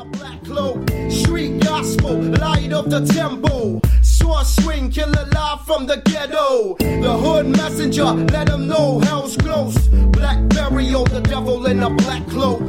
[0.00, 3.82] a black cloak, street gospel, light of the temple.
[4.02, 6.76] Sword swing, killer live from the ghetto.
[6.78, 9.76] The hood messenger, let them know hell's close.
[9.88, 12.60] Black burial, the devil in a black cloak.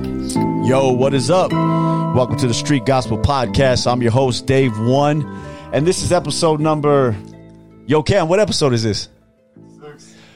[0.67, 1.51] Yo, what is up?
[1.51, 3.89] Welcome to the Street Gospel Podcast.
[3.89, 5.23] I'm your host, Dave One,
[5.71, 7.15] and this is episode number.
[7.85, 9.07] Yo, Cam, what episode is this?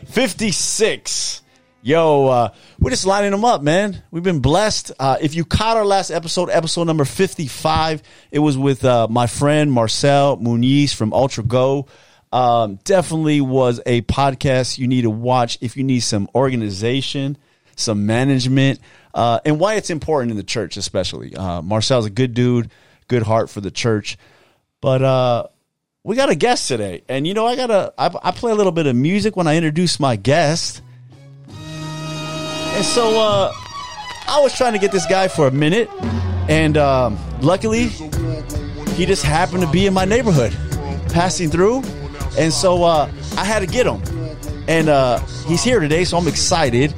[0.05, 1.41] 56.
[1.85, 2.49] Yo, uh,
[2.79, 4.01] we're just lining them up, man.
[4.09, 4.91] We've been blessed.
[4.97, 9.27] Uh, if you caught our last episode, episode number 55, it was with uh, my
[9.27, 11.85] friend Marcel Muniz from Ultra Go.
[12.31, 17.37] Um, definitely was a podcast you need to watch if you need some organization,
[17.75, 18.79] some management,
[19.13, 21.35] uh, and why it's important in the church, especially.
[21.35, 22.71] Uh, Marcel's a good dude,
[23.07, 24.17] good heart for the church.
[24.81, 25.47] But uh,
[26.03, 28.71] we got a guest today, and you know, I gotta I, I play a little
[28.71, 30.81] bit of music when I introduce my guest.
[32.75, 33.53] And so uh,
[34.27, 35.89] I was trying to get this guy for a minute,
[36.49, 40.51] and um, luckily, he just happened to be in my neighborhood,
[41.09, 41.83] passing through,
[42.37, 44.01] and so uh, I had to get him.
[44.67, 46.93] And uh, he's here today, so I'm excited.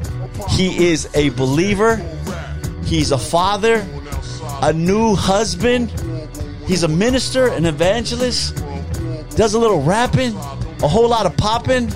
[0.49, 1.97] He is a believer.
[2.83, 3.85] He's a father,
[4.63, 5.91] a new husband.
[6.65, 8.55] He's a minister, an evangelist.
[9.35, 11.91] Does a little rapping, a whole lot of popping.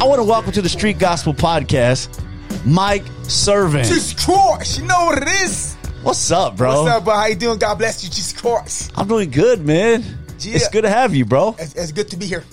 [0.00, 2.22] I want to welcome to the Street Gospel Podcast,
[2.66, 3.84] Mike Servin.
[3.84, 5.74] Jesus Christ, you know what it is.
[6.02, 6.82] What's up, bro?
[6.82, 7.14] What's up, bro?
[7.14, 7.58] How you doing?
[7.58, 8.90] God bless you, Jesus Christ.
[8.96, 10.02] I'm doing good, man.
[10.40, 10.56] Yeah.
[10.56, 11.54] It's good to have you, bro.
[11.58, 12.44] It's, it's good to be here.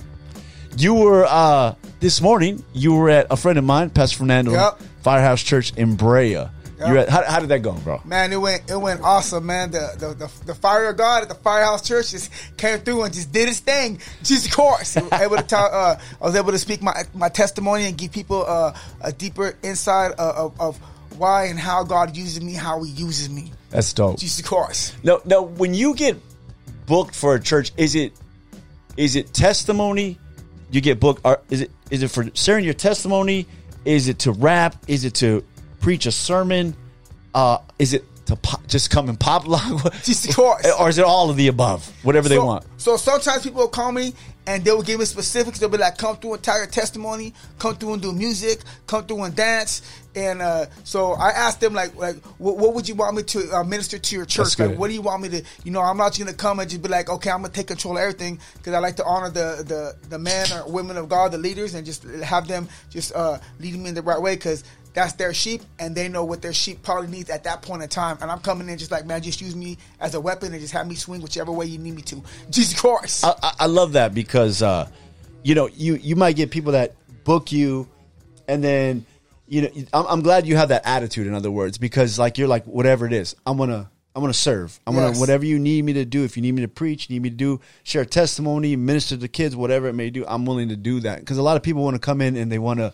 [0.78, 2.64] You were uh this morning.
[2.74, 4.82] You were at a friend of mine, Pastor Fernando, Yep.
[5.02, 6.46] Firehouse Church in Brea.
[6.88, 8.02] You at how, how did that go, bro?
[8.06, 9.72] Man, it went it went awesome, man.
[9.72, 13.14] The the, the, the fire of God at the Firehouse Church just came through and
[13.14, 14.00] just did its thing.
[14.24, 14.98] Jesus Christ.
[14.98, 17.98] I was able to tell, uh, I was able to speak my my testimony and
[17.98, 20.78] give people uh, a deeper insight of, of, of
[21.18, 23.52] why and how God uses me, how He uses me.
[23.70, 24.20] That's dope.
[24.20, 24.96] Jesus Christ.
[25.04, 25.42] No, no.
[25.42, 26.18] When you get
[26.86, 28.14] booked for a church, is it
[28.98, 30.20] is it testimony?
[30.72, 31.22] You get booked.
[31.24, 33.48] Or is it is it for sharing your testimony?
[33.86, 34.76] Is it to rap?
[34.88, 35.44] Is it to
[35.82, 36.76] preach a sermon?
[37.34, 39.94] Uh, is it to pop, just come and pop lock?
[40.04, 40.68] Jesus Christ.
[40.80, 41.92] or is it all of the above?
[42.04, 42.66] Whatever they want.
[42.78, 44.14] So sometimes people will call me
[44.46, 45.60] and they will give me specifics.
[45.60, 47.34] They'll be like, "Come through and tell your testimony.
[47.60, 48.62] Come through and do music.
[48.88, 49.82] Come through and dance."
[50.16, 53.52] And uh, so I asked them like, "Like, what, what would you want me to
[53.58, 54.60] uh, minister to your church?
[54.60, 55.44] Like, what do you want me to?
[55.64, 57.68] You know, I'm not just gonna come and just be like, okay, I'm gonna take
[57.68, 61.08] control of everything because I like to honor the the the men or women of
[61.10, 64.36] God, the leaders, and just have them just uh, lead me in the right way
[64.36, 64.64] because."
[64.94, 67.90] That's their sheep, and they know what their sheep probably needs at that point in
[67.90, 68.18] time.
[68.22, 70.74] And I'm coming in just like, man, just use me as a weapon and just
[70.74, 72.22] have me swing whichever way you need me to.
[72.52, 73.26] Jesus Christ.
[73.26, 74.88] I, I- love that because uh,
[75.44, 76.94] you know you you might get people that
[77.24, 77.88] book you,
[78.48, 79.06] and then
[79.48, 81.26] you know I'm, I'm glad you have that attitude.
[81.26, 84.80] In other words, because like you're like whatever it is, I'm gonna I'm gonna serve.
[84.86, 86.24] I'm gonna whatever you need me to do.
[86.24, 89.28] If you need me to preach, you need me to do share testimony, minister to
[89.28, 91.20] kids, whatever it may do, I'm willing to do that.
[91.22, 92.94] Because a lot of people want to come in and they want to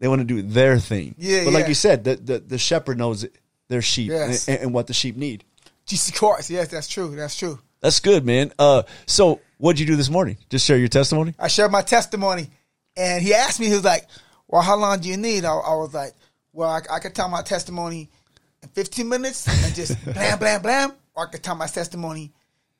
[0.00, 1.14] they want to do their thing.
[1.18, 1.68] Yeah, but like yeah.
[1.68, 3.24] you said, the the, the shepherd knows
[3.68, 4.48] their sheep Yes.
[4.48, 5.44] and, and what the sheep need.
[5.86, 6.50] Jesus Christ.
[6.50, 7.14] Yes, that's true.
[7.14, 7.58] That's true.
[7.80, 8.52] That's good, man.
[8.58, 10.36] Uh, so what'd you do this morning?
[10.48, 11.34] Just share your testimony.
[11.38, 12.48] I shared my testimony,
[12.96, 14.06] and he asked me, he was like,
[14.48, 16.12] "Well, how long do you need?" I, I was like,
[16.52, 18.08] "Well, I, I could tell my testimony
[18.62, 22.32] in 15 minutes and just blam, blam, blam, or I could tell my testimony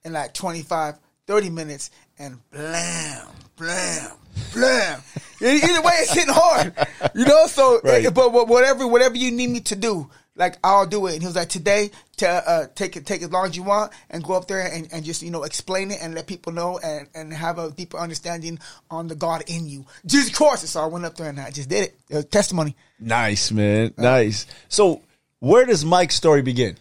[0.05, 3.27] in like 25, 30 minutes and blam,
[3.57, 4.11] blam,
[4.53, 5.03] blam."
[5.43, 6.75] Either way, it's hitting hard,
[7.15, 7.47] you know.
[7.47, 8.05] So, Right.
[8.05, 10.11] eh, but, whatever, whatever you need me to do.
[10.37, 13.31] Like I'll do it, and he was like, "Today, to uh, take it, take as
[13.31, 15.99] long as you want, and go up there and, and just you know explain it
[16.01, 18.59] and let people know and, and have a deeper understanding
[18.91, 20.67] on the God in you." Jesus Christ!
[20.69, 21.99] So I went up there and I just did it.
[22.09, 22.75] It testimony.
[22.99, 23.93] Nice, man.
[23.99, 24.47] Nice.
[24.69, 25.03] So,
[25.41, 26.79] where does Mike's story begin?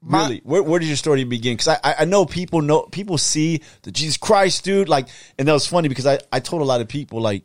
[0.00, 1.54] My- really, where, where does your story begin?
[1.56, 5.52] Because I, I know people know people see the Jesus Christ dude like, and that
[5.52, 7.44] was funny because I I told a lot of people like,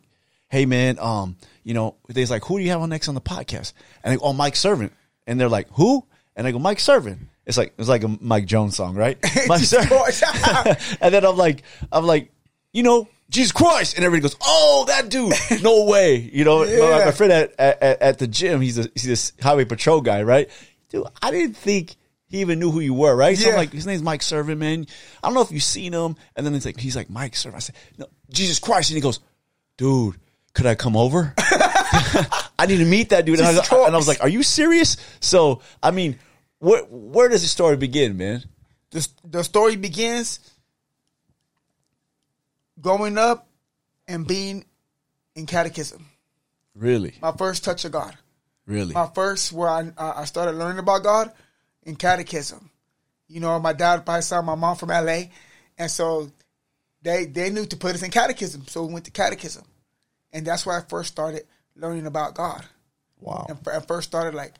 [0.50, 3.20] hey man, um, you know, they's like, who do you have on next on the
[3.20, 3.72] podcast?
[4.04, 4.90] And I go, oh, Mike Servin,
[5.26, 6.04] and they're like, who?
[6.36, 7.28] And I go, Mike Servin.
[7.46, 9.18] It's like it's like a Mike Jones song, right?
[9.48, 9.88] Mike Servin.
[11.00, 11.62] And then I'm like,
[11.92, 12.30] I'm like,
[12.72, 16.64] you know, Jesus Christ, and everybody goes, oh, that dude, no way, you know.
[16.64, 20.00] my- My, my friend at, at at the gym, he's a he's a highway patrol
[20.00, 20.48] guy, right?
[20.90, 21.96] Dude, I didn't think
[22.34, 23.36] he even knew who you were, right?
[23.38, 23.58] So I'm Yeah.
[23.58, 24.86] like, his name's Mike Servin, man.
[25.22, 26.16] I don't know if you've seen him.
[26.36, 27.56] And then he's like, he's like Mike Servin.
[27.56, 29.20] I said, no, Jesus Christ, and he goes,
[29.76, 30.16] dude,
[30.52, 31.32] could I come over?
[32.58, 33.38] I need to meet that dude.
[33.38, 34.96] And I, Jesus and I was like, are you serious?
[35.20, 36.18] So, I mean,
[36.58, 38.42] where where does the story begin, man?
[38.90, 40.38] the, the story begins
[42.80, 43.48] growing up
[44.06, 44.64] and being
[45.34, 46.06] in catechism.
[46.74, 48.16] Really, My first touch of God.
[48.66, 48.94] really.
[48.94, 51.32] My first where I I started learning about God
[51.84, 52.70] in catechism.
[53.28, 55.24] You know, my dad probably saw my mom from LA,
[55.78, 56.30] and so
[57.02, 58.66] they they knew to put us in catechism.
[58.66, 59.64] So we went to catechism,
[60.32, 61.44] and that's where I first started
[61.76, 62.64] learning about God.
[63.20, 63.46] Wow.
[63.48, 64.54] And I first started like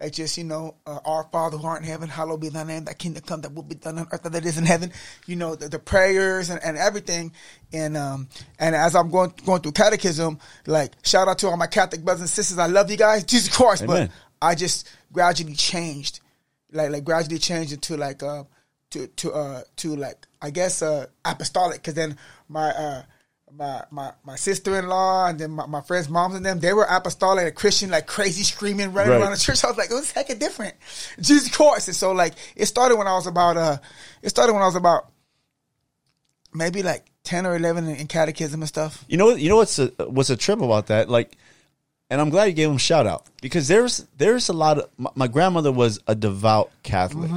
[0.00, 2.84] like just you know, uh, our Father who art in heaven, hallowed be thy name.
[2.84, 4.92] Thy kingdom come, that will be done on earth as it is in heaven.
[5.26, 7.32] You know the, the prayers and, and everything.
[7.72, 8.28] And um
[8.58, 12.22] and as I'm going going through catechism, like shout out to all my Catholic brothers
[12.22, 12.58] and sisters.
[12.58, 13.82] I love you guys, Jesus Christ.
[13.82, 14.06] Amen.
[14.06, 16.20] But I just gradually changed,
[16.72, 18.44] like like gradually changed into like uh
[18.90, 21.76] to to uh to like I guess uh apostolic.
[21.78, 22.16] Because then
[22.48, 23.02] my uh
[23.52, 26.72] my my my sister in law and then my, my friends' moms and them, they
[26.74, 29.20] were apostolic and Christian, like crazy screaming, running Right.
[29.22, 29.64] around the church.
[29.64, 30.74] I was like, it was hecka different.
[31.20, 31.88] Jesus Christ.
[31.88, 33.78] And so like it started when I was about uh
[34.22, 35.10] it started when I was about
[36.54, 39.04] maybe like ten or eleven in, in catechism and stuff.
[39.08, 41.08] You know, you know what's a what's a trip about that?
[41.08, 41.36] Like,
[42.10, 44.88] and I'm glad you gave him a shout out because there's there's a lot of
[44.96, 47.30] my, my grandmother was a devout Catholic,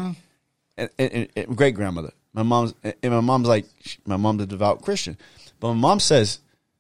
[0.78, 2.12] and, and, and great grandmother.
[2.34, 3.66] My mom's and my mom's like
[4.06, 5.18] my mom's a devout Christian,
[5.60, 6.40] but my mom says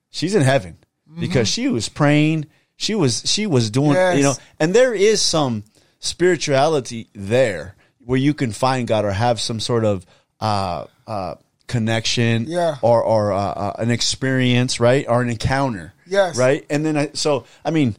[0.09, 0.77] she's in heaven
[1.19, 2.45] because she was praying.
[2.77, 4.17] She was she was doing Yes.
[4.17, 5.63] you know, and there is some
[5.99, 10.05] spirituality there where you can find God or have some sort of
[10.39, 11.35] uh, uh,
[11.67, 12.77] connection Yeah.
[12.81, 16.37] or or uh, uh, an experience, right, or an encounter, Yes.
[16.37, 16.65] right.
[16.69, 17.95] And then I, so I mean,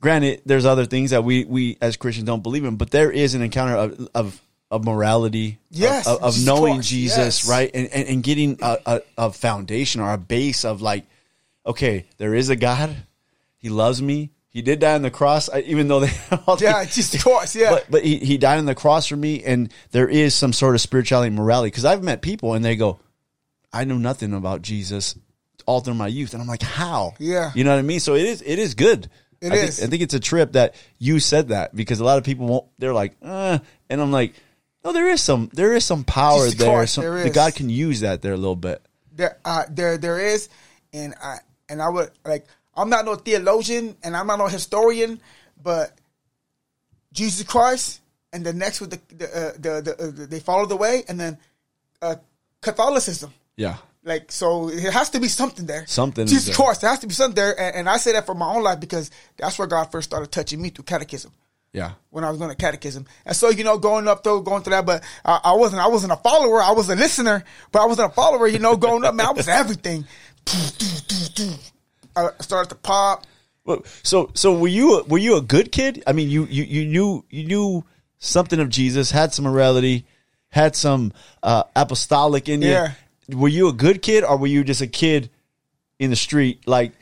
[0.00, 3.34] granted, there's other things that we we as Christians don't believe in, but there is
[3.34, 4.40] an encounter of of,
[4.70, 7.48] of morality, of- Yes, of, of knowing course, Jesus, yes.
[7.48, 11.04] right, and, and and getting a, a, a foundation or a base of like,
[11.66, 12.96] okay, there is a God,
[13.58, 14.30] He loves me.
[14.52, 16.10] He did die on the cross, even though they
[16.46, 17.70] all Yeah, Jesus Christ, yeah.
[17.70, 20.74] but but he, he died on the cross for me, and there is some sort
[20.74, 21.68] of spirituality and morality.
[21.68, 22.98] Because I've met people and they go,
[23.72, 25.14] "I know nothing about Jesus
[25.70, 27.52] all through my youth," and I'm like, "How?" Yeah.
[27.54, 28.00] you know what I mean.
[28.00, 29.08] So it is it is good.
[29.40, 32.18] It I think- I think it's a trip that you said that because a lot
[32.18, 32.66] of people won't.
[32.78, 33.58] They're like, uh,
[33.88, 34.34] and I'm like,
[34.84, 36.68] no, there is some there is some power Just there.
[36.68, 37.30] course, Some, there the.
[37.30, 38.82] God can use that there a little bit.
[39.14, 40.48] there uh, there there is
[40.92, 41.38] and I
[41.70, 42.44] and I would like
[42.74, 45.20] I'm not no theologian and I'm not no historian
[45.62, 45.92] but
[47.12, 48.00] Jesus Christ
[48.32, 49.92] and the next with the the uh, the, the,
[50.24, 51.38] uh, they follow the way and then
[52.02, 52.16] uh,
[52.60, 56.54] Catholicism Yeah, like so it has to be something there Something Jesus there.
[56.54, 58.62] Christ there has to be something there and, and I say that for my own
[58.62, 61.32] life because that's where God first started touching me through catechism
[61.72, 61.92] yeah.
[62.10, 63.06] when I was going to catechism.
[63.24, 65.88] And so, you know, going up though, going through that, but I, I wasn't, I
[65.88, 66.60] wasn't a follower.
[66.60, 69.32] I was a listener, but I wasn't a follower, you know, going up, man, I
[69.32, 70.04] was everything.
[72.16, 73.26] I started to pop.
[73.64, 76.02] Well, So so were you were you a good kid?
[76.06, 77.84] I mean, you you you knew you knew
[78.18, 80.06] something of Jesus, had some morality,
[80.48, 81.12] had some
[81.42, 82.70] uh, apostolic in you.
[82.70, 82.92] Yeah.
[83.34, 85.30] Were you a good kid, or were you just a kid
[85.98, 86.66] in the street?
[86.66, 86.92] Like,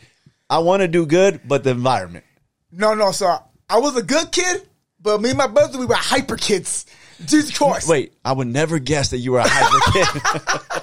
[0.50, 2.25] I want to do good, but the environment.
[2.72, 3.12] No, no.
[3.12, 4.69] So I, I was a good kid,
[5.00, 6.86] but me and my brother, we were hyper kids.
[7.25, 7.88] Jesus Christ.
[7.88, 10.82] Wait, I would never guess that you were a hyper kid.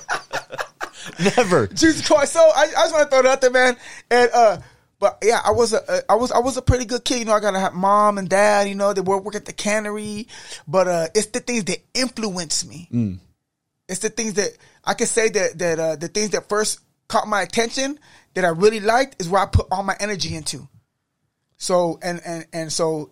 [1.38, 1.68] never.
[1.68, 2.34] Jesus Christ.
[2.34, 3.78] So I, I just want to throw that out there, man.
[4.12, 4.58] And uh,
[5.00, 7.20] but yeah, I was a, uh, was, I was a pretty good kid.
[7.20, 8.68] You know, I got a mom and dad.
[8.68, 10.28] You know, they work work at the cannery.
[10.68, 12.90] But uh, it's the things that influence me.
[13.88, 14.50] It's the things that
[14.84, 18.00] I can say that that uh, the things that first caught my attention
[18.34, 20.68] that I really liked is where I put all my energy into.
[21.58, 23.12] So and and and so,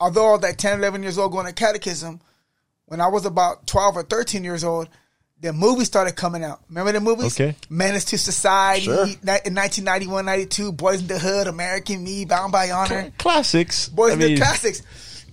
[0.00, 2.20] although I was like 10, 11 years old going to catechism,
[2.86, 4.88] when I was about twelve or thirteen years old,
[5.40, 6.60] the movies started coming out.
[6.68, 7.38] Remember the movies?
[7.40, 7.54] Okay.
[7.70, 9.04] Menace II Society Sure.
[9.04, 13.88] in 1991, 92, Boys in the Hood, American Me, Bound by Honor, Classics.
[13.88, 14.82] Boys I in the Classics.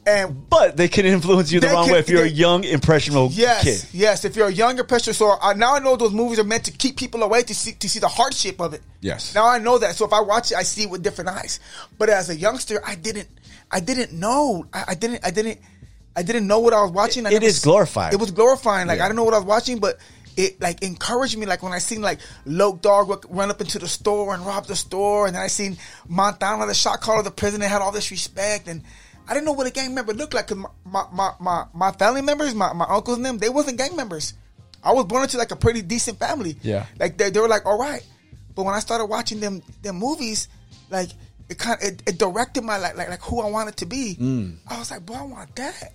[0.08, 3.30] And But they can influence you the wrong can- way if you're a young, impressionable
[3.32, 3.72] Yes, kid.
[3.72, 3.94] yes.
[3.94, 4.26] Yes.
[4.26, 5.16] If you're a younger impressionable.
[5.16, 7.72] so I, now I know those movies are meant to keep people away to see
[7.74, 8.82] to see the hardship of it.
[9.02, 9.34] Yes.
[9.34, 9.96] Now I know that.
[9.96, 11.60] So if I watch it, I see it with different eyes.
[11.98, 13.28] But as a youngster, I didn't.
[13.72, 14.68] I didn't know.
[14.72, 15.26] I, I didn't.
[15.26, 15.60] I didn't.
[16.16, 17.26] I didn't know what I was watching.
[17.26, 18.14] I It never glorifying.
[18.14, 18.88] It was glorifying.
[18.88, 19.06] Like Yeah.
[19.06, 19.98] I don't know what I was watching, but
[20.38, 21.48] it like encouraged me.
[21.48, 24.76] Like when I seen like Loke Dog run- up into the store and rob the
[24.76, 28.12] store, and then I seen Montana, the shot caller, of the president had all this
[28.12, 28.84] respect, and
[29.28, 30.48] I didn't know what a gang member looked like.
[30.48, 33.78] Cause my my my, my, my family members, my, my uncles and them, they wasn't
[33.78, 34.34] gang members.
[34.84, 36.58] I was born into like a pretty decent family.
[36.62, 36.86] Yeah.
[37.00, 38.06] like they, they were like all right,
[38.56, 40.48] but when I started watching them them movies,
[40.90, 41.10] like
[41.50, 44.16] it kind of it, it directed my like, like like who I wanted to be.
[44.20, 44.58] Mm.
[44.68, 45.94] I was like, boy, I want that.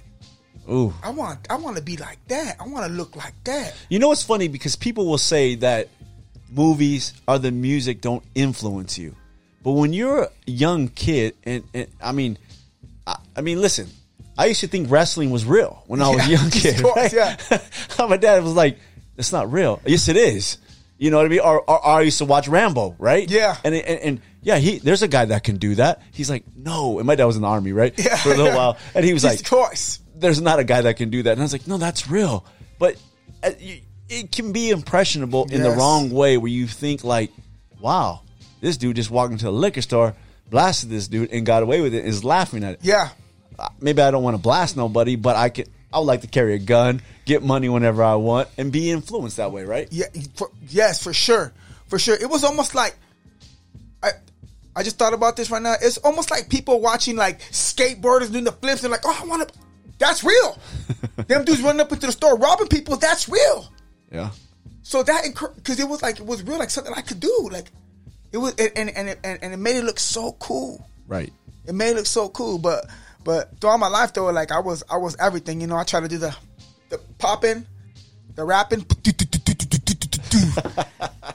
[0.71, 0.93] Ooh.
[1.03, 2.57] I want I want to be like that.
[2.61, 3.75] I want to look like that.
[3.89, 4.49] You know what's funny?
[4.49, 5.89] Because people will say that
[6.51, 9.15] movies or the music don't influence you.
[9.63, 12.39] But when you're a young kid, and, and I mean,
[13.37, 13.89] I, mean, listen,
[14.39, 16.83] I used to think wrestling was real when I was a young kid.
[16.83, 17.41] course, right?
[17.49, 18.07] yeah.
[18.07, 18.79] My dad was like,
[19.17, 20.59] "It's not real." Yes, it is.
[20.99, 21.41] You know what I mean?
[21.41, 23.31] Or, or, or I used to watch Rambo, right?
[23.31, 23.57] Yeah.
[23.65, 26.03] And, and and yeah, he there's a guy that can do that.
[26.13, 26.99] He's like, no.
[26.99, 27.95] And my dad was in the army, right?
[27.99, 28.57] Yeah, For a little yeah.
[28.57, 30.01] while, and he was Of like, course.
[30.15, 31.33] there's not a guy that can do that.
[31.33, 32.45] And I was like, no, that's real.
[32.79, 32.97] but
[33.43, 33.51] uh,
[34.11, 37.31] it can be impressionable in the wrong way where you think like,
[37.81, 38.21] wow,
[38.61, 40.15] this dude just walked into a liquor store,
[40.51, 42.05] blasted this dude, and got away with it.
[42.05, 42.81] Is laughing at it.
[42.83, 43.11] Yeah.
[43.59, 45.69] Uh, Maybe I don't want to blast nobody, but I could.
[45.93, 49.39] I would like to carry a gun, get money whenever I want, and be influenced
[49.39, 49.89] that way, right?
[49.91, 51.53] Yeah, for, yes, for sure,
[51.89, 52.15] for sure.
[52.15, 52.97] It was almost like
[54.03, 54.11] I,
[54.77, 55.75] I just thought about this right now.
[55.81, 59.49] It's almost like people watching like skateboarders doing the flips and like, oh, I want
[59.49, 59.55] to.
[59.99, 60.59] That's real.
[61.27, 62.97] Them dudes running up into the store robbing people.
[62.97, 63.71] That's real.
[64.11, 64.31] Yeah.
[64.83, 65.25] So that
[65.57, 67.49] because it was like it was real, like something I could do.
[67.53, 67.71] Like
[68.33, 70.87] it was, and and and it, and, and it made it look so cool.
[71.07, 71.33] Right.
[71.67, 72.87] It made it look so cool, but
[73.25, 75.61] but throughout my life though, like I was I was everything.
[75.61, 76.37] You know, I tried to do the
[76.89, 77.67] the popping,
[78.35, 78.87] the rapping.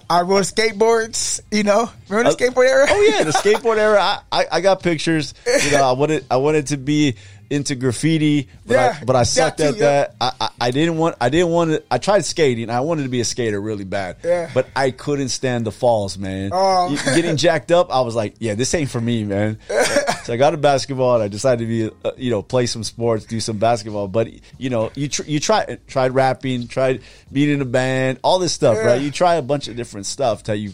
[0.09, 1.41] I rode skateboards.
[1.51, 2.85] You know, remember the uh, skateboard era?
[2.89, 3.99] Oh yeah, the skateboard era.
[4.01, 5.33] I, I, I got pictures.
[5.45, 7.15] You know, I wanted I wanted to be
[7.49, 9.79] into graffiti, but Yeah, I, but I sucked too, at yeah.
[9.79, 10.15] that.
[10.19, 11.83] I, I, I didn't want I didn't want to.
[11.91, 12.69] I tried skating.
[12.69, 14.17] I wanted to be a skater really bad.
[14.23, 14.49] Yeah.
[14.53, 16.51] But I couldn't stand the falls, man.
[16.53, 16.95] Oh.
[17.15, 19.59] Getting jacked up, I was like, yeah, this ain't for me, man.
[20.23, 22.83] so I got a basketball, and I decided to be, uh, you know, play some
[22.83, 24.07] sports, do some basketball.
[24.07, 28.39] But you know, you tr- you try tried rapping, tried being in a band, all
[28.39, 28.85] this stuff, Yeah.
[28.85, 29.01] right?
[29.01, 30.71] You try a bunch of different stuff till you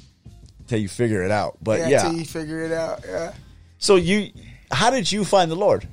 [0.67, 1.57] till you figure it out.
[1.61, 3.01] But yeah, yeah, till you figure it out.
[3.05, 3.33] Yeah.
[3.77, 4.31] so you,
[4.71, 5.85] how did you find the Lord?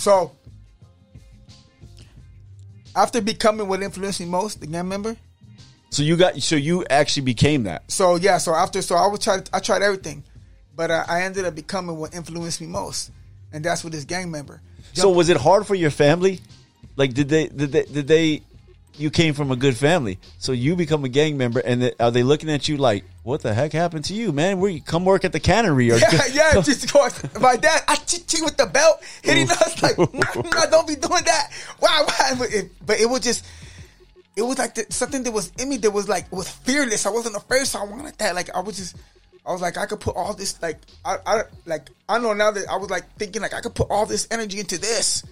[0.00, 0.32] So
[2.96, 5.14] after becoming what influenced me most, the gang member.
[5.90, 7.90] So you got, so you actually became that.
[7.92, 10.24] So yeah, so after so I would try I tried everything,
[10.74, 13.10] but uh, I ended up becoming what influenced me most,
[13.52, 14.62] and that's with this gang member.
[14.94, 16.40] So was it hard for your family?
[16.96, 18.42] Like, did they, did they, did they?
[18.96, 22.10] You came from a good family, so you become a gang member, and th- are
[22.10, 24.60] they looking at you like, "What the heck happened to you, man?
[24.60, 27.22] Where you come work at the cannery?" Or Yeah, yeah, just of course.
[27.40, 31.50] My dad, I cheat with the belt, hitting us like, nah, don't be doing that.
[31.78, 32.34] Why, why?
[32.38, 33.44] But it, but it was just,
[34.36, 37.06] it was like the, something that was in me that was like was fearless.
[37.06, 38.34] I wasn't afraid, so I wanted that.
[38.34, 38.96] Like I was just,
[39.46, 42.50] I was like, I could put all this, like, I, I, like, I know now
[42.50, 45.24] that I was like thinking, like, I could put all this energy into this.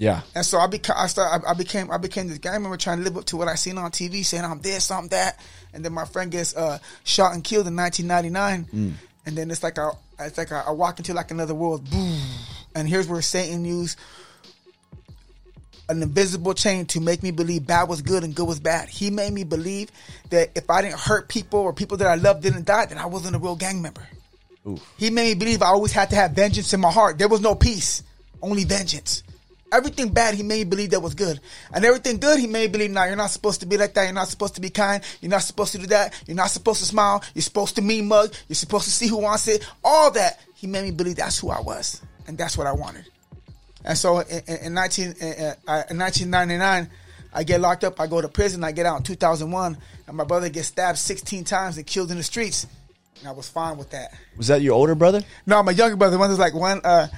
[0.00, 2.78] Yeah, And so I became, I started, I, I became, I became this gang member
[2.78, 5.38] trying to live up to what I seen on TV, saying I'm this, I'm that.
[5.74, 8.96] And then my friend gets uh, shot and killed in 1999.
[9.26, 9.90] And then it's like I,
[10.20, 11.88] it's like I, I walk into like another world.
[11.90, 12.18] Boom.
[12.74, 13.98] And here's where Satan used
[15.90, 18.88] an invisible chain to make me believe bad was good and good was bad.
[18.88, 19.90] He made me believe
[20.30, 23.04] that if I didn't hurt people or people that I loved didn't die, then I
[23.04, 24.08] wasn't a real gang member.
[24.96, 27.18] He made me believe I always had to have vengeance in my heart.
[27.18, 28.02] There was no peace,
[28.40, 29.24] only vengeance.
[29.72, 31.40] Everything bad, he made me believe that was good.
[31.72, 34.04] And everything good, he made me believe, nah, you're not supposed to be like that.
[34.04, 35.02] You're not supposed to be kind.
[35.20, 36.20] You're not supposed to do that.
[36.26, 37.22] You're not supposed to smile.
[37.34, 38.34] You're supposed to mean mug.
[38.48, 39.64] You're supposed to see who wants it.
[39.84, 42.02] All that, he made me believe that's who I was.
[42.26, 43.06] And that's what I wanted.
[43.84, 45.14] And so in, in, in 19, in,
[45.66, 46.90] uh, in 1999,
[47.32, 48.00] I get locked up.
[48.00, 48.64] I go to prison.
[48.64, 49.78] I get out in 2001.
[50.06, 52.66] And my brother gets stabbed 16 times and killed in the streets.
[53.20, 54.12] And I was fine with that.
[54.36, 55.22] was that your older brother?
[55.46, 57.08] No, my younger brother, one was like one, uh,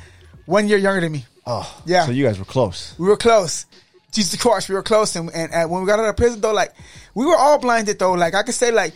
[0.47, 1.25] one year younger than me.
[1.47, 2.07] Oh, Yeah.
[2.07, 2.95] So you guys were close.
[2.99, 3.67] We were close.
[4.13, 5.17] Jesus Christ, we were close.
[5.17, 6.73] And, and, and when we got out of prison, though, like
[7.15, 8.13] we were all blinded, though.
[8.13, 8.95] Like I could say, like,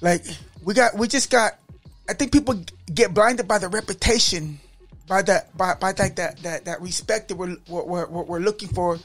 [0.00, 0.24] like
[0.64, 1.52] we got, we just got.
[2.08, 4.60] I think people get blinded by the reputation,
[5.08, 8.68] by that, by by like that that that respect that we're we're, we're, we're looking
[8.68, 8.98] for.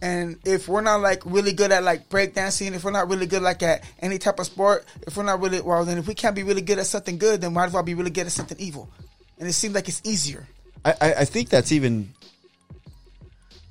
[0.00, 3.42] And if we're not like really good at like breakdancing, if we're not really good
[3.42, 6.34] like at any type of sport, if we're not really well, then if we can't
[6.34, 8.58] be really good at something good, then might as well be really good at something
[8.58, 8.90] evil.
[9.38, 10.48] And it seems like it's easier.
[10.84, 12.12] I, I, I think that's even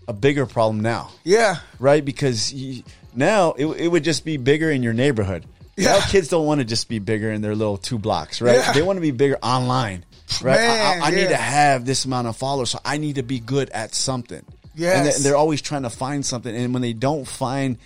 [0.07, 1.11] a bigger problem now.
[1.23, 1.57] Yeah.
[1.79, 2.03] right?
[2.03, 2.83] Because you,
[3.15, 5.45] now it, it would just be bigger in your neighborhood.
[5.77, 6.01] Now Yeah.
[6.07, 8.55] kids don't want to just be bigger in their little two blocks, right?
[8.57, 8.73] Yeah.
[8.73, 10.03] They want to be bigger online,
[10.41, 10.59] right?
[10.59, 13.23] I- I, Man, I need to have this amount of followers, so I need to
[13.23, 14.43] be good at something.
[14.75, 17.77] Yeah, And they're always trying to find something, and when they don't find,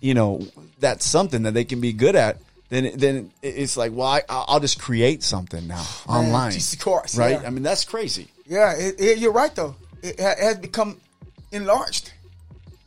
[0.00, 0.46] you know,
[0.80, 2.36] that something that they can be good at.
[2.68, 7.40] Then, then it's like, well, I, I'll just create something now online, Jesus Christ, right?
[7.40, 7.46] yeah.
[7.46, 8.28] I mean, that's crazy.
[8.46, 9.76] Yeah, it, it, you're right though.
[10.02, 11.00] It, ha- it has become
[11.52, 12.12] enlarged.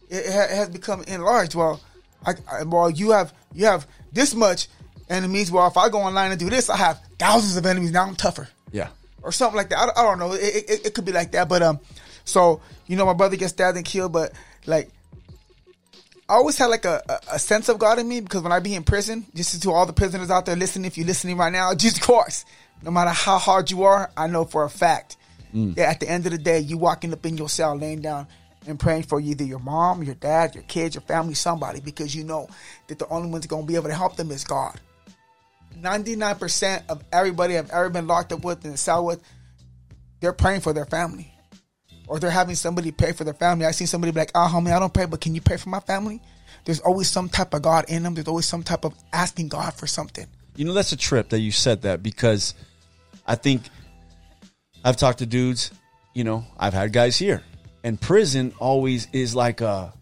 [0.09, 1.55] It, ha- has become enlarged.
[1.55, 1.79] Well,
[2.25, 4.67] I, I, well, you have you have this much
[5.09, 5.51] enemies.
[5.51, 7.91] Well, if I go online and do this, I have thousands of enemies.
[7.91, 8.89] Now I'm tougher, Yeah,
[9.21, 9.79] or something like that.
[9.79, 10.33] I, don't- I don't know.
[10.33, 11.79] It could be like that, but um,
[12.25, 14.33] so you know, my brother gets stabbed and killed, but
[14.65, 14.89] like.
[16.29, 18.59] I always had like a, a, a sense of God in me because when I
[18.59, 21.51] be in prison, just to all the prisoners out there listening, if you're listening right
[21.51, 22.47] now, Jesus Christ,
[22.83, 25.17] no matter how hard you are, I know for a fact
[25.53, 25.73] mm.
[25.73, 28.27] that at the end of the day, you walking up in your cell, laying down
[28.67, 32.23] and praying for either your mom, your dad, your kids, your family, somebody, because you
[32.23, 32.47] know
[32.87, 34.79] that the only one's going to be able to help them is God.
[35.79, 39.23] 99% of everybody I've ever been locked up with in the cell with,
[40.19, 41.33] they're praying for their family.
[42.09, 43.65] Or they're having somebody pray for their family.
[43.65, 45.69] I seen somebody be like, "Oh, homie, I don't pray, but can you pray for
[45.69, 46.21] my family?"
[46.65, 48.15] There's always some type of God in them.
[48.15, 50.27] There's always some type of asking God for something.
[50.55, 52.53] You know, that's a trip that you said that because
[53.25, 53.61] I think
[54.83, 55.71] I've talked to dudes,
[56.13, 57.43] you know, I've had guys here.
[57.83, 59.93] And prison always is like a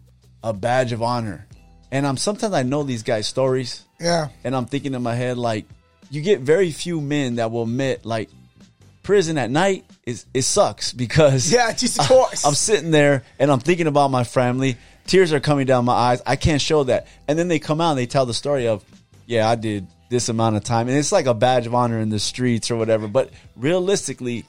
[0.42, 1.46] a badge of honor.
[1.92, 5.38] And I'm sometimes I know these guys' stories Yeah, and I'm thinking in my head
[5.38, 5.66] like
[6.10, 8.30] you get very few men that will admit like
[9.08, 12.44] prison at night is it sucks because Yeah, just of course.
[12.44, 14.76] I'm sitting there and I'm thinking about my family.
[15.06, 16.20] Tears are coming down my eyes.
[16.26, 17.06] I can't show that.
[17.26, 18.84] And then they come out and they tell the story of,
[19.24, 20.88] yeah, I did this amount of time.
[20.88, 23.08] And it's like a badge of honor in the streets or whatever.
[23.08, 24.44] But realistically,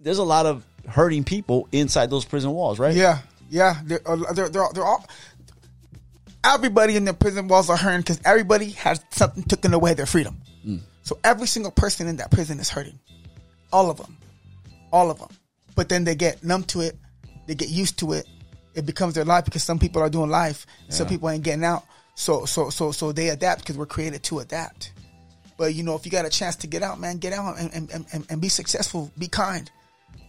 [0.00, 2.96] there's a lot of hurting people inside those prison walls, right?
[2.96, 3.18] yeah,
[3.50, 3.74] yeah.
[3.84, 4.00] They're
[4.34, 5.06] they're they're, they're all.
[6.42, 10.40] Everybody in the prison walls are hurting because everybody has something taken away their freedom.
[10.66, 10.80] Mm.
[11.02, 12.98] So every single person in that prison is hurting.
[13.72, 14.16] All of them,
[14.92, 15.30] all of them.
[15.74, 16.96] But then they get numb to it.
[17.46, 18.26] They get used to it.
[18.74, 20.66] It becomes their life because some people are doing life.
[20.88, 21.84] Some people ain't getting out.
[22.14, 24.92] So so so so they adapt because we're created to adapt.
[25.56, 27.72] But you know, if you got a chance to get out, man, get out and,
[27.72, 29.10] and, and, and be successful.
[29.18, 29.70] Be kind.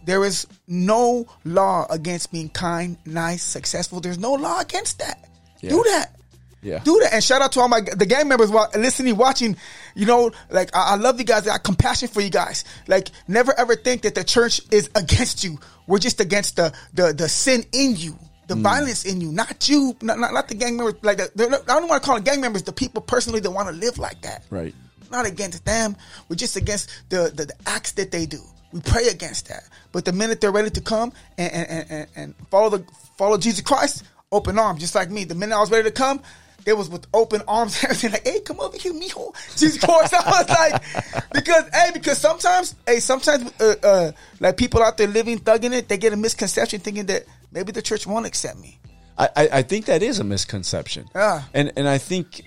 [0.04, 4.00] There is no law against being kind, nice, successful.
[4.00, 5.28] There's no law against that.
[5.70, 6.16] Do that.
[6.64, 6.78] Yeah.
[6.82, 7.12] Do that.
[7.12, 9.56] And shout out to all my the gang members while listening, watching.
[9.94, 11.46] You know, like I, I love you guys.
[11.46, 12.64] I got compassion for you guys.
[12.88, 15.58] Like never ever think that the church is against you.
[15.86, 18.18] We're just against the the the sin in you.
[18.46, 18.62] The mm.
[18.62, 20.94] violence in you, not you, not, not, not the gang members.
[21.02, 22.62] Like the, the, I don't want to call it gang members.
[22.62, 24.74] The people personally that want to live like that Right.
[25.10, 25.96] not against them.
[26.28, 28.40] We're just against the, the, the acts that they do.
[28.70, 29.62] We pray against that.
[29.92, 32.84] But the minute they're ready to come and, and, and, and follow the
[33.16, 35.24] follow Jesus Christ, open arms, just like me.
[35.24, 36.20] The minute I was ready to come,
[36.64, 39.34] they was with open arms, everything like, hey, come over here, mijo.
[39.56, 40.14] Jesus Christ.
[40.18, 45.08] I was like, because hey, because sometimes, hey, sometimes uh, uh, like people out there
[45.08, 48.78] living, thugging it, they get a misconception thinking that maybe the church won't accept me.
[49.16, 51.08] I, I I think that is a misconception.
[51.14, 51.42] Yeah.
[51.52, 52.42] And and I think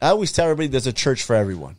[0.00, 1.76] I always tell everybody there's a church for everyone,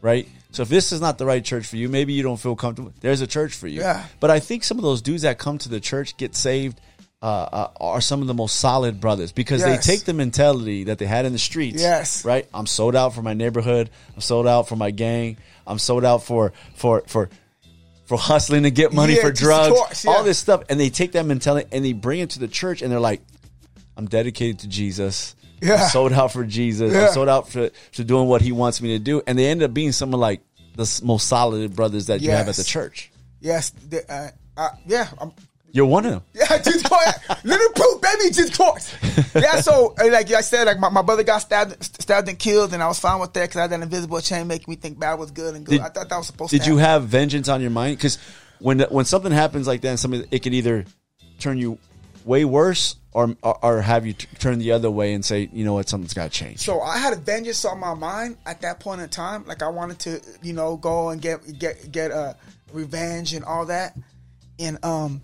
[0.00, 0.28] right?
[0.52, 2.92] So if this is not the right church for you, maybe you don't feel comfortable.
[3.00, 3.80] There's a church for you.
[3.80, 4.06] Yeah.
[4.20, 6.80] But I think some of those dudes that come to the church get saved
[7.24, 9.86] uh, uh, are some of the most solid brothers because Yes.
[9.86, 11.80] they take the mentality that they had in the streets.
[11.80, 12.22] Yes.
[12.22, 12.46] Right.
[12.52, 13.88] I'm sold out for my neighborhood.
[14.14, 15.38] I'm sold out for my gang.
[15.66, 17.30] I'm sold out for for for
[18.04, 20.10] for hustling to get money Yeah, for drugs, course, yeah.
[20.10, 22.82] all this stuff, and they take that mentality and they bring it to the church,
[22.82, 23.22] and they're like,
[23.96, 25.34] "I'm dedicated to Jesus.
[25.62, 25.84] Yeah.
[25.84, 26.92] I'm sold out for Jesus.
[26.92, 27.06] Yeah.
[27.06, 29.62] I'm sold out for for doing what He wants me to do." And they end
[29.62, 30.42] up being some of like
[30.76, 33.10] the most solid brothers that you have at the church.
[33.40, 33.72] Yes,
[34.10, 35.32] uh, uh, yeah, I'm,
[35.74, 36.22] You're one of them.
[36.34, 37.18] Yeah, just course.
[37.42, 38.94] Little proof, baby, just course.
[39.34, 42.80] Yeah, so like I said, like my, my brother got stabbed, stabbed and killed, and
[42.80, 45.14] I was fine with that because I had that invisible chain making me think bad
[45.18, 45.72] was good and good.
[45.72, 46.64] Did- I thought that was supposed Did to.
[46.64, 47.96] Did you have vengeance on your mind?
[47.98, 48.18] Because
[48.60, 50.84] when when something happens like that, and something it can either
[51.40, 51.76] turn you
[52.24, 55.64] way worse or or, or have you t- turn the other way and say, you
[55.64, 56.60] know what, something's got to change.
[56.60, 59.44] So I had a vengeance on my mind at that point in time.
[59.44, 62.34] Like I wanted to, you know, go and get get get uh,
[62.72, 63.96] revenge and all that.
[64.60, 65.20] And um,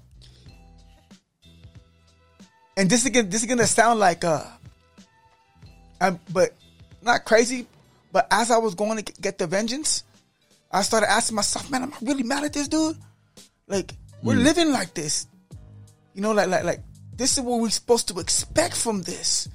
[2.80, 4.42] and this is gonna this is gonna sound like uh,
[6.00, 6.54] um, but
[7.02, 7.66] not crazy.
[8.10, 10.02] But as I was going to get the vengeance,
[10.72, 12.96] I started asking myself, man, am I really mad at this dude?
[13.68, 15.26] Like we're living like this,
[16.14, 16.80] you know, like like like
[17.14, 19.48] this is what we're supposed to expect from this.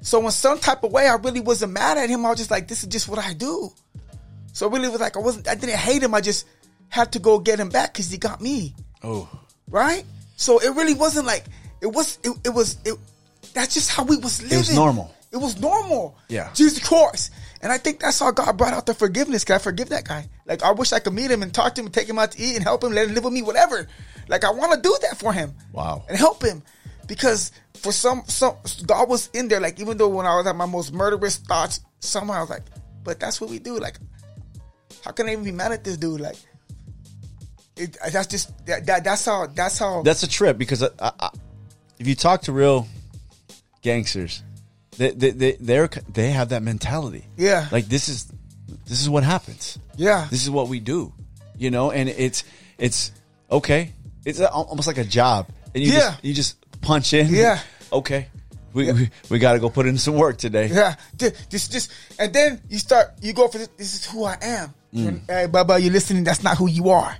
[0.00, 2.26] So in some type of way, I really wasn't mad at him.
[2.26, 3.72] I was just like, this is just what I do.
[4.52, 5.46] So it really was like I wasn't.
[5.46, 6.14] I didn't hate him.
[6.14, 6.48] I just
[6.88, 8.74] had to go get him back because he got me.
[9.04, 9.30] oh,
[9.70, 10.04] Right.
[10.36, 11.44] So it really wasn't like
[11.82, 12.18] it was.
[12.24, 12.78] It, it was.
[12.86, 12.94] It,
[13.52, 14.56] that's just how we was living.
[14.56, 15.14] It was normal.
[15.32, 16.16] It was normal.
[16.28, 16.50] Yeah.
[16.54, 17.32] Jesus Christ.
[17.60, 19.44] And I think that's how God brought out the forgiveness.
[19.44, 20.28] Can I forgive that guy?
[20.46, 22.32] Like I wish I could meet him and talk to him and take him out
[22.32, 23.86] to eat and help him, let him live with me, whatever.
[24.28, 25.52] Like I want to do that for him.
[25.72, 26.04] Wow.
[26.08, 26.62] And help him.
[27.06, 30.56] Because for some some God was in there, like even though when I was at
[30.56, 32.62] my most murderous thoughts, somehow I was like,
[33.04, 33.78] but that's what we do.
[33.78, 33.96] Like,
[35.04, 36.20] how can I even be mad at this dude?
[36.20, 36.36] Like
[37.76, 41.12] it, that's just that, that that's how that's how that's a trip because I, I,
[41.20, 41.30] I-
[42.02, 42.88] if you talk to real
[43.80, 44.42] gangsters,
[44.98, 47.24] they they they they're, they have that mentality.
[47.36, 47.68] Yeah.
[47.70, 48.26] like this is
[48.86, 49.78] this is what happens.
[49.96, 50.26] Yeah.
[50.28, 51.12] this is what we do.
[51.56, 52.42] You know, and it's
[52.76, 53.12] it's
[53.50, 53.92] okay.
[54.24, 55.98] It's almost like a job, and you Yeah.
[56.10, 57.28] just, you just punch in.
[57.28, 57.60] Yeah.
[57.92, 58.26] okay.
[58.74, 60.66] We, we, we got to go put in some work today.
[60.68, 63.68] Yeah, Th- this, this, and then you start, you go for this.
[63.76, 64.74] This is who I am.
[64.94, 65.20] Mm.
[65.28, 66.24] Hey, Baba, you're listening.
[66.24, 67.14] That's not who you are.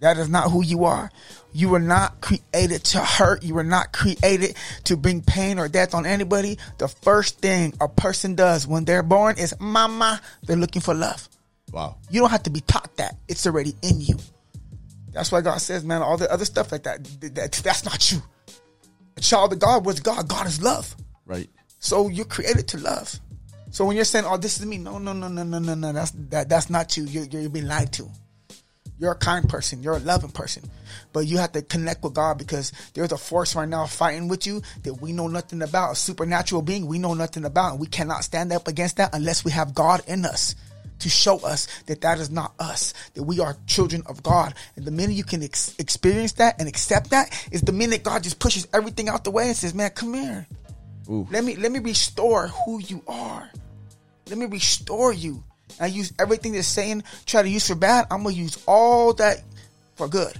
[0.00, 1.10] That is not who you are.
[1.56, 3.42] You were not created to hurt.
[3.42, 6.58] You were not created to bring pain or death on anybody.
[6.76, 11.30] The first thing a person does when they're born is, "Mama." They're looking for love.
[11.72, 11.96] Wow.
[12.10, 13.16] You don't have to be taught that.
[13.26, 14.18] It's already in you.
[15.12, 17.02] That's why God says, man, all the other stuff like that,
[17.34, 18.22] that that's not you.
[19.16, 20.28] A child of God was God.
[20.28, 20.94] God is love.
[21.24, 21.48] Right.
[21.78, 23.18] So you're created to love.
[23.70, 25.92] So when you're saying, "Oh, this is me," no, no, no, no, no, no, no.
[25.94, 26.50] That's that.
[26.50, 27.04] That's not you.
[27.04, 28.10] You're, you're being lied to.
[28.98, 29.82] You're a kind person.
[29.82, 30.70] You're a loving person,
[31.12, 34.46] but you have to connect with God because there's a force right now fighting with
[34.46, 35.92] you that we know nothing about.
[35.92, 39.44] A supernatural being we know nothing about, and we cannot stand up against that unless
[39.44, 40.54] we have God in us
[41.00, 42.94] to show us that that is not us.
[43.14, 44.54] That we are children of God.
[44.76, 48.22] And the minute you can ex- experience that and accept that is the minute God
[48.22, 50.46] just pushes everything out the way and says, "Man, come here."
[51.10, 51.26] Ooh.
[51.30, 53.50] Let me let me restore who you are.
[54.28, 55.44] Let me restore you.
[55.80, 58.06] I use everything they're saying, try to use for bad.
[58.10, 59.42] I'm gonna use all that
[59.94, 60.32] for good.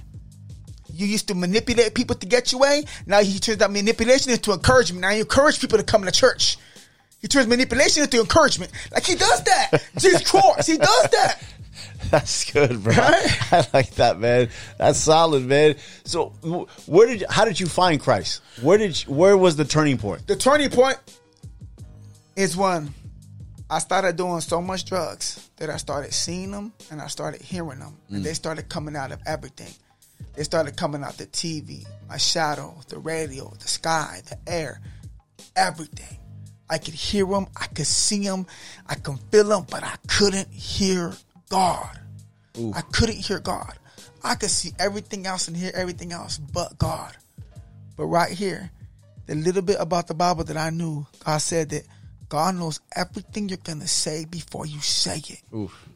[0.93, 2.83] You used to manipulate people to get your way.
[3.05, 5.01] Now he turns that manipulation into encouragement.
[5.01, 6.57] Now you encourage people to come to church.
[7.21, 8.71] He turns manipulation into encouragement.
[8.91, 9.83] Like he does that.
[9.97, 11.43] Jesus Christ, he does that.
[12.09, 12.93] That's good, bro.
[12.93, 13.37] Right?
[13.53, 14.49] I like that, man.
[14.77, 15.75] That's solid, man.
[16.05, 16.29] So,
[16.85, 18.41] where did how did you find Christ?
[18.61, 20.25] Where did you, where was the turning point?
[20.27, 20.97] The turning point
[22.35, 22.93] is when
[23.69, 27.79] I started doing so much drugs that I started seeing them and I started hearing
[27.79, 27.97] them.
[28.09, 28.35] And they mm.
[28.35, 29.73] started coming out of everything.
[30.35, 34.79] They started coming out the TV, my shadow, the radio, the sky, the air,
[35.55, 36.17] everything.
[36.69, 38.45] I could hear them, I could see them,
[38.87, 41.13] I could feel them, but I couldn't hear
[41.49, 41.99] God.
[42.73, 43.73] I couldn't hear God.
[44.23, 47.15] I could see everything else and hear everything else but God.
[47.95, 48.71] But right here,
[49.25, 51.83] the little bit about the Bible that I knew, God said that
[52.29, 55.41] God knows everything you're going to say before you say it.
[55.55, 55.87] Oof.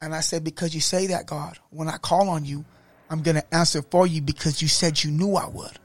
[0.00, 2.64] And I said, because you say that, God, when I call on you,
[3.10, 5.78] I'm going to answer for you because you said you knew I would.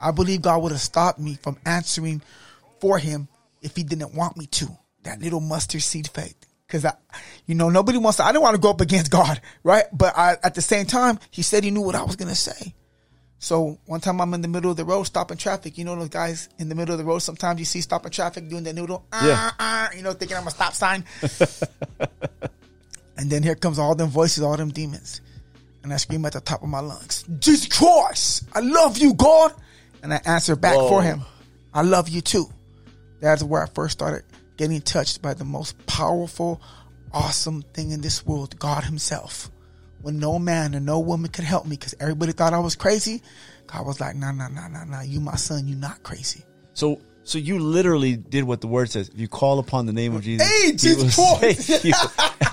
[0.00, 2.22] I believe God would have stopped me from answering
[2.80, 3.28] for him
[3.62, 4.68] if he didn't want me to.
[5.02, 6.36] That little mustard seed faith.
[6.66, 6.92] Because I,
[7.46, 9.84] you know, nobody wants to, I didn't want to go up against God, right?
[9.92, 12.34] But I, at the same time, he said he knew what I was going to
[12.34, 12.74] say.
[13.40, 15.78] So one time I'm in the middle of the road stopping traffic.
[15.78, 17.20] You know those guys in the middle of the road.
[17.20, 19.20] Sometimes you see stopping traffic doing the noodle, Yeah.
[19.36, 21.04] ah, ah, you know, thinking I'm a stop sign.
[23.16, 25.20] and then here comes all them voices, all them demons,
[25.82, 29.52] and I scream at the top of my lungs, "Jesus Christ, I love you, God!"
[30.02, 30.88] And I answer back Whoa.
[30.88, 31.22] for him,
[31.74, 32.50] "I love you too."
[33.20, 34.24] That's where I first started
[34.56, 36.60] getting touched by the most powerful,
[37.12, 39.50] awesome thing in this world, God Himself.
[40.08, 43.20] When no man and no woman could help me because everybody thought I was crazy,
[43.66, 45.02] God was like, nah, nah, nah, nah, nah.
[45.02, 46.46] You my son, you not crazy.
[46.72, 49.10] So, so you literally did what the word says.
[49.10, 51.84] If you call upon the name of Jesus, Hey, He Jesus Christ.
[51.84, 51.92] you.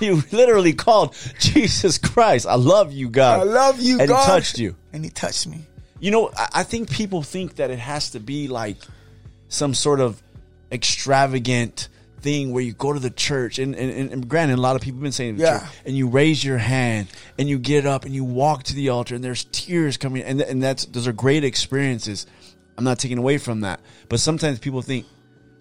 [0.06, 2.46] you literally called Jesus Christ.
[2.46, 3.40] I love you, God.
[3.40, 4.20] I love you, and God.
[4.20, 4.76] he touched you.
[4.92, 5.64] And he touched me.
[5.98, 8.76] You know, I, I think people think that it has to be like
[9.48, 10.22] some sort of
[10.70, 11.88] extravagant
[12.26, 14.96] thing where you go to the church and, and, and, granted a lot of people
[14.98, 15.58] have been saying to the Yeah.
[15.60, 17.06] church and you raise your hand
[17.38, 20.40] and you get up and you walk to the altar and there's tears coming and,
[20.40, 22.26] and that's those are great experiences
[22.76, 25.06] i'm not taking away from that but sometimes people think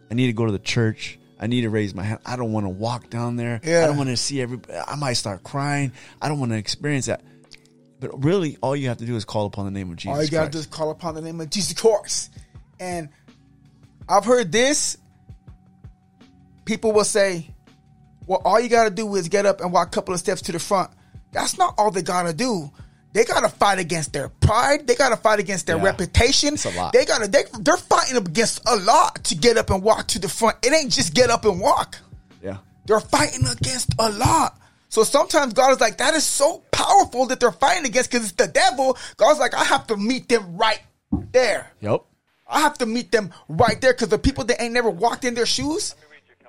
[0.10, 2.51] i need to go to the church i need to raise my hand i don't
[2.51, 5.91] want to walk down there i don't want to see everybody i might start crying
[6.19, 7.21] i don't want to experience that
[7.99, 10.23] but really all you have to do is call upon the name of jesus All
[10.23, 10.51] you gotta Christ.
[10.54, 12.32] do is call upon the name of Jesus Christ.
[12.80, 13.10] And
[14.10, 14.97] I've heard this.
[16.65, 17.47] People will say,
[18.28, 20.51] well, all you gotta do is get up and walk a couple of steps to
[20.51, 20.91] the front.
[21.32, 22.71] That's not all they gotta do.
[23.13, 24.88] They gotta fight against their pride.
[24.88, 25.84] They gotta fight against their Yeah.
[25.84, 26.56] reputation.
[26.56, 26.91] It's a lot.
[26.93, 30.28] They gotta they, they're fighting against a lot to get up and walk to the
[30.28, 30.58] front.
[30.63, 31.97] It ain't just get up and walk.
[32.41, 34.60] yeah They're fighting against a lot.
[34.89, 38.36] So sometimes God is like, that is so powerful that they're fighting against because it's
[38.36, 38.97] the devil.
[39.17, 40.82] God's like, I have to meet them right
[41.32, 41.71] there.
[41.82, 42.01] yep
[42.47, 45.34] I have to meet them right there because the people that ain't never walked in
[45.34, 45.95] their shoes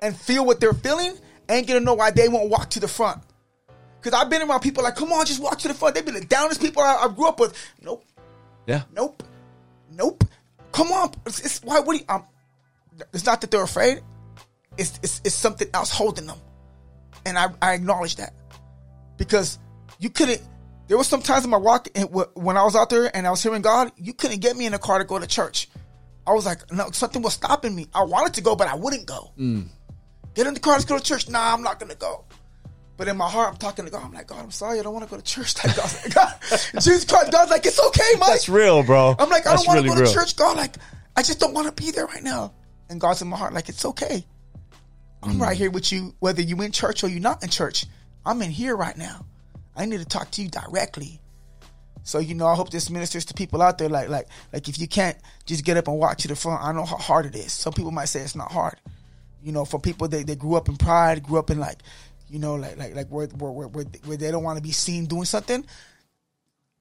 [0.01, 1.13] and feel what they're feeling
[1.49, 3.21] ain't gonna know why they won't walk to the front.
[4.01, 5.95] Because I've been around people like, come on, just walk to the front.
[5.95, 7.55] They've been the downest people I, I grew up with.
[7.81, 8.03] Nope,
[8.65, 9.23] yeah nope,
[9.91, 10.23] nope.
[10.71, 11.79] Come on, it's, it's why?
[11.79, 12.25] would you, um,
[13.13, 14.01] it's not that they're afraid.
[14.77, 16.37] It's, it's it's something else holding them,
[17.25, 18.33] and I I acknowledge that
[19.17, 19.57] because
[19.99, 20.41] you couldn't.
[20.87, 23.31] There was some times in my walk wh- when I was out there and I
[23.31, 25.67] was hearing God, you couldn't get me in a car to go to church.
[26.25, 27.87] I was like, no, something was stopping me.
[27.93, 29.31] I wanted to go, but I wouldn't go.
[30.37, 31.27] Get in the car, let's go to church.
[31.31, 32.23] Nah, I'm not gonna go.
[32.95, 34.03] But in my heart, I'm talking to God.
[34.03, 35.55] I'm like, God, I'm sorry, I don't want to go to church.
[35.65, 36.33] Like, God's like, God,
[36.73, 38.29] Jesus Christ, God's like, it's okay, Mike.
[38.29, 40.11] that's real bro I'm like, I That's don't want to really go real.
[40.11, 40.35] to church.
[40.35, 40.75] God, like,
[41.15, 42.53] I just don't want to be there right now.
[42.87, 44.23] And God's in my heart, like, it's okay.
[45.23, 45.41] I'm mm.
[45.41, 47.87] right here with you, whether you in church or you're not in church.
[48.23, 49.25] I'm in here right now.
[49.75, 51.19] I need to talk to you directly.
[52.03, 53.89] So you know, I hope this ministers to people out there.
[53.89, 56.71] Like, like, like, if you can't just get up and walk to the front, I
[56.73, 57.53] know how hard it is.
[57.53, 58.77] Some people might say it's not hard.
[59.47, 61.77] You know, for people that they grew up in pride, grew up in like,
[62.29, 65.05] you know, like, like, like where, where, where, where they don't want to be seen
[65.05, 65.63] doing something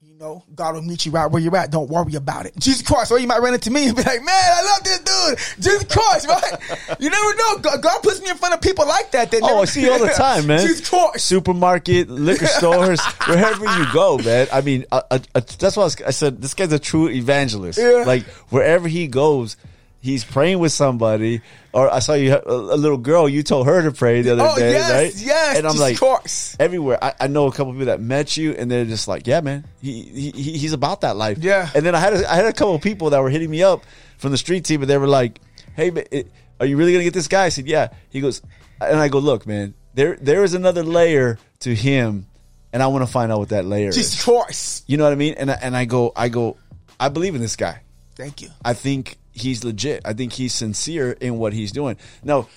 [0.02, 1.70] you know, God will meet you right where you're at.
[1.70, 2.54] Don't worry about it.
[2.58, 3.10] Jesus Christ.
[3.10, 5.64] Or you might run into me and be like, man, I love this dude.
[5.64, 7.00] Jesus Christ, right?
[7.00, 7.58] You never know.
[7.58, 9.30] God, God puts me in front of people like that.
[9.30, 10.60] that Oh, never- I see you all the time, man.
[10.60, 11.24] Jesus Christ.
[11.26, 14.46] Supermarket, liquor stores, wherever you go, man.
[14.52, 17.78] I mean, uh, uh, uh, that's why I, I said this guy's a true evangelist.
[17.78, 18.04] Yeah.
[18.06, 19.56] Like wherever he goes,
[20.00, 21.40] he's praying with somebody.
[21.72, 23.28] Or I saw you a, a little girl.
[23.28, 25.26] You told her to pray the other Oh, day, yes, right?
[25.26, 26.56] yes, And I'm like, Christ.
[26.58, 26.98] everywhere.
[27.02, 29.66] I, I know a couple people that met you, and they're just like, "Yeah, man,
[29.82, 31.68] he, he he- he's about that life." Yeah.
[31.74, 33.62] And then I had a, I had a couple of people that were hitting me
[33.62, 33.82] up
[34.18, 35.40] from the street team, and they were like,
[35.74, 38.40] "Hey, it, are you really gonna get this guy?" I said, "Yeah." He goes,
[38.80, 42.26] and I go, "Look, man, there there is another layer to him,
[42.72, 44.84] and I want to find out what that layer Jesus is." Christ.
[44.86, 45.34] You know what I mean?
[45.36, 46.56] And I, and I go, I go,
[46.98, 47.82] I believe in this guy.
[48.14, 48.48] Thank you.
[48.64, 50.02] I think he's legit.
[50.04, 51.96] I think he's sincere in what he's doing.
[52.22, 52.48] Now,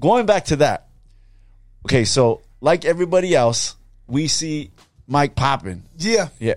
[0.00, 0.88] going back to that.
[1.86, 4.70] Okay, so like everybody else, we see
[5.06, 5.82] Mike popping.
[5.98, 6.28] Yeah.
[6.38, 6.54] Yeah.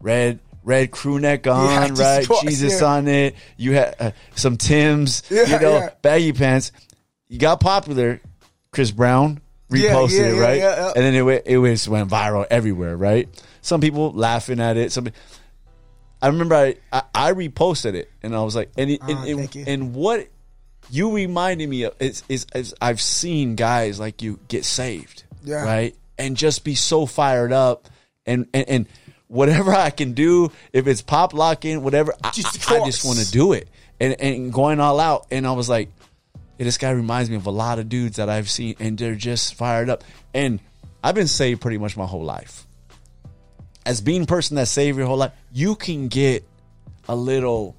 [0.00, 2.40] Red red crew neck on, Jesus right?
[2.42, 2.86] Jesus yeah.
[2.86, 3.36] on it.
[3.56, 5.90] You had uh, some Tims, Yeah, you know, yeah.
[6.02, 6.72] baggy pants.
[7.28, 8.20] You got popular.
[8.72, 10.58] Chris Brown reposted yeah, it, right?
[10.58, 10.92] yeah, yeah.
[10.94, 13.28] And then it went, it was went viral everywhere, right?
[13.62, 14.92] Some people laughing at it.
[14.92, 15.08] Some
[16.22, 19.24] I remember I, I, I reposted it and I was like, and, it- and, Ah,
[19.24, 20.28] and, and what
[20.90, 25.64] you reminded me of is, is, is I've seen guys like you get saved, Yeah.
[25.64, 25.96] right?
[26.18, 27.88] And just be so fired up
[28.24, 28.86] and, and, and
[29.28, 33.30] whatever I can do, if it's pop locking, whatever, I, I, I just want to
[33.30, 33.68] do it
[34.00, 35.26] and, and going all out.
[35.30, 35.90] And I was like,
[36.58, 39.14] yeah, this guy reminds me of a lot of dudes that I've seen and they're
[39.14, 40.02] just fired up.
[40.32, 40.60] And
[41.04, 42.65] I've been saved pretty much my whole life
[43.86, 46.44] as being a person that saved your whole life, you can get
[47.08, 47.74] a little.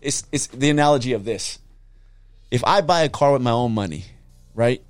[0.00, 1.58] It's it's the analogy of this.
[2.50, 4.04] If I buy a car with my own money,
[4.54, 4.82] right?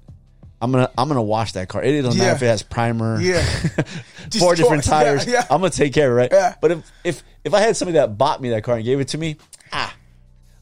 [0.60, 1.82] I'm gonna I'm gonna wash that car.
[1.82, 3.44] It doesn't matter if it has primer, Yeah.
[4.38, 4.86] four different choice.
[4.92, 5.26] Yeah, tires.
[5.26, 5.40] yeah.
[5.50, 6.32] I'm gonna take care of it, right?
[6.32, 6.54] Yeah.
[6.60, 9.08] But if if if I had somebody that bought me that car and gave it
[9.08, 9.36] to me,
[9.72, 9.94] ah,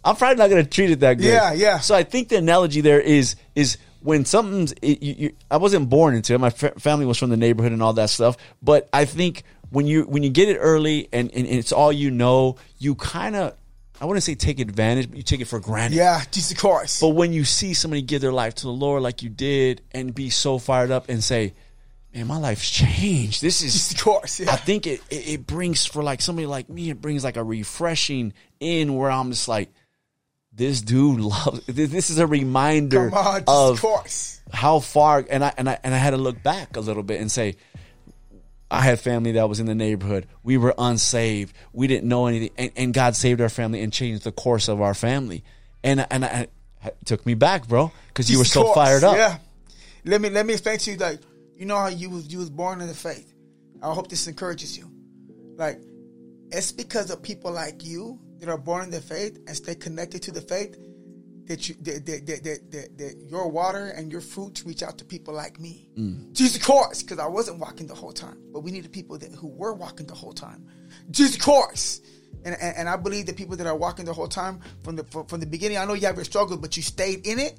[0.04, 1.26] I'm probably not gonna treat it that good.
[1.26, 1.78] Yeah, yeah.
[1.78, 5.88] So I think the analogy there is is when something's it, you, you, I wasn't
[5.88, 6.38] born into it.
[6.38, 8.36] My fa- family was from the neighborhood and all that stuff.
[8.62, 11.90] But I think when you when you get it early and, and, and it's all
[11.90, 13.56] you know, you kind of
[13.98, 15.96] I wouldn't say take advantage, but you take it for granted.
[15.96, 16.22] Yeah.
[16.30, 17.00] Jesus Christ.
[17.00, 20.14] But when you see somebody give their life to the Lord like you did and
[20.14, 21.54] be so fired up and say,
[22.12, 23.40] "Man, my life's changed.
[23.40, 24.40] This is Jesus Christ.
[24.40, 24.52] Yeah.
[24.52, 27.44] I think it, it it brings for like somebody like me, it brings like a
[27.44, 29.72] refreshing in where I'm just like,
[30.56, 31.66] this dude loves.
[31.66, 33.44] This is a reminder on.
[33.46, 34.42] Of Christ.
[34.52, 35.24] how far.
[35.28, 37.56] And I and I and I had to look back a little bit and say,
[38.70, 40.26] I had family that was in the neighborhood.
[40.42, 41.54] We were unsaved.
[41.72, 44.80] We didn't know anything, and, and God saved our family and changed the course of
[44.80, 45.44] our family.
[45.82, 46.48] And and I,
[46.84, 48.74] it took me back, bro, because you were so Christ.
[48.74, 49.16] fired up.
[49.16, 49.38] Yeah.
[50.04, 51.20] Let me let me explain to you like
[51.56, 53.32] you know how you was you was born in the faith.
[53.82, 54.90] I hope this encourages you.
[55.56, 55.80] Like
[56.50, 60.22] it's because of people like you that are born in the faith and stay connected
[60.22, 60.76] to the faith
[61.46, 65.04] that you that that, that, that, that, your water and your fruits reach out to
[65.04, 65.88] people like me.
[65.98, 66.32] Mm.
[66.32, 69.48] Jesus Christ, because I wasn't walking the whole time, but we needed people that who
[69.48, 70.66] were walking the whole time.
[71.10, 72.04] Jesus Christ.
[72.46, 75.04] And, and, and I believe that people that are walking the whole time from the
[75.04, 77.58] from, from the beginning, I know you have your struggles, but you stayed in it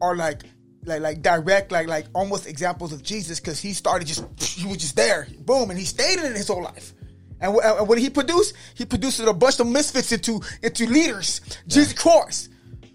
[0.00, 0.42] are like
[0.84, 4.78] like like direct like like almost examples of Jesus because he started just he was
[4.78, 6.92] just there boom and he stayed in it his whole life
[7.40, 11.40] and, and what did he produce he produced a bunch of misfits into into leaders.
[11.66, 12.50] Jesus Christ.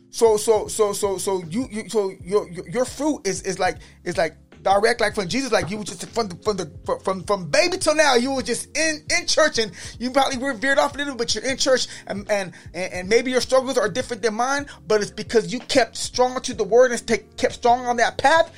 [0.09, 3.77] So so so so so you, you so your, your your fruit is is like
[4.03, 7.23] is like direct like from Jesus like you were just from the from the from
[7.23, 10.79] from baby till now you were just in in church and you probably were veered
[10.79, 14.21] off a little but you're in church and and and, maybe your struggles are different
[14.21, 17.85] than mine but it's because you kept strong to the word and stay, kept strong
[17.85, 18.51] on that path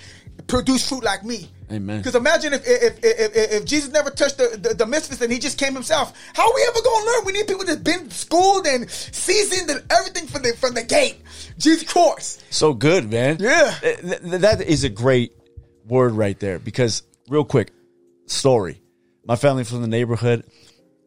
[0.47, 1.97] produce fruit like me Amen.
[1.97, 5.31] because imagine if if, if if if Jesus never touched the, the, the misfits and
[5.31, 7.25] he just came himself, how are we ever gonna learn?
[7.25, 11.17] We need people that's been schooled and seasoned and everything from the from the gate.
[11.57, 12.43] Jesus Christ.
[12.51, 13.37] So good, man.
[13.39, 13.73] Yeah.
[13.81, 15.33] Th- th- that is a great
[15.87, 17.71] word right there because, real quick,
[18.27, 18.81] story.
[19.25, 20.45] My family from the neighborhood,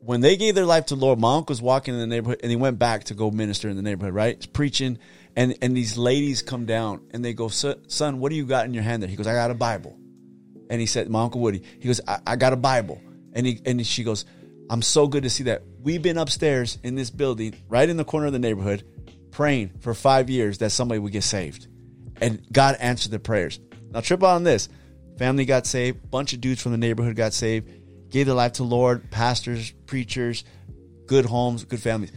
[0.01, 2.41] when they gave their life to the Lord, my uncle was walking in the neighborhood
[2.43, 4.37] and he went back to go minister in the neighborhood, right?
[4.37, 4.99] He's preaching.
[5.38, 8.74] And, and these ladies come down and they go, "Son- what do you got in
[8.74, 9.09] your hand there?
[9.09, 9.96] He goes, I got a Bible.
[10.68, 13.01] And he said, My Uncle Woody, he goes, I, I got a Bible.
[13.35, 14.24] And he and she goes,
[14.68, 15.62] I'm so good to see that.
[15.81, 18.83] We've been upstairs in this building, right in the corner of the neighborhood,
[19.31, 21.68] praying for five years that somebody would get saved.
[22.20, 23.61] And God answered the prayers.
[23.92, 24.68] Now trip on this.
[25.18, 28.64] Family got saved, bunch of dudes from the neighborhood got saved, gave their life to
[28.64, 30.42] Lord, pastors, preachers,
[31.07, 32.11] good homes, good families.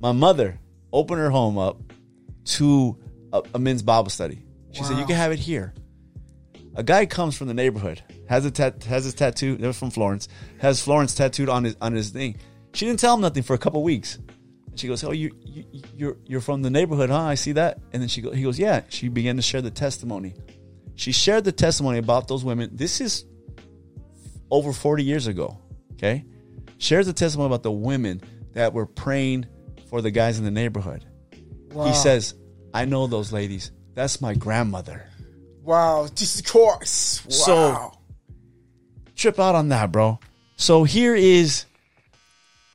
[0.00, 0.58] My mother
[0.90, 1.78] opened her home up
[2.44, 2.98] to
[3.32, 4.42] a, a men's Bible study.
[4.72, 5.74] She said, You can have it here.
[6.74, 8.02] A guy comes from the neighborhood
[8.32, 9.56] has a tat, has his tattoo.
[9.56, 10.26] They're from Florence.
[10.58, 12.36] Has Florence tattooed on his on his thing.
[12.72, 14.16] She didn't tell him nothing for a couple weeks.
[14.16, 17.20] And she goes, "Oh, you, you you're you're from the neighborhood, huh?
[17.20, 19.70] I see that." And then she go, he goes, "Yeah." She began to share the
[19.70, 20.34] testimony.
[20.94, 22.70] She shared the testimony about those women.
[22.72, 23.26] This is
[24.50, 25.58] over 40 years ago.
[25.92, 26.24] Okay,
[26.78, 28.22] shares the testimony about the women
[28.54, 29.46] that were praying
[29.90, 31.04] for the guys in the neighborhood.
[31.74, 32.34] He says,
[32.74, 33.70] "I know those ladies.
[33.94, 35.06] That's my grandmother."
[35.62, 37.24] Wow, Jesus Christ.
[37.26, 37.30] Wow.
[37.30, 37.98] So-
[39.14, 40.18] trip out on that, bro.
[40.56, 41.64] So here is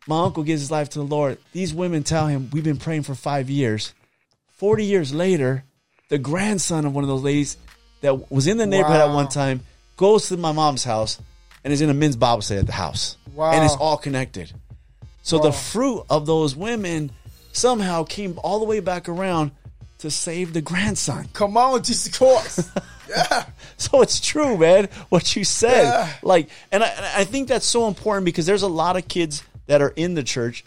[0.07, 1.37] my uncle gives his life to the Lord.
[1.51, 3.93] These women tell him, We've been praying for five years.
[4.55, 5.65] 40 years later,
[6.09, 7.57] the grandson of one of those ladies
[8.01, 9.61] that was in the neighborhood at one time
[9.97, 11.19] goes to my mom's house
[11.63, 13.17] and is in a men's Bible study at the house.
[13.33, 13.51] Wow.
[13.51, 14.51] And it's all connected.
[15.21, 17.11] So the fruit of those women
[17.57, 19.51] somehow came all the way back around
[19.99, 21.27] to save the grandson.
[21.33, 22.69] Come on, Jesus Christ.
[23.09, 23.45] yeah.
[23.77, 24.89] So it's true, man.
[25.09, 26.09] What you said, Yeah.
[26.21, 29.81] like, and I, I think that's so important because there's a lot of kids that
[29.81, 30.63] are in the church,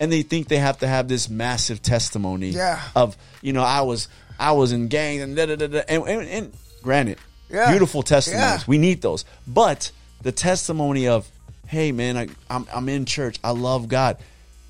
[0.00, 2.80] and they think they have to have this massive testimony Yeah.
[2.96, 5.82] of, you know, I was I was in gangs and da da da da.
[5.88, 6.52] And, and, and
[6.82, 7.70] granted, Yeah.
[7.70, 9.24] beautiful testimonies, we need those.
[9.46, 11.30] But the testimony of,
[11.68, 14.16] hey, man, I, I'm I'm in church, I love God.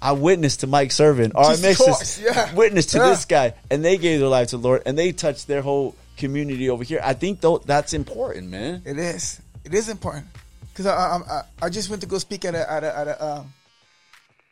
[0.03, 1.79] I witnessed to Mike Servin, or I Jesus
[2.17, 2.53] this, yeah.
[2.55, 3.09] witness to Yeah.
[3.11, 5.95] this guy, and they gave their life to the Lord, and they touched their whole
[6.17, 7.01] community over here.
[7.03, 8.83] I think though that's important, man.
[8.85, 9.41] It is.
[9.65, 10.27] It is important
[10.73, 13.09] because I, I, I I just went to go speak at a at a at
[13.09, 13.53] a um,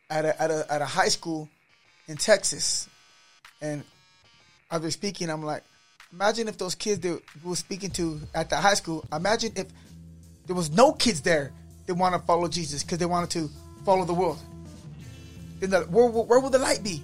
[0.09, 1.49] at a, at a at a high school
[2.07, 2.89] in Texas,
[3.61, 3.83] and
[4.71, 5.29] I was speaking.
[5.31, 5.65] I'm like,
[6.13, 9.05] imagine if those kids that we were speaking to at the high school.
[9.13, 9.67] Imagine if
[10.47, 11.53] there was no kids there
[11.87, 13.51] that want to follow Jesus because they wanted to
[13.85, 14.39] follow the world.
[15.61, 17.03] Then the, where, where, where will the light be?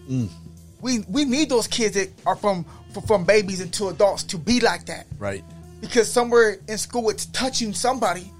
[0.80, 4.60] We we need those kids that are from from, from babies into adults to be
[4.60, 5.44] like that Right.
[5.80, 8.30] because somewhere in school it's touching somebody.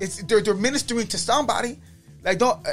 [0.00, 1.78] It's they're, they're ministering to somebody.
[2.24, 2.70] Like don't uh,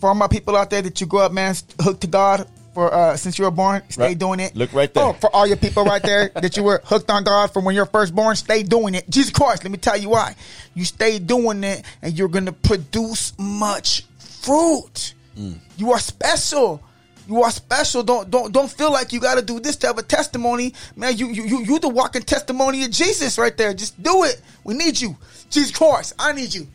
[0.00, 2.92] for all my people out there that you grow up, man, hooked to God for
[2.92, 4.18] uh, since you were born, stay Right.
[4.18, 4.54] doing it.
[4.56, 5.04] Look right there.
[5.04, 7.74] Oh, for all your people right there that you were hooked on God from when
[7.74, 9.08] you're first born, stay doing it.
[9.08, 10.34] Jesus Christ, let me tell you why.
[10.74, 15.14] You stay doing it, and you're gonna produce much fruit.
[15.36, 15.58] Mm.
[15.76, 16.82] You are special.
[17.28, 18.02] You are special.
[18.02, 21.16] Don't don't don't feel like you got to do this to have a testimony, man.
[21.16, 23.74] You you you you the walking testimony of Jesus right there.
[23.74, 24.40] Just do it.
[24.64, 25.16] We need you,
[25.50, 26.14] Jesus Christ.
[26.18, 26.66] I need you.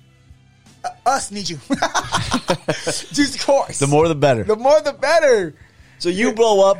[0.83, 1.57] Uh, us need you.
[2.85, 3.79] Jesus Christ.
[3.79, 4.43] The more the better.
[4.43, 5.53] the more the better.
[5.99, 6.77] so you blow up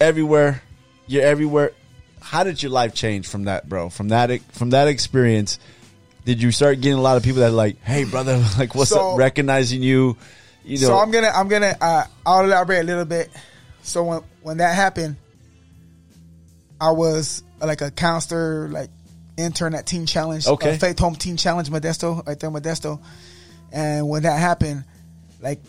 [0.00, 0.62] everywhere.
[1.06, 1.72] You're everywhere.
[2.20, 3.90] How did your life change from that, bro?
[3.90, 5.58] From that from that experience,
[6.24, 8.90] did you start getting a lot of people that are like, "Hey, brother, like, what's
[8.90, 10.16] So- up?" Recognizing you,
[10.64, 10.88] you know.
[10.88, 13.30] So I'm gonna I'm gonna uh, I'll elaborate a little bit.
[13.82, 15.16] So when when that happened,
[16.80, 18.90] I was uh, like a counselor, like
[19.36, 20.74] intern at Teen Challenge, Okay.
[20.74, 23.00] uh, Faith Home Teen Challenge, Modesto, right there, Modesto.
[23.72, 24.84] And when that happened,
[25.40, 25.60] like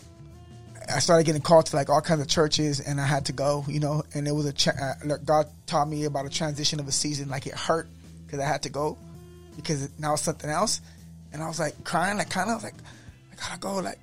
[0.94, 3.64] I started getting called to like all kinds of churches, and I had to go,
[3.68, 4.02] you know.
[4.14, 7.28] And it was a cha- uh, God taught me about a transition of a season.
[7.28, 7.88] Like it hurt
[8.26, 8.98] because I had to go
[9.56, 10.80] because now it's something else.
[11.32, 12.74] And I was like crying, like kind of like
[13.32, 13.98] I gotta go, like.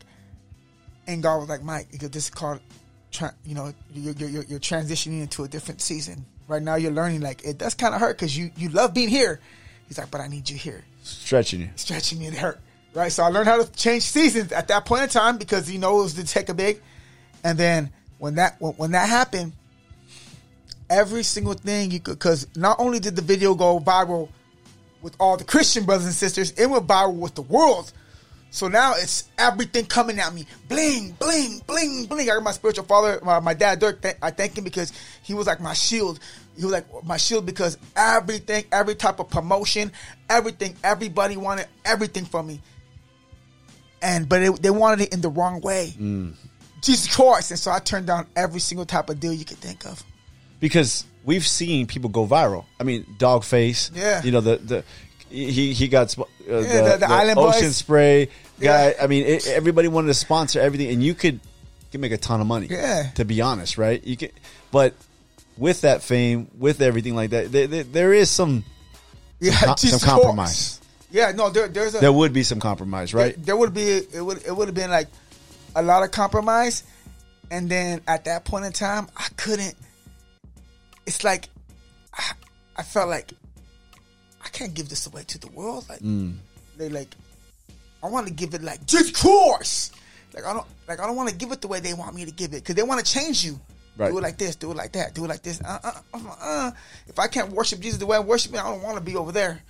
[1.10, 2.60] And God was like, Mike, this is called,
[3.44, 6.24] you know, you're, you're, you're, transitioning into a different season.
[6.48, 7.22] Right now, you're learning.
[7.22, 9.40] Like it does kind of hurt because you you love being here.
[9.88, 11.70] He's like, but I need you here stretching you.
[11.76, 12.60] stretching me and it hurt.
[12.94, 13.12] Right.
[13.12, 16.00] So I learned how to change seasons at that point in time because you know
[16.00, 16.80] it was to take a big.
[17.44, 19.54] And then when that when, when that happened,
[20.92, 24.30] every single thing you could because not only did the video go viral
[25.02, 27.92] with all the Christian brothers and sisters, it went viral with the world.
[28.52, 32.30] So now it's everything coming at me, bling, bling, bling, bling.
[32.30, 34.02] I got my spiritual father, my, my dad Dirk.
[34.02, 36.20] Th- I thank him because he was like my shield.
[36.58, 39.92] He was like my shield because everything, every type of promotion,
[40.30, 42.60] everything, everybody wanted everything from me,
[44.02, 45.94] and but it, they wanted it in the wrong way.
[45.98, 46.34] Mm.
[46.82, 47.52] Jesus Christ!
[47.52, 50.04] And so I turned down every single type of deal you could think of.
[50.60, 52.66] because we've seen people go viral.
[52.80, 53.92] I mean, Doggface.
[53.96, 54.24] Yeah.
[54.24, 54.84] You know the the
[55.30, 57.76] he he got uh, the, the- the Island ocean Boys.
[57.76, 58.26] spray
[58.60, 58.90] guy.
[58.90, 59.04] Yeah.
[59.04, 62.18] I mean, it, everybody wanted to sponsor everything, and you could you could make a
[62.18, 62.68] ton of money.
[62.70, 63.10] Yeah.
[63.16, 64.04] To be honest, right?
[64.04, 64.30] You can,
[64.72, 64.94] but
[65.58, 68.64] with that fame, with everything like that, there, there, there is some
[69.40, 70.80] Yeah, Jesus some compromise.
[71.12, 73.36] Yeah, no, there, there's a There would be some compromise, right?
[73.36, 75.08] There, there would be it would it would have been like
[75.76, 76.84] a lot of compromise,
[77.52, 79.76] and then at that point in time, I couldn't.
[81.06, 81.50] It's like
[82.14, 82.32] I,
[82.78, 83.32] I felt like
[84.44, 85.86] I can't give this away to the world.
[85.90, 86.36] Like Mm.
[86.78, 87.16] they like,
[88.04, 89.92] I want to give it like just course.
[90.34, 92.26] Like I don't like I don't want to give it the way they want me
[92.26, 93.60] to give it because they want to change you.
[93.98, 94.12] Right.
[94.12, 94.56] Do it like this.
[94.56, 95.14] Do it like that.
[95.14, 95.60] Do it like this.
[95.62, 96.72] Uh, uh, uh, uh.
[97.08, 99.18] If I can't worship Jesus the way I worship Him, I don't want to be
[99.18, 99.62] over there.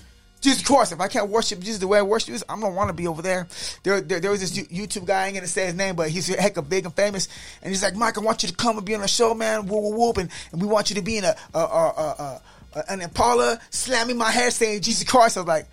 [0.42, 2.88] Jesus Christ, if I can't worship Jesus the way I worship Jesus, I don't want
[2.90, 3.48] to be over there.
[3.84, 6.30] There, there, there was this YouTube guy, I ain't gonna say his name, but he's
[6.30, 7.28] a heck of big and famous.
[7.62, 9.66] And he's like, Mike, I want you to come and be on a show, man.
[9.68, 10.18] Whoop, whoop, whoop.
[10.18, 12.42] And, and we want you to be in a, a, a, a, a
[12.74, 15.38] Uh, an Impala, slamming my hair, saying Jesus Christ.
[15.38, 15.68] I was like,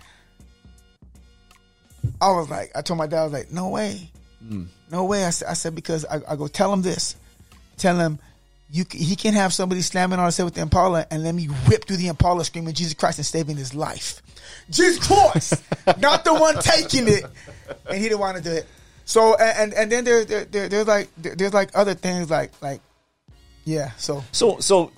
[2.21, 4.09] I was like, I told my dad, I was like, no way,
[4.45, 4.63] hmm.
[4.91, 5.23] no way.
[5.25, 7.15] I said, I said because I, I go tell him this,
[7.77, 8.19] tell him
[8.69, 11.47] you he can have somebody slamming on his head with the Impala and let me
[11.69, 14.21] rip through the Impala screaming Jesus Christ and saving his life.
[14.69, 15.63] Jesus Christ,
[15.99, 17.23] not the one taking it,
[17.89, 18.67] and he didn't want to do it.
[19.05, 22.51] So and and then there, there, there there's like there- there's like other things like
[22.61, 22.81] like
[23.63, 23.91] yeah.
[23.97, 24.91] So So so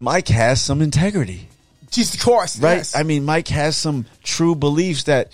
[0.00, 1.48] Mike has some integrity,
[1.90, 2.78] Jesus Christ, right?
[2.78, 2.94] yes.
[2.94, 5.32] I mean, Mike has some true beliefs that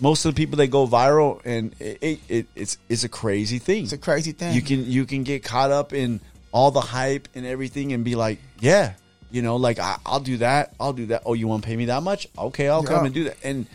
[0.00, 3.58] most of the people that go viral and it, it, it it's it's a crazy
[3.58, 3.84] thing.
[3.84, 4.54] it's a crazy thing.
[4.54, 6.20] you can you can get caught up in
[6.52, 8.94] all the hype and everything and be like, yeah,
[9.30, 11.22] you know, like I, I'll do that, I'll do that.
[11.26, 12.28] Oh, you want to pay me that much?
[12.38, 13.36] Okay, I'll come and do that.
[13.42, 13.66] And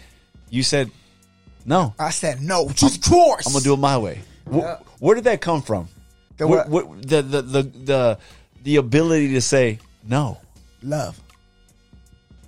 [0.50, 0.90] you said,
[1.66, 3.48] no, I said no, Jesus Christ.
[3.48, 4.22] I'm gonna do it my way.
[4.50, 4.78] Wh- Yeah.
[5.00, 5.90] Where did that come from?
[6.38, 6.88] The Where- what?
[6.88, 8.18] where- the, the the the
[8.64, 10.38] the ability to say no.
[10.82, 11.20] love,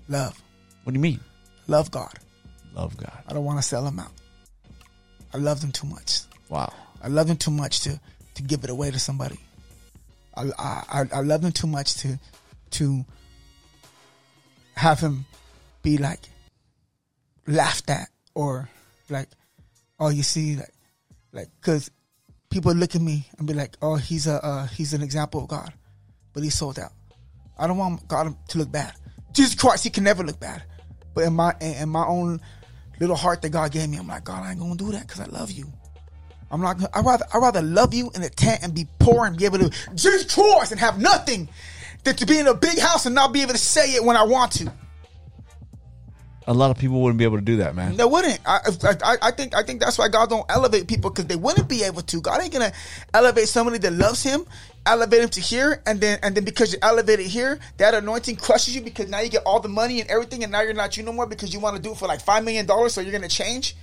[0.07, 0.41] love,
[0.83, 1.19] What do you mean?
[1.67, 2.13] love God.
[2.73, 3.17] Love God.
[3.27, 4.11] I don't want to sell them out.
[5.33, 6.21] I love them too much.
[6.49, 6.73] Wow.
[7.01, 7.99] I love them too much to
[8.35, 9.39] to give it away to somebody.
[10.35, 12.19] I I, I love them too much to
[12.71, 13.05] to
[14.75, 15.25] have him
[15.83, 16.19] be like
[17.47, 18.69] laughed at or
[19.09, 19.27] like
[19.99, 20.73] oh you see like
[21.33, 21.91] like because
[22.49, 25.47] people look at me and be like oh he's a uh, he's an example of
[25.49, 25.73] God,
[26.33, 26.93] but he sold out.
[27.61, 28.93] I don't want God to look bad.
[29.31, 30.63] Jesus Christ, he can never look bad.
[31.13, 32.41] But in my in my own
[32.99, 35.21] little heart that God gave me, I'm like God, I ain't gonna do that because
[35.21, 35.71] I love you.
[36.49, 36.77] I'm not.
[36.77, 39.45] gonna I rather I rather love you in a tent and be poor and be
[39.45, 41.47] able to Jesus Christ and have nothing,
[42.03, 44.17] than to be in a big house and not be able to say it when
[44.17, 44.71] I want to.
[46.47, 47.95] A lot of people wouldn't be able to do that, man.
[47.95, 48.39] They wouldn't.
[48.45, 51.69] I, I, I think I think that's why God don't elevate people because they wouldn't
[51.69, 52.19] be able to.
[52.19, 52.73] God ain't gonna
[53.13, 54.45] elevate somebody that loves Him,
[54.85, 58.75] elevate him to here, and then and then because you elevated here, that anointing crushes
[58.75, 61.03] you because now you get all the money and everything, and now you're not you
[61.03, 63.11] no more because you want to do it for like five million dollars, so you're
[63.11, 63.75] gonna change.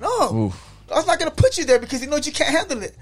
[0.00, 0.74] No, Oof.
[0.88, 2.96] God's not gonna put you there because He knows you can't handle it.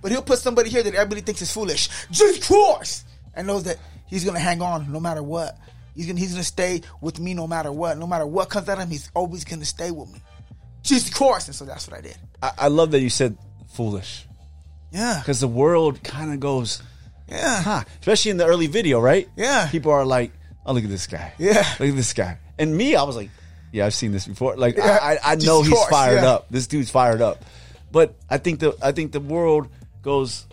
[0.00, 3.78] But He'll put somebody here that everybody thinks is foolish, Jesus Christ, and knows that
[4.06, 5.58] He's gonna hang on no matter what.
[5.94, 7.98] He's gonna He's gonna stay with me no matter what.
[7.98, 10.22] No matter what comes at him, He's always gonna stay with me.
[10.82, 12.16] Jesus Christ, and so that's what I did.
[12.42, 13.36] I, I love that you said
[13.72, 14.27] foolish
[14.90, 16.82] Yeah, because the world kind of goes,
[17.28, 17.84] yeah, huh?
[18.00, 19.28] Especially in the early video, right?
[19.36, 19.68] Yeah.
[19.70, 20.32] People are like,
[20.64, 21.34] "Oh, look at this guy.
[21.38, 21.64] Yeah.
[21.78, 23.30] look at this guy." And me, I was like,
[23.70, 24.56] "Yeah, I've seen this before.
[24.56, 24.98] Like, Yeah.
[25.00, 26.30] I, I, I know he's fired yeah.
[26.32, 26.46] up.
[26.50, 27.44] This dude's fired up."
[27.92, 29.68] But I think the I think the world
[30.02, 30.46] goes,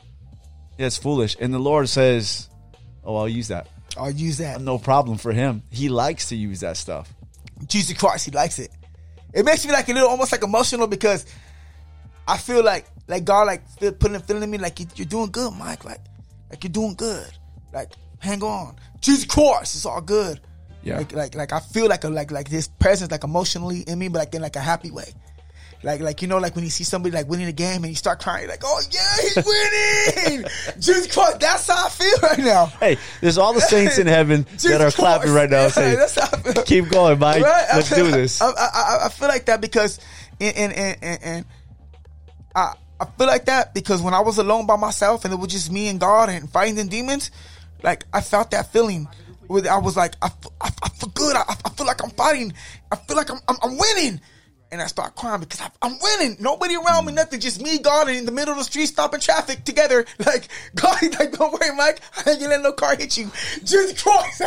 [0.77, 2.49] "Yeah, it's foolish," and the Lord says,
[3.03, 3.67] "Oh, I'll use that.
[3.97, 4.59] I'll use that.
[4.59, 5.63] No problem for him.
[5.69, 7.13] He likes to use that stuff."
[7.67, 8.69] Jesus Christ, he likes it.
[9.33, 11.25] It makes me like a little, almost like emotional because
[12.27, 15.05] I feel like, like God, like feel, putting, a feeling in me like you- you're
[15.05, 15.85] doing good, Mike.
[15.85, 16.01] Like,
[16.49, 17.27] like you're doing good.
[17.73, 20.39] Like, hang on, Jesus Christ, it's all good.
[20.83, 20.97] Yeah.
[20.97, 24.07] Like, like, like I feel like a like like this presence, like emotionally in me,
[24.07, 25.13] but like in like a happy way.
[25.83, 27.95] Like, like you know, like when you see somebody like winning a game and you
[27.95, 29.35] start crying, like, oh yeah, he's
[30.25, 30.47] winning.
[30.79, 32.65] Jesus Christ, that's how I feel right now.
[32.79, 36.27] Hey, there's all the saints in heaven that are clapping right now, saying, that's how
[36.31, 36.63] I feel.
[36.63, 37.43] "Keep going, Mike.
[37.43, 37.65] Right?
[37.71, 39.99] I Let's feel- do this." I, I, I, feel like that because,
[40.39, 41.45] and, and, and
[42.55, 45.51] I I feel like that because when I was alone by myself and it was
[45.51, 47.29] just me and God and fighting the demons,
[47.83, 49.07] like I felt that feeling.
[49.47, 50.31] With I was like I
[50.61, 51.35] I feel good.
[51.35, 52.53] I, I feel like I'm fighting.
[52.91, 54.21] I feel like I'm I'm, I'm winning.
[54.71, 56.37] And I start crying because I, I'm winning.
[56.39, 57.39] Nobody around me, nothing.
[57.39, 60.05] Just me, God, and in the middle of the street, stopping traffic together.
[60.25, 62.01] Like God, like don't worry, Mike.
[62.25, 63.29] I ain't gonna let no car hit you.
[63.63, 64.41] Jesus Christ.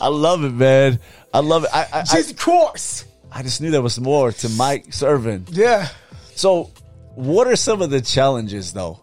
[0.00, 1.00] I love it, man.
[1.34, 1.70] I love it.
[1.72, 3.06] I, I, I, Jesus Christ.
[3.34, 5.46] I just knew there was more to Mike Servin.
[5.50, 5.88] Yeah.
[6.34, 6.70] So,
[7.14, 9.00] what are some of the challenges though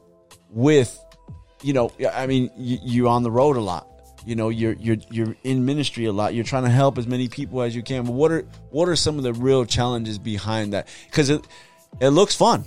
[0.52, 0.98] with,
[1.64, 3.88] you know, I mean, you, you're on the road a lot.
[4.26, 6.34] You know, you're you're you're in ministry a lot.
[6.34, 8.06] You're trying to help as many people as you can.
[8.06, 10.88] But what are what are some of the real challenges behind that?
[11.06, 11.48] Because it
[12.00, 12.66] it looks fun.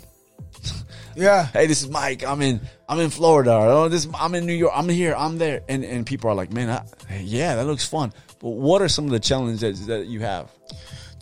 [1.15, 1.47] Yeah.
[1.53, 2.25] Hey, this is Mike.
[2.25, 3.53] I'm in I'm in Florida.
[3.53, 4.73] Or, oh, this I'm in New York.
[4.75, 5.15] I'm here.
[5.17, 5.63] I'm there.
[5.69, 8.13] And and people are like, man, I, yeah, that looks fun.
[8.41, 10.51] But what are some of the challenges that you have?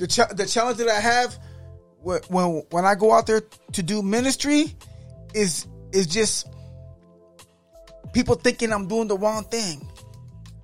[0.01, 1.39] The ch- the challenge that I have
[2.03, 3.43] when when when I go out there
[3.73, 4.75] to do ministry
[5.35, 6.49] is is just
[8.15, 9.87] people thinking I'm doing the wrong thing.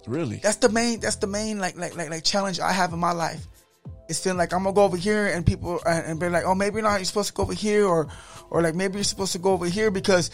[0.07, 0.37] Really?
[0.37, 3.13] That's the main that's the main like like like like challenge I have in my
[3.13, 3.47] life.
[4.09, 6.55] It's feeling like I'm gonna go over here and people and, and be like, oh
[6.55, 6.97] maybe not.
[6.97, 8.09] You're supposed to go over here or
[8.49, 10.31] or like maybe you're supposed to go over here because.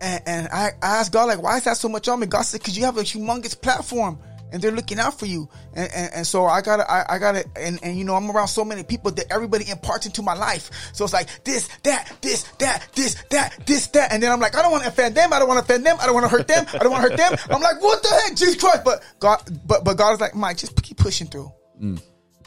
[0.00, 2.26] And, and I, I asked God like, why is that so much on me?
[2.26, 4.18] God said, because you have a humongous platform
[4.54, 5.48] and they're looking out for you.
[5.74, 8.48] And and, and so I gotta I, I gotta and, and you know I'm around
[8.48, 10.70] so many people that everybody imparts into my life.
[10.92, 14.12] So it's like this, that, this, that, this, that, this, that.
[14.12, 15.84] And then I'm like, I don't want to offend them, I don't want to offend
[15.84, 17.38] them, I don't want to hurt them, I don't want to hurt them.
[17.50, 18.84] I'm like, what the heck, Jesus Christ.
[18.84, 21.50] But God but but God is like, Mike, just keep pushing through.
[21.82, 22.00] Mm.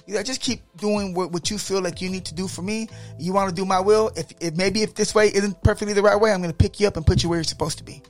[0.08, 2.62] You know, just keep doing what, what you feel like you need to do for
[2.62, 2.88] me.
[3.20, 4.10] You want to do my will.
[4.16, 6.80] If, if maybe if this way isn't perfectly the right way, I'm going to pick
[6.80, 8.01] you up and put you where you're supposed to be.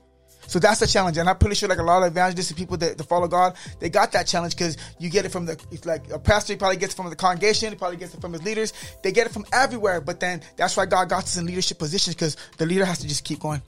[0.48, 2.78] So that's the challenge, and I'm pretty sure like a lot of evangelists and people
[2.78, 5.86] that, that follow God, they got that challenge because you get it from the it's
[5.86, 8.34] like a pastor he probably gets it from the congregation, he probably gets it from
[8.34, 8.74] his leaders.
[9.04, 12.16] They get it from everywhere, but then that's why God got us in leadership positions
[12.16, 13.62] because the leader has to just keep going.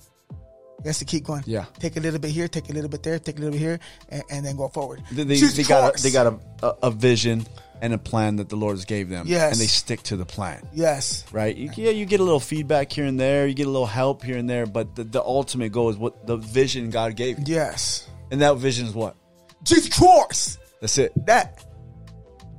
[0.82, 1.44] He has to keep going.
[1.46, 1.66] Yeah.
[1.80, 3.80] take a little bit here, take a little bit there, take a little bit here,
[4.08, 5.02] and, and then go forward.
[5.12, 7.46] They, they, they got a, they got a, a, a vision
[7.82, 9.26] and a plan that the Lord has gave them.
[9.28, 9.52] Yes.
[9.54, 10.68] And they stick to the plan.
[10.74, 11.56] yes, Right?
[11.56, 14.24] You, yeah, you get a little feedback here and there, you get a little help
[14.24, 17.46] here and there, but the, the ultimate goal is what the vision God gave you.
[17.48, 18.08] yes.
[18.32, 19.16] And that vision is what?
[19.64, 20.60] Jesus Christ.
[20.82, 21.12] That's it.
[21.26, 21.64] That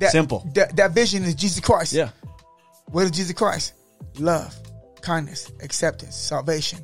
[0.01, 0.49] that Simple.
[0.55, 1.93] That that vision is Jesus Christ.
[1.93, 2.11] Yeah.
[2.87, 3.75] What is Jesus Christ?
[4.19, 4.55] Love,
[5.01, 6.81] kindness, acceptance, salvation.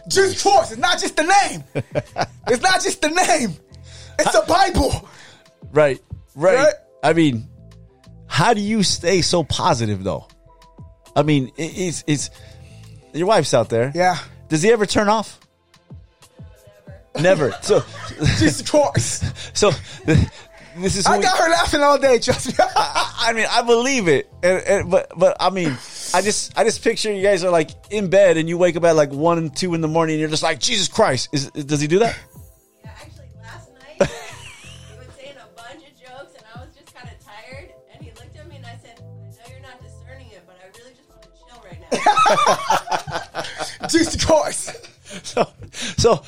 [0.08, 0.72] Jesus Christ.
[0.72, 1.62] It's not just the name.
[2.48, 3.54] it's not just the name.
[4.18, 5.08] It's the Bible.
[5.72, 6.00] Right,
[6.34, 6.56] right.
[6.56, 6.74] Right.
[7.02, 7.48] I mean,
[8.26, 10.26] how do you stay so positive though?
[11.16, 12.30] I mean, it- it's it's
[13.12, 13.90] your wife's out there.
[13.94, 14.16] Yeah.
[14.48, 15.38] Does he ever turn off?
[17.16, 17.48] Never.
[17.50, 17.52] Never.
[17.62, 17.82] So,
[18.38, 19.24] Jesus Christ.
[19.56, 19.70] so
[20.76, 21.06] this is.
[21.06, 22.18] I we- got her laughing all day.
[22.20, 22.54] Trust me.
[22.76, 25.76] I mean, I believe it, and, and, but but I mean,
[26.14, 28.84] I just I just picture you guys are like in bed, and you wake up
[28.84, 31.28] at like one and two in the morning, and you're just like Jesus Christ.
[31.32, 32.16] Is does he do that?
[41.92, 43.42] Now."
[43.88, 44.88] Jesus Christ.
[45.24, 45.48] So,
[45.96, 46.22] so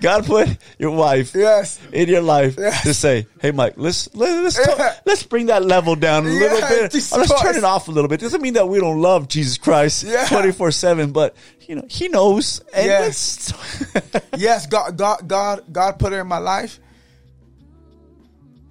[0.00, 1.78] God put your wife Yes.
[1.92, 2.82] in your life Yes.
[2.84, 4.64] to say, "Hey, Mike, let's let, let's Yeah.
[4.74, 7.12] talk, let's bring that level down a little Yeah, bit.
[7.12, 9.58] Or let's turn it off a little bit." Doesn't mean that we don't love Jesus
[9.58, 11.34] Christ twenty four seven, but
[11.66, 12.60] you know He knows.
[12.72, 13.52] And Yes.
[14.36, 16.78] yes, God, God, God, God put her in my life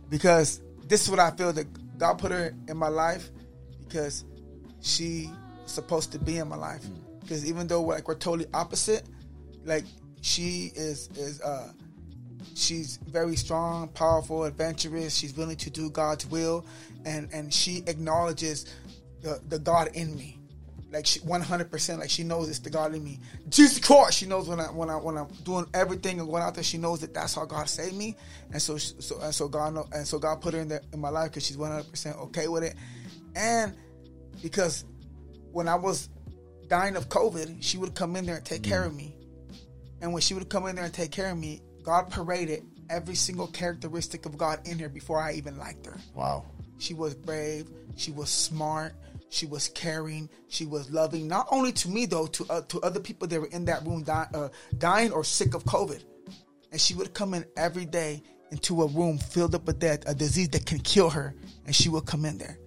[0.09, 1.67] because this is what I feel that
[1.99, 3.29] God put her in my life
[3.83, 4.23] because
[4.81, 5.29] she
[5.67, 6.85] supposed to be in my life.
[7.21, 9.03] Because even though like we're totally opposite,
[9.65, 9.85] like
[10.21, 11.71] she is is uh
[12.55, 15.15] she's very strong, powerful, adventurous.
[15.15, 16.65] She's willing to do God's will,
[17.05, 18.65] and and she acknowledges
[19.21, 20.37] the the God in me.
[20.89, 23.19] Like she 100%, like she knows it's the God in me.
[23.49, 26.55] Jesus Christ, she knows when I when I when I'm doing everything and going out
[26.55, 28.15] there, she knows that that's how God saved me,
[28.53, 31.01] and so so and so God know, and so God put her in there in
[31.01, 32.75] my life because she's 100% okay with it,
[33.35, 33.75] and
[34.41, 34.85] because
[35.57, 36.07] when I was
[36.67, 39.15] dying of COVID, she would come in there and take care of me,
[40.01, 43.15] and when she would come in there and take care of me, God paraded every
[43.15, 45.97] single characteristic of God in her before I even liked her.
[46.13, 46.45] wow.
[46.77, 47.67] She was brave.
[47.95, 48.93] She was smart.
[49.29, 50.29] She was caring.
[50.47, 51.27] She was loving.
[51.27, 54.05] Not only to me though, to uh, to other people that were in that room
[54.07, 56.03] uh, dying or sick of COVID.
[56.71, 60.13] And she would come in every day into a room filled up with that a
[60.13, 61.33] disease that can kill her,
[61.65, 62.59] and she would come in there.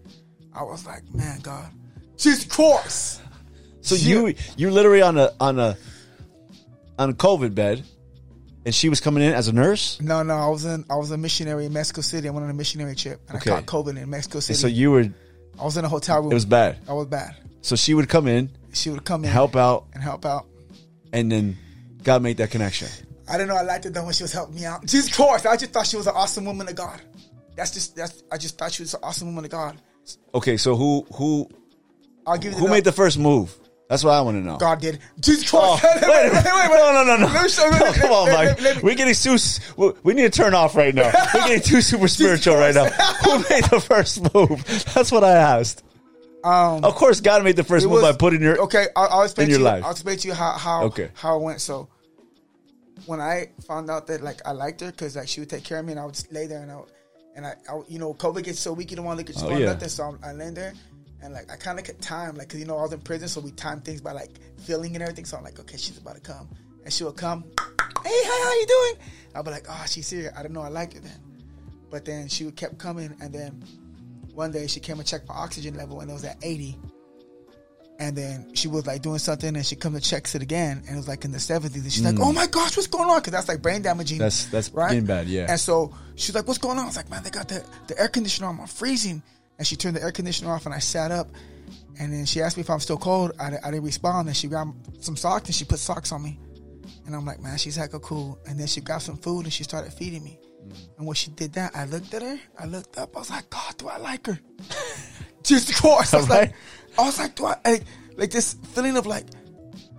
[0.53, 1.70] I was like, man, God,
[2.20, 3.20] Jesus Christ.
[3.82, 4.08] So Yeah.
[4.28, 5.76] you you literally on a on a
[6.98, 7.82] on a COVID bed,
[8.66, 9.98] and she was coming in as a nurse.
[10.00, 12.28] No, no, I was in I was a missionary in Mexico City.
[12.28, 13.50] I went on a missionary trip, and Okay.
[13.50, 14.52] I caught COVID in Mexico City.
[14.54, 15.08] And so you were.
[15.58, 16.30] I was in a hotel room.
[16.30, 16.78] It was bad.
[16.88, 17.34] I was bad.
[17.62, 20.46] So she would come in, She would come in, help out, and help out.
[21.12, 21.56] and then
[22.02, 22.88] God made that connection.
[23.28, 24.84] I didn't know I liked it though when she was helping me out.
[24.86, 27.00] Jesus Christ, I just thought she was an awesome woman of God.
[27.56, 29.76] That's just that's I just thought she was an awesome woman of God.
[30.34, 31.48] Okay, so who who
[32.30, 33.54] I'll give you who made the first move?
[33.88, 34.56] That's what I want to know.
[34.56, 35.00] God did.
[35.18, 36.02] Jesus Oh, Christ.
[36.02, 37.26] wait, wait, no, no, no, no.
[37.26, 38.36] Me No, come on, Mike.
[38.48, 39.36] let- let me- We're getting too.
[40.04, 41.10] We need to turn off right now.
[41.34, 42.84] We're getting too super spiritual right now.
[42.84, 44.64] Who made the first move?
[44.94, 45.82] That's what I asked.
[46.44, 48.58] Um, Of course, God made the first move was- by putting your.
[48.62, 48.86] okay.
[48.94, 49.70] I'll, I'll explain in your to you.
[49.70, 49.84] life.
[49.84, 51.10] I'll explain to you how how Okay.
[51.14, 51.60] how it went.
[51.60, 51.88] So
[53.06, 55.78] when I found out that like I liked her because like she would take care
[55.78, 56.90] of me and I would just lay there and I, would,
[57.34, 59.42] and I, I you know, COVID gets so weak you don't want to look at
[59.42, 59.72] Oh, yeah.
[59.72, 59.88] nothing.
[59.88, 60.74] So I'm, I lay there
[61.22, 63.28] and like I kind of could time like, cause you know I was in prison,
[63.28, 65.24] so we time things by like feeling and everything.
[65.24, 66.48] So I'm like, okay, she's about to come,
[66.84, 67.44] and she will come.
[68.02, 69.06] Hey, hi, how you doing?
[69.34, 70.32] I'll be like, oh, she's here.
[70.36, 71.20] I didn't know I liked her then,
[71.90, 73.62] but then she would kept coming, and then
[74.34, 76.78] one day she came and checked my oxygen level and it was at 80.
[77.98, 80.94] And then she was like doing something and she come to check it again and
[80.94, 81.74] it was like in the 70s.
[81.74, 83.18] And she's like, oh my gosh, what's going on?
[83.18, 84.16] Because that's like brain damaging.
[84.16, 84.20] Mm.
[84.20, 85.46] That's- that's getting bad, yeah.
[85.50, 86.84] And so she's like, what's going on?
[86.84, 88.58] I was like, man, they got the, the air conditioner on.
[88.60, 89.22] I'm freezing.
[89.61, 91.28] And she turned the air conditioner off and I sat up.
[91.98, 93.32] And then she asked me if I'm still cold.
[93.38, 94.26] I, I didn't respond.
[94.28, 96.40] And she grabbed some socks and she put socks on me.
[97.04, 98.38] And I'm like, man, she's hecka cool.
[98.48, 100.38] And then she grabbed some food and she started feeding me.
[100.66, 100.76] Mm.
[100.96, 102.40] And when she did that, I looked at her.
[102.58, 103.14] I looked up.
[103.14, 104.40] I was like, God, do I like her?
[105.42, 106.14] Just of course.
[106.14, 106.40] I was Right.
[106.48, 106.54] like,
[106.98, 107.84] I was like, do I like,
[108.16, 109.26] like this feeling of like,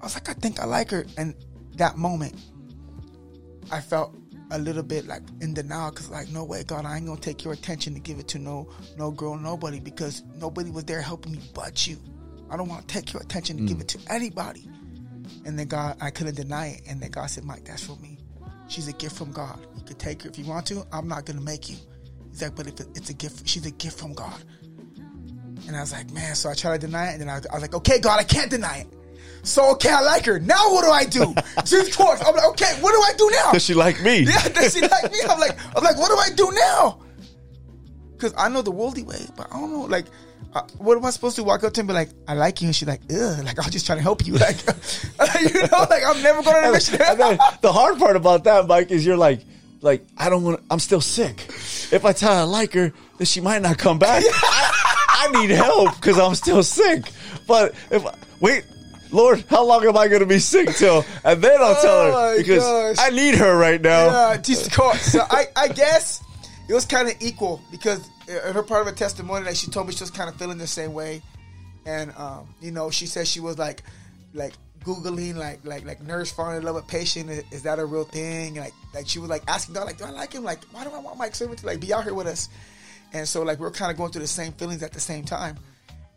[0.02, 1.06] I was like, I think I like her.
[1.18, 1.36] And
[1.76, 2.34] that moment,
[3.72, 4.16] I felt
[4.52, 7.44] a little bit like in denial because like, no way, God, I ain't gonna take
[7.44, 11.34] your attention to give it to no no girl, nobody because nobody was there helping
[11.34, 11.98] me but you.
[12.50, 13.82] I don't want to take your attention to give mm.
[13.82, 14.68] it to anybody.
[15.46, 16.82] And then God, I couldn't deny it.
[16.88, 18.18] And then God said, Mike, that's for me.
[18.68, 19.58] She's a gift from God.
[19.78, 20.86] You could take her if you want to.
[20.92, 21.78] I'm not gonna make you.
[22.30, 24.44] He's like, but if it's a gift, she's a gift from God.
[25.68, 26.36] And I was like, man.
[26.36, 28.24] So I tried to deny it, and then I, I was like, okay, God, I
[28.24, 28.88] can't deny it.
[29.44, 30.40] So okay, I like her.
[30.40, 31.34] Now what do I do?
[31.66, 32.22] Just course.
[32.26, 33.52] I'm like, okay, what do I do now?
[33.54, 34.20] Does she like me?
[34.28, 35.20] Yeah, does she like me?
[35.30, 37.00] I'm like, I'm like, what do I do now?
[38.14, 39.82] Because I know the worldly way, but I don't know.
[39.86, 40.06] Like,
[40.54, 42.62] uh, what am I supposed to walk up to him and be like, I like
[42.62, 44.58] you, and she's like, ugh, like I'm just trying to help you, like,
[45.42, 46.98] you know, like I'm never going to And mission.
[47.00, 49.42] then the hard part about that, Mike, is you're like,
[49.82, 50.62] like I don't want.
[50.70, 51.46] I'm still sick.
[51.92, 54.24] If I tell her I like her, then she might not come back.
[54.28, 57.12] I, I need help because I'm still sick.
[57.48, 58.06] But if
[58.40, 58.66] wait,
[59.12, 61.06] Lord, how long am I going to be sick till?
[61.24, 62.96] And then I'll tell Oh my her because gosh.
[63.00, 64.06] I need her right now.
[64.06, 65.02] Yeah, just course.
[65.02, 66.24] So I, I guess
[66.70, 69.88] it was kind of equal because in her part of her testimony, like she told
[69.88, 71.22] me she was kind of feeling the same way,
[71.86, 73.84] and um, you know, she said she was like,
[74.34, 74.54] like
[74.84, 77.30] googling like like like nurse falling in love with patient.
[77.30, 78.56] Is, is that a real thing?
[78.56, 80.44] Like like she was like asking God, like, do I like him?
[80.44, 82.48] Like, why do I want Mike Servin to like be out here with us?
[83.14, 85.26] And so like we are kind of going through the same feelings at the same
[85.26, 85.58] time.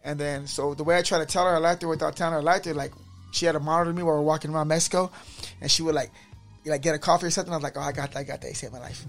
[0.05, 2.35] And then so the way I try to tell her I liked her without telling
[2.35, 2.93] her I liked her, like
[3.33, 5.11] she had a monitor me while we are walking around Mexico,
[5.61, 6.11] and she would like
[6.67, 7.53] like get a coffee or something.
[7.53, 8.55] I was like, oh, I got that, I got that.
[8.57, 9.05] Saved my life.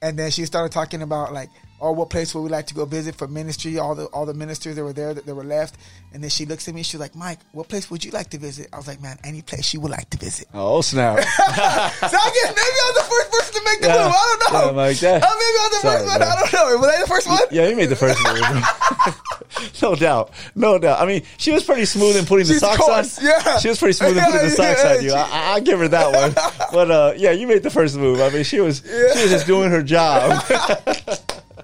[0.00, 1.50] And then she started talking about like,
[1.80, 3.78] oh, what place would we like to go visit for ministry?
[3.78, 5.76] All the all the ministers that were there that, that were left.
[6.12, 6.82] And then she looks at me.
[6.84, 8.68] She's like, Mike, what place would you like to visit?
[8.72, 10.46] I was like, man, any place you would like to visit.
[10.54, 11.18] Oh snap!
[11.24, 14.04] so I guess maybe I'm the first person to make the Yeah.
[14.04, 14.12] move.
[14.14, 14.66] I don't know.
[14.66, 16.22] Yeah, Mike, that- Oh, maybe I'm the Sorry, first one.
[16.22, 16.78] I don't know.
[16.78, 17.38] Was I the first one?
[17.50, 19.14] Yeah, you made the first move.
[19.82, 21.00] no doubt, no doubt.
[21.00, 23.24] I mean, she was pretty smooth in putting the socks coarse, on.
[23.24, 23.58] yeah.
[23.58, 25.12] she was pretty smooth in putting the Yeah, socks yeah, on you.
[25.12, 26.34] I, I, I'll give her that one.
[26.72, 28.20] But uh, yeah, you made the first move.
[28.20, 30.42] I mean, she was she was just doing her job.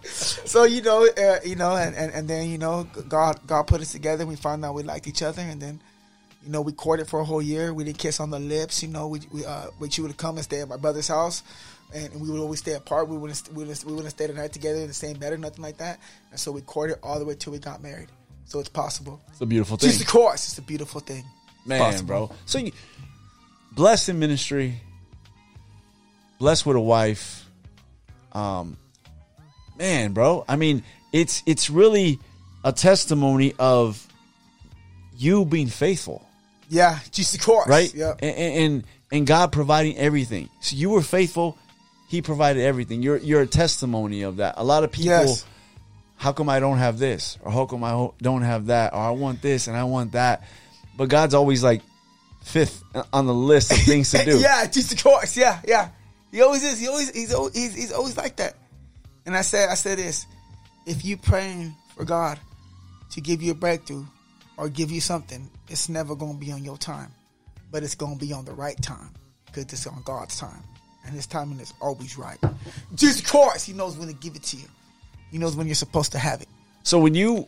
[0.05, 3.80] So you know, uh, you know, and, and, and then you know, God God put
[3.80, 4.26] us together.
[4.26, 5.80] We found out we liked each other, and then
[6.45, 7.72] you know, we courted for a whole year.
[7.72, 8.82] We didn't kiss on the lips.
[8.82, 11.42] You know, we we uh, we she would come and stay at my brother's house,
[11.95, 13.09] and we would always stay apart.
[13.09, 15.38] We wouldn't we wouldn't, we wouldn't stay the night together in the same bed or
[15.38, 16.01] nothing like that.
[16.30, 18.09] And so we courted all the way till we got married.
[18.47, 19.22] So it's possible.
[19.30, 21.24] it's a beautiful thing, Just of course, it's a beautiful thing.
[21.64, 22.07] Man, possible.
[22.07, 22.30] bro.
[22.45, 22.72] So you,
[23.72, 24.80] blessed in ministry,
[26.38, 27.49] blessed with a wife.
[28.32, 28.76] Um,
[29.78, 30.45] man, bro.
[30.49, 30.82] I mean,
[31.12, 32.18] it's it's really
[32.64, 34.07] a testimony of
[35.16, 36.26] you being faithful.
[36.68, 37.68] Yeah, just of course.
[37.68, 37.95] right?
[37.95, 38.14] Yeah.
[38.18, 40.51] And, and and God providing everything.
[40.61, 41.57] So you were faithful.
[42.09, 43.02] He provided everything.
[43.02, 44.55] You're you're a testimony of that.
[44.57, 45.11] A lot of people.
[45.11, 45.44] Yes.
[46.16, 49.11] How come I don't have this, or how come I don't have that, or I
[49.11, 50.44] want this and I want that,
[50.96, 51.82] but God's always like
[52.44, 54.38] fifth on the list of things to do.
[54.38, 55.36] yeah, just of course.
[55.36, 55.88] Yeah, yeah.
[56.30, 56.78] He always is.
[56.78, 58.55] He always he's always he's, he's always like that.
[59.26, 60.26] And I said I said this:
[60.86, 62.38] if you praying for God
[63.11, 64.05] to give you a breakthrough
[64.57, 67.12] or give you something, it's never gonna be on your time,
[67.70, 69.11] but it's gonna be on the right time
[69.46, 70.62] because it's on God's time,
[71.05, 72.38] and His timing is always right.
[72.94, 74.66] Jesus Christ, He knows when to give it to you.
[75.30, 76.48] He knows when you're supposed to have it.
[76.82, 77.46] So when you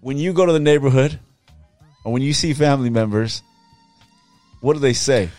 [0.00, 1.18] when you go to the neighborhood,
[2.04, 3.42] or when you see family members,
[4.60, 5.30] what do they say?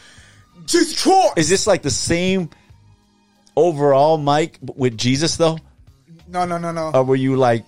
[0.58, 1.34] Of course.
[1.38, 2.49] Is this like the same
[3.56, 5.58] overall Mike with Jesus though?
[6.28, 6.91] no, no, no, no.
[6.91, 7.64] or were you like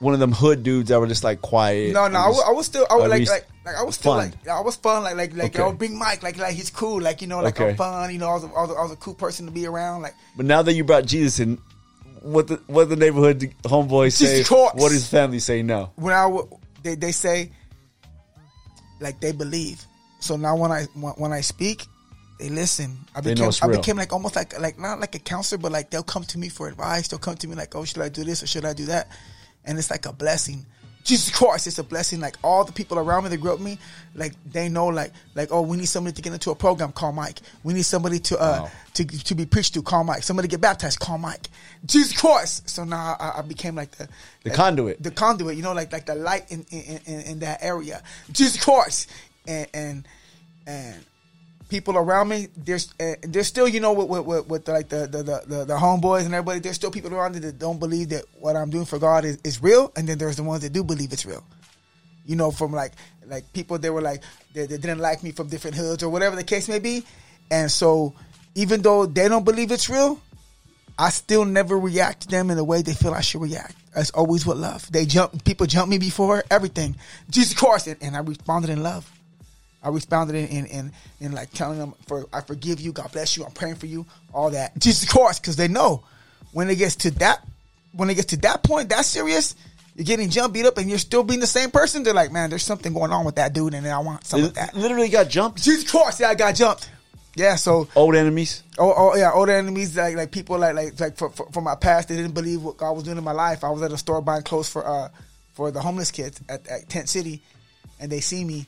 [0.00, 1.92] one of them hood dudes that were just like quiet?
[1.92, 4.14] No, no, I was, I was still, I was like, like, like, I was still
[4.14, 4.30] fun.
[4.30, 5.62] like, I was fun, like, like, like, Okay.
[5.62, 7.70] oh, bring Mike, like, like he's cool, like, you know, like Okay.
[7.70, 9.46] I'm fun, you know, I was, a, I was, a, I was a cool person
[9.46, 11.58] to be around, like, But now that you brought Jesus in,
[12.22, 14.42] what the what the neighborhood homeboys say?
[14.44, 15.92] What does family say now?
[15.94, 16.28] when I
[16.82, 17.52] they, they say,
[19.00, 19.84] like, they believe.
[20.20, 21.86] So now when I, when, I speak,
[22.40, 22.98] they listen.
[23.14, 25.70] I They know became I became like almost like like not like a counselor, but
[25.72, 27.08] like they'll come to me for advice.
[27.08, 29.08] They'll come to me like, oh, should I do this or should I do that?
[29.68, 30.66] And it's like a blessing.
[31.04, 32.20] Jesus Christ, it's a blessing.
[32.20, 33.78] Like all the people around me that grew up with me,
[34.14, 36.92] like they know, like like oh, we need somebody to get into a program.
[36.92, 37.38] Call Mike.
[37.62, 38.70] We need somebody to uh Wow.
[38.94, 39.82] to to be preached to.
[39.82, 40.22] Call Mike.
[40.22, 40.98] Somebody to get baptized.
[41.00, 41.48] Call Mike.
[41.86, 42.68] Jesus Christ.
[42.68, 44.08] So now I, I became like the
[44.42, 45.02] The like, conduit.
[45.02, 45.56] the conduit.
[45.56, 48.02] You know, like like the light in in, in, in that area.
[48.32, 49.08] Jesus Christ.
[49.46, 50.08] And and
[50.66, 51.04] and
[51.68, 55.06] people around me, there's uh, there's still you know with with, with, with like the
[55.06, 56.60] the, the the homeboys and everybody.
[56.60, 59.38] There's still people around me that don't believe that what I'm doing for God is,
[59.44, 61.44] is real, and then there's the ones that do believe it's real.
[62.24, 62.92] You know, from like
[63.26, 64.22] like people that were like
[64.54, 67.04] that, that didn't like me from different hoods or whatever the case may be,
[67.50, 68.14] and so
[68.54, 70.20] even though they don't believe it's real,
[70.98, 73.74] I still never react to them in the way they feel I should react.
[73.94, 74.90] As always with love.
[74.92, 76.96] They jump people jump me before everything.
[77.30, 79.10] Jesus Christ and, and I responded in love.
[79.82, 83.36] I responded in, in in in like telling them for I forgive you, God bless
[83.36, 84.78] you, I'm praying for you, all that.
[84.78, 86.02] Jesus Christ, because they know
[86.52, 87.44] when it gets to that
[87.92, 89.54] when it gets to that point, that serious,
[89.94, 92.02] you're getting jumped, beat up, and you're still being the same person.
[92.02, 94.54] They're like, man, there's something going on with that dude, and I want some of
[94.54, 94.74] that.
[94.74, 95.62] literally got jumped.
[95.62, 96.90] Jesus Christ, yeah, I got jumped.
[97.34, 98.64] Yeah, so Old enemies.
[98.78, 101.76] Oh, oh yeah, old enemies like like people like like like for, for, from my
[101.76, 102.08] past.
[102.08, 103.62] They didn't believe what God was doing in my life.
[103.62, 105.08] I was at a store buying clothes for uh
[105.52, 107.42] for the homeless kids at, at Tent City,
[108.00, 108.66] and they see me,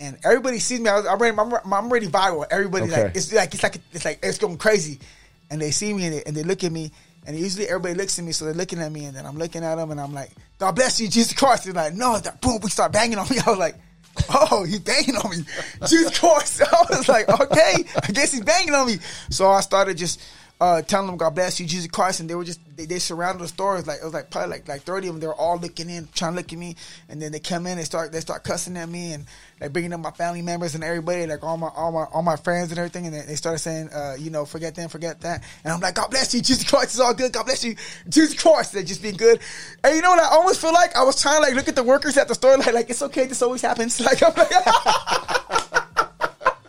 [0.00, 0.88] and everybody sees me.
[0.88, 1.36] I was, I'm ready.
[1.38, 2.46] I'm, I'm already viral.
[2.50, 3.04] Everybody Okay.
[3.04, 4.98] like it's like it's like it's like it's going crazy,
[5.50, 6.90] and they see me and they, and they look at me.
[7.26, 9.62] And usually everybody looks at me, so they're looking at me, and then I'm looking
[9.62, 12.58] at them, and I'm like, "God bless you, Jesus Christ." They're like, "No," that boom,
[12.62, 13.38] we start banging on me.
[13.46, 13.76] I was like,
[14.30, 15.44] "Oh, he's banging on me,
[15.86, 18.98] Jesus Christ." I was like, "Okay, I guess he's banging on me."
[19.28, 20.18] So I started just
[20.60, 23.42] uh, telling them, "God bless you, Jesus Christ," and they were just they, they surrounded
[23.42, 23.74] the store.
[23.74, 25.20] It was like it was like probably like like thirty of them.
[25.20, 26.76] They were all looking in, trying to look at me,
[27.08, 29.24] and then they come in, they start they start cussing at me and
[29.60, 32.36] like bringing up my family members and everybody, like all my all my all my
[32.36, 35.42] friends and everything, and they, they started saying, uh, you know, forget them, forget that,
[35.64, 37.32] and I'm like, God bless you, Jesus Christ, it's all good.
[37.32, 37.76] God bless you,
[38.08, 38.74] Jesus Christ.
[38.74, 39.40] They're just being good,
[39.82, 40.20] and you know what?
[40.20, 42.34] I almost feel like I was trying to like look at the workers at the
[42.34, 44.00] store, like like it's okay, this always happens.
[44.10, 44.50] Like I'm like.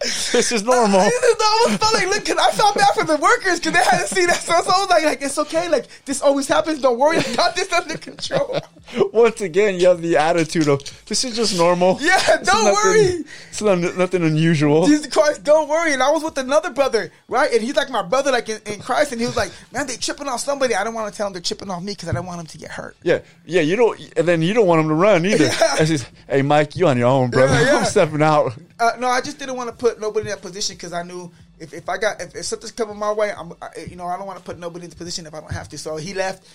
[0.41, 0.99] This is normal.
[1.01, 2.35] I almost felt like looking.
[2.39, 4.37] I felt bad for the workers because they hadn't seen that.
[4.37, 5.67] So, so I was like, like, it's okay.
[5.69, 6.79] Like this always happens.
[6.79, 7.17] Don't worry.
[7.19, 8.59] I got this under control.
[9.13, 11.97] Once again, you have the attitude of this is just normal.
[12.01, 13.23] Yeah, It's don't nothing- worry.
[13.49, 14.87] It's not, nothing unusual.
[14.87, 15.93] Jesus Christ, don't worry.
[15.93, 17.51] And I was with another brother, right?
[17.53, 19.11] And he's like my brother, like in, in Christ.
[19.11, 20.75] And he was like, man, they tripping off somebody.
[20.75, 22.47] I don't want to tell them they're tripping off me because I don't want them
[22.47, 22.95] to get hurt.
[23.03, 23.61] Yeah, yeah.
[23.61, 25.45] You don't, and then you don't want him to run either.
[25.45, 25.75] Yeah.
[25.79, 27.53] It's just, hey, Mike, you on your own, brother.
[27.53, 27.77] Yeah, yeah.
[27.79, 28.53] I'm stepping out.
[28.79, 31.31] Uh, no, I just didn't want to put nobody in that position because I knew
[31.59, 34.17] if, if I got if, if something's coming my way, I'm I, you know I
[34.17, 35.77] don't want to put nobody in the position if I don't have to.
[35.77, 36.47] So he left,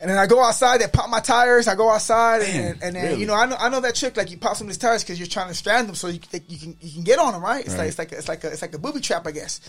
[0.00, 0.80] and then I go outside.
[0.80, 1.66] They pop my tires.
[1.68, 3.20] I go outside, and, and then really?
[3.20, 4.16] you know I know I know that trick.
[4.16, 6.58] Like you pop somebody's tires because you're trying to strand them, so you, can- you
[6.58, 7.64] can you can get on them, right?
[7.64, 7.80] It's Right.
[7.80, 9.60] like it's like it's like a, it's like a booby trap, I guess.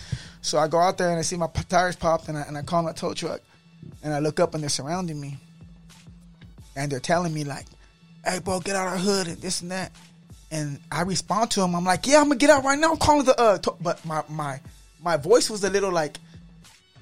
[0.42, 2.62] So I go out there and I see my tires popped, and I, and I
[2.62, 3.40] call my tow truck,
[4.02, 5.36] and I look up and they're surrounding me,
[6.76, 7.66] and they're telling me like,
[8.24, 9.92] "Hey, bro, get out of our hood and this and that."
[10.50, 11.74] And I respond to him.
[11.76, 14.04] I'm like, "Yeah, I'm gonna get out right now." I'm calling the uh, to-, but
[14.04, 14.60] my my
[15.00, 16.18] my voice was a little like,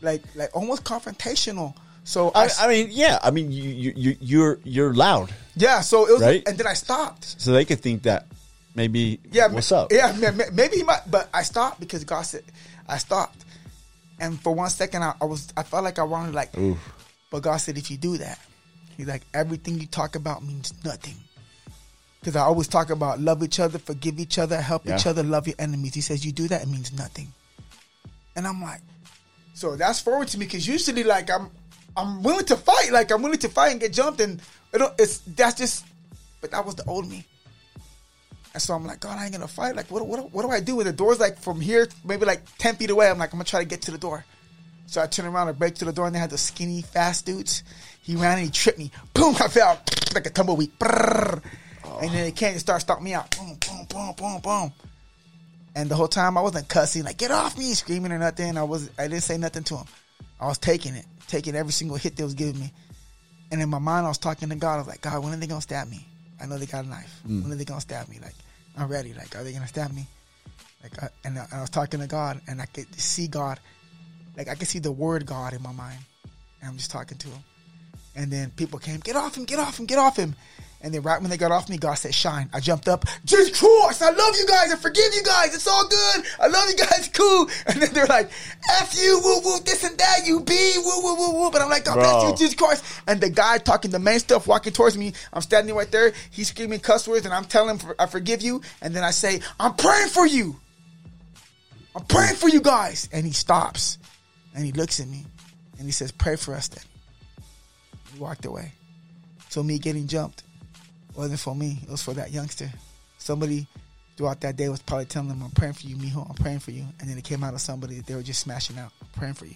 [0.02, 1.74] like like almost confrontational.
[2.04, 3.18] So I, I, I mean, yeah.
[3.22, 6.42] I mean, you, you, you, you're, you're loud, yeah, so it was, Right?
[6.46, 7.40] and then I stopped.
[7.40, 8.26] so they could think that
[8.74, 9.20] maybe.
[9.30, 9.92] Yeah, what's up?
[9.92, 12.44] Yeah, ma- ma- maybe he might, but I stopped because God said
[12.88, 13.44] I stopped,
[14.20, 16.52] and for one second I, I was I felt like I wanted like,
[17.30, 18.38] but God said if you do that,
[18.96, 21.16] He's like everything you talk about means nothing.
[22.20, 25.46] Because I always talk about love each other, forgive each other, help each other, love
[25.46, 25.94] your enemies.
[25.94, 27.32] He says you do that, it means nothing.
[28.34, 28.80] And I'm like,
[29.54, 31.50] so that's forward to me because usually like I'm
[31.96, 34.40] I'm willing to fight, like I'm willing to fight and get jumped, and
[34.72, 35.84] it it's that's just,
[36.40, 37.24] but that was the old me.
[38.54, 39.76] And so I'm like, God, I ain't gonna fight.
[39.76, 40.76] Like, what, what, what do I do?
[40.76, 43.10] when the door's like from here, maybe like 10 feet away.
[43.10, 44.24] I'm like, I'm gonna try to get to the door.
[44.86, 47.26] So I turn around and break to the door, and they had the skinny, fast
[47.26, 47.62] dudes.
[48.00, 48.90] He ran and he tripped me.
[49.12, 49.78] Boom, I fell
[50.14, 50.78] like a tumbleweed.
[50.78, 51.42] Brrr.
[52.00, 53.36] And then they came and started stopping me out.
[53.36, 54.72] Boom, boom, boom, boom, boom.
[55.74, 58.56] And the whole time I wasn't cussing, like, get off me, screaming or nothing.
[58.56, 59.86] I was I didn't say nothing to him.
[60.40, 62.72] I was taking it, taking every single hit they was giving me.
[63.50, 64.74] And in my mind, I was talking to God.
[64.74, 66.06] I was like, God, when are they gonna stab me?
[66.40, 67.20] I know they got a knife.
[67.26, 67.42] Mm.
[67.42, 68.18] When are they gonna stab me?
[68.20, 68.34] Like,
[68.76, 69.14] I'm ready.
[69.14, 70.06] Like, are they gonna stab me?
[70.82, 73.58] Like, I, and I, I was talking to God, and I could see God,
[74.36, 75.98] like I could see the word God in my mind,
[76.60, 77.42] and I'm just talking to Him.
[78.18, 80.34] And then people came, get off him, get off him, get off him.
[80.80, 82.48] And then right when they got off me, God said, shine.
[82.52, 85.88] I jumped up, Jesus Christ, I love you guys, I forgive you guys, it's all
[85.88, 86.24] good.
[86.38, 87.48] I love you guys, cool.
[87.66, 88.30] And then they're like,
[88.80, 91.50] F you, woo woo, this and that, you be, woo woo woo woo.
[91.50, 92.84] But I'm like, God bless you, Jesus Christ.
[93.08, 96.48] And the guy talking the main stuff, walking towards me, I'm standing right there, he's
[96.48, 98.62] screaming cuss words, and I'm telling him, I forgive you.
[98.80, 100.60] And then I say, I'm praying for you.
[101.96, 103.08] I'm praying for you guys.
[103.12, 103.98] And he stops
[104.54, 105.26] and he looks at me
[105.78, 106.84] and he says, Pray for us then.
[108.12, 108.72] He walked away.
[109.48, 110.44] So me getting jumped
[111.18, 112.70] wasn't for me, it was for that youngster.
[113.18, 113.66] Somebody
[114.16, 116.70] throughout that day was probably telling them, I'm praying for you, Mijo, I'm praying for
[116.70, 116.84] you.
[117.00, 119.34] And then it came out of somebody that they were just smashing out, I'm praying
[119.34, 119.54] for you.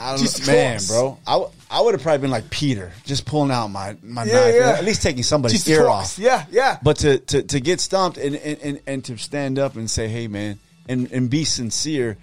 [0.00, 0.88] I don't Jesus know, man, Christ.
[0.90, 1.18] bro.
[1.26, 4.32] I, w- I would have probably been like Peter, just pulling out my my Yeah,
[4.32, 4.70] knife, yeah.
[4.78, 6.18] at least taking somebody's Jesus ear Christ.
[6.18, 6.24] off.
[6.24, 6.78] Yeah, yeah.
[6.82, 10.06] But to, to, to get stomped and, and, and, and to stand up and say,
[10.06, 12.16] hey, man, and, and be sincere,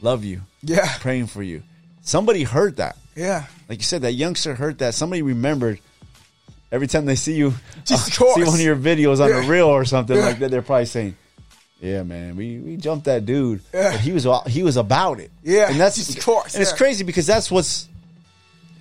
[0.00, 0.88] love you, Yeah.
[1.00, 1.62] praying for you.
[2.00, 2.96] Somebody heard that.
[3.14, 3.44] Yeah.
[3.68, 4.94] Like you said, that youngster heard that.
[4.94, 5.80] Somebody remembered
[6.72, 7.54] every time they see you,
[7.84, 9.42] Just uh, see one of your videos on Yeah.
[9.42, 10.24] the reel or something Yeah.
[10.24, 11.16] like that, they're probably saying,
[11.80, 13.60] yeah, man, we, we jumped that dude.
[13.74, 13.92] Yeah.
[13.92, 15.30] But he was he was about it.
[15.44, 17.88] Yeah, and that's just of course, And it's crazy because that's what's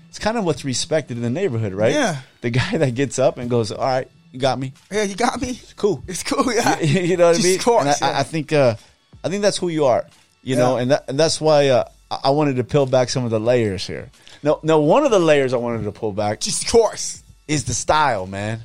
[0.10, 1.94] it's kind of what's respected in the neighborhood, right?
[1.94, 2.22] Yeah.
[2.42, 5.42] the guy that gets up and goes, "All right, you got me, Yeah, you got
[5.42, 5.60] me?
[5.78, 6.80] cool." It's cool, yeah.
[6.82, 7.58] you know what I mean?
[7.60, 8.20] Of course, And I.
[8.20, 8.76] I- think uh,
[9.24, 10.06] I think that's who you are.
[10.44, 11.84] You know, and that, and that's why uh,
[12.24, 14.10] I wanted to peel back some of the layers here.
[14.44, 17.21] No, no, one of the layers I wanted to pull back Just of course.
[17.52, 18.62] Is the style, man.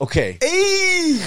[0.00, 1.18] Okay, Hey,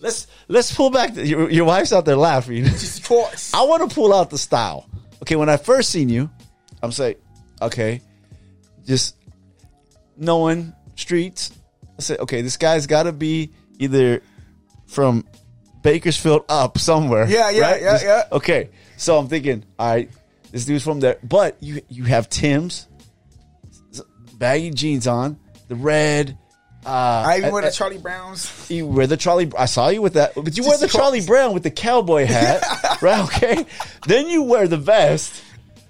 [0.00, 1.14] let's let's pull back.
[1.14, 2.64] The, your, your wife's out there laughing.
[2.64, 3.52] just of course.
[3.54, 4.88] I want to pull out the style.
[5.22, 6.28] Okay, when I first seen you,
[6.82, 7.16] I'm saying,
[7.62, 8.00] okay,
[8.86, 9.14] just
[10.16, 11.52] knowing streets.
[11.98, 14.22] I said, okay, this guy's got to be either
[14.86, 15.24] from
[15.82, 17.26] Bakersfield up somewhere.
[17.28, 17.82] Yeah, yeah, right?
[17.82, 18.22] yeah, Just- yeah.
[18.32, 20.10] Okay, so I'm thinking, all right,
[20.50, 22.86] this dude's from there, but you you have Tim's
[24.38, 25.38] baggy jeans on,
[25.68, 26.38] the red.
[26.84, 28.70] Uh, I even wear uh, the Charlie Browns.
[28.70, 29.50] you wear the Charlie.
[29.58, 31.20] I saw you with that, but you wear Just the Charlie.
[31.24, 32.62] Brown with the cowboy hat,
[33.02, 33.24] right?
[33.24, 33.66] Okay.
[34.06, 35.42] Then you wear the vest.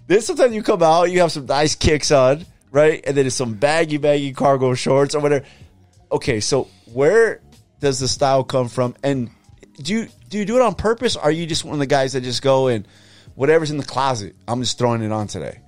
[0.07, 3.05] Then sometimes you come out, you have some nice kicks on, right?
[3.07, 5.45] And then it's some baggy, baggy cargo shorts or whatever.
[6.11, 7.43] Okay, so where
[7.81, 8.95] does the style come from?
[9.03, 9.31] And
[9.83, 11.17] do you do you do it on purpose?
[11.17, 12.87] Or are you just one of the guys that just go and
[13.35, 15.61] whatever's in the closet, I'm just throwing it on today?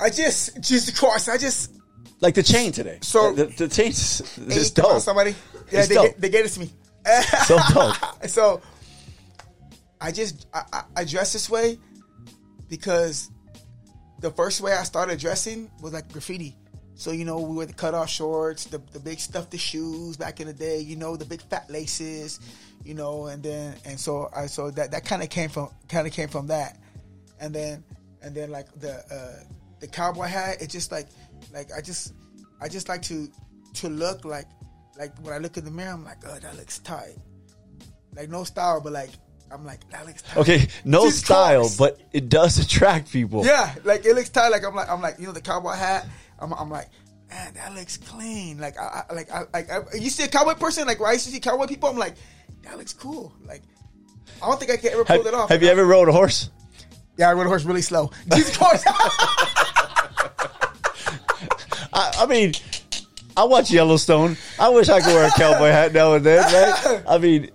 [0.00, 1.72] I just, just of course, I just
[2.20, 2.98] Like the chain today.
[3.02, 5.00] So- the, the chain is is dope.
[5.00, 5.34] somebody.
[5.70, 6.06] Yeah, It's they, dope.
[6.06, 6.70] get, they gave it to me.
[7.46, 7.96] So dope.
[8.28, 8.60] so
[10.00, 11.78] I just I, I, dress this way
[12.68, 13.30] because
[14.20, 16.56] the first way I started dressing was like graffiti.
[16.94, 20.16] So you know we wear the cut off shorts, the the big stuffed the shoes
[20.18, 20.80] back in the day.
[20.80, 22.38] You know the big fat laces,
[22.84, 26.06] you know, and then and so I so that that kind of came from kind
[26.06, 26.78] of came from that,
[27.40, 27.82] and then
[28.22, 29.44] and then like the uh,
[29.80, 30.58] the cowboy hat.
[30.60, 31.08] It's just like
[31.52, 32.14] like I just
[32.60, 33.28] I just like to
[33.74, 34.46] to look like
[34.98, 37.16] like when I look in the mirror, I'm like, oh, that looks tight.
[38.14, 39.10] Like no style, but like
[39.52, 40.36] I'm like that looks tight.
[40.38, 41.78] Okay, no Jesus style, Christ.
[41.78, 43.44] but it does attract people.
[43.44, 44.48] Yeah, like it looks tight.
[44.48, 46.06] Like I'm like I'm like you know the cowboy hat.
[46.38, 46.88] I'm, I'm like
[47.30, 48.58] man, that looks clean.
[48.58, 51.12] Like I, I like I like I, you see a cowboy person like when I
[51.12, 51.88] used to see cowboy people.
[51.88, 52.14] I'm like
[52.62, 53.32] that looks cool.
[53.46, 53.62] Like
[54.42, 55.48] I don't think I can ever pull Have, it off.
[55.48, 56.50] have you ever rode a horse?
[57.16, 58.10] Yeah, I rode a horse really slow.
[58.32, 58.86] Jesus Christ.
[62.00, 62.52] I, I mean,
[63.36, 64.36] I watch Yellowstone.
[64.58, 67.02] I wish I could wear a cowboy hat now and then, right?
[67.06, 67.50] I mean,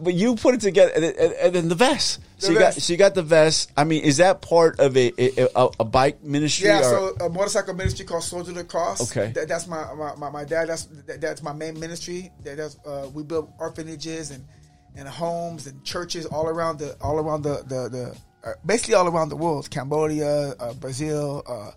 [0.00, 2.20] but you put it together, and, and, and then the vest.
[2.38, 3.72] So The you got, so you got the vest.
[3.76, 6.68] I mean, is that part of a a, a, bike ministry?
[6.68, 9.10] Yeah, or- so a motorcycle ministry called Soldier of the Cross.
[9.10, 9.32] Okay.
[9.32, 10.68] that, that's my, my, my, my dad.
[10.68, 12.30] That's that, that's my main ministry.
[12.44, 14.44] That, that's uh, we build orphanages and,
[14.96, 18.18] and homes and churches all around the all around the the, the
[18.64, 19.70] basically all around the world.
[19.70, 21.70] Cambodia, uh, Brazil, uh,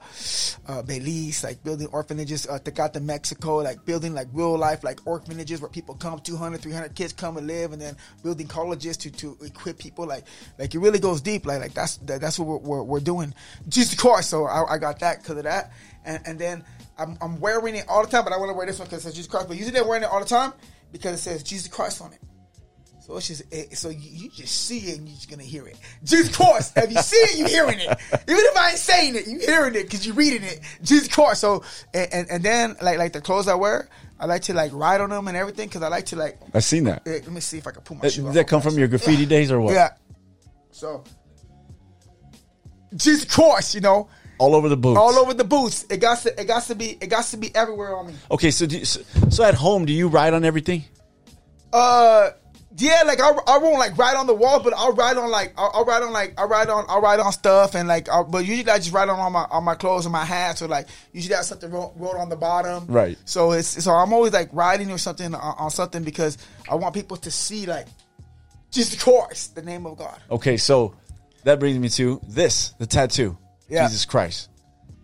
[0.71, 2.47] uh, Belize, like building orphanages.
[2.47, 6.95] Uh, Tecate, Mexico, like building like real life like orphanages where people come, 200, 300
[6.95, 10.05] kids come and live, and then building colleges to, to equip people.
[10.05, 10.25] Like
[10.57, 11.45] like it really goes deep.
[11.45, 13.33] Like like that's that, that's what we're, we're, we're doing.
[13.67, 14.29] Jesus Christ.
[14.29, 15.71] So I, I got that because of that,
[16.05, 16.63] and and then
[16.97, 19.01] I'm, I'm wearing it all the time, but I want to wear this one because
[19.01, 19.47] it says Jesus Christ.
[19.47, 20.53] But usually they're wearing it all the time
[20.91, 22.19] because it says Jesus Christ on it.
[23.09, 25.65] So it's just it, so you, you just see it and you're just gonna hear
[25.65, 25.77] it.
[26.03, 27.87] Jesus Christ, if you see it, you hearing it.
[27.87, 30.59] Even if I ain't saying it, you hearing it because you reading it.
[30.83, 31.41] Jesus Christ.
[31.41, 33.89] So and, and and then like like the clothes I wear,
[34.19, 36.37] I like to like ride on them and everything because I like to like.
[36.53, 37.01] I've seen that.
[37.07, 38.35] eh, let me see if I can pull my Did shoe off.
[38.35, 39.73] that come from your graffiti days or what?
[39.73, 39.89] Yeah.
[40.69, 41.03] So
[42.95, 44.07] Jesus Christ, you know,
[44.37, 44.99] All over the boots.
[44.99, 45.83] all over the boots.
[45.89, 48.13] It got to it got to be it got to be everywhere on me.
[48.29, 49.01] Okay, so, do you, so
[49.31, 50.85] so at home, do you ride on everything?
[51.73, 52.29] Uh,
[52.79, 55.53] yeah, like I, I won't like write on the wall, but I'll write on like
[55.57, 58.23] I'll, I'll ride on like I write on I write on stuff and like I'll,
[58.23, 60.67] but usually I just write on all my on my clothes and my hats or
[60.67, 62.85] like usually I have something wrote, rolled on the bottom.
[62.87, 63.17] Right.
[63.25, 66.37] So it's so I'm always like writing or something on, on something because
[66.69, 67.87] I want people to see like
[68.71, 70.19] Jesus Christ, the name of God.
[70.29, 70.95] Okay, so
[71.43, 73.37] that brings me to this, the tattoo.
[73.67, 73.87] Yeah.
[73.87, 74.49] Jesus Christ.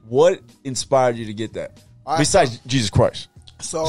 [0.07, 1.79] What inspired you to get that?
[2.05, 3.29] Right, Besides Jesus Christ.
[3.59, 3.87] So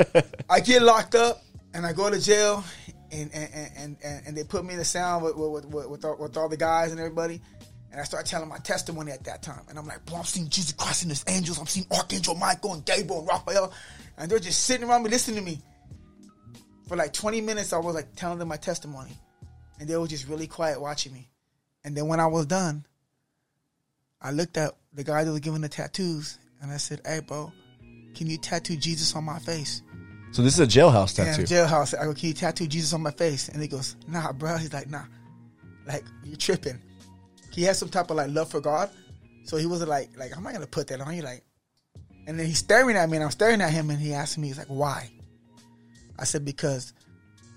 [0.50, 1.42] I get locked up
[1.74, 2.64] and I go to jail
[3.12, 6.16] and and, and, and, they put me in the sound with with, with, with, all,
[6.18, 7.40] with all the guys and everybody.
[7.90, 9.62] And I start telling my testimony at that time.
[9.68, 11.58] And I'm like, bro, I'm seeing Jesus Christ and his angels.
[11.58, 13.72] I'm seeing Archangel Michael and Gabriel and Raphael.
[14.18, 15.62] And they're just sitting around me listening to me.
[16.86, 19.12] For like 20 minutes, I was like telling them my testimony.
[19.80, 21.30] And they were just really quiet watching me.
[21.82, 22.84] And then when I was done,
[24.20, 27.52] I looked at the guy that was giving the tattoos and I said, hey, bro,
[28.14, 29.82] can you tattoo Jesus on my face?
[30.30, 31.42] So this is a jailhouse Yeah, tattoo.
[31.42, 31.98] jailhouse.
[31.98, 33.48] I go, can you tattoo Jesus on my face?
[33.48, 34.56] And he goes, nah, bro.
[34.56, 35.04] He's like, nah.
[35.86, 36.78] Like, you're tripping.
[37.52, 38.90] He has some type of like love for God.
[39.44, 41.22] So he wasn't like, like, I'm not gonna put that on you.
[41.22, 41.42] Like,
[42.26, 44.48] and then he's staring at me and I'm staring at him and he asked me,
[44.48, 45.10] he's like, why?
[46.18, 46.92] I said, because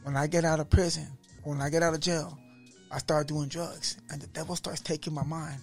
[0.04, 1.08] when I get out of prison,
[1.44, 2.38] when I get out of jail,
[2.90, 5.60] I start doing drugs and the devil starts taking my mind.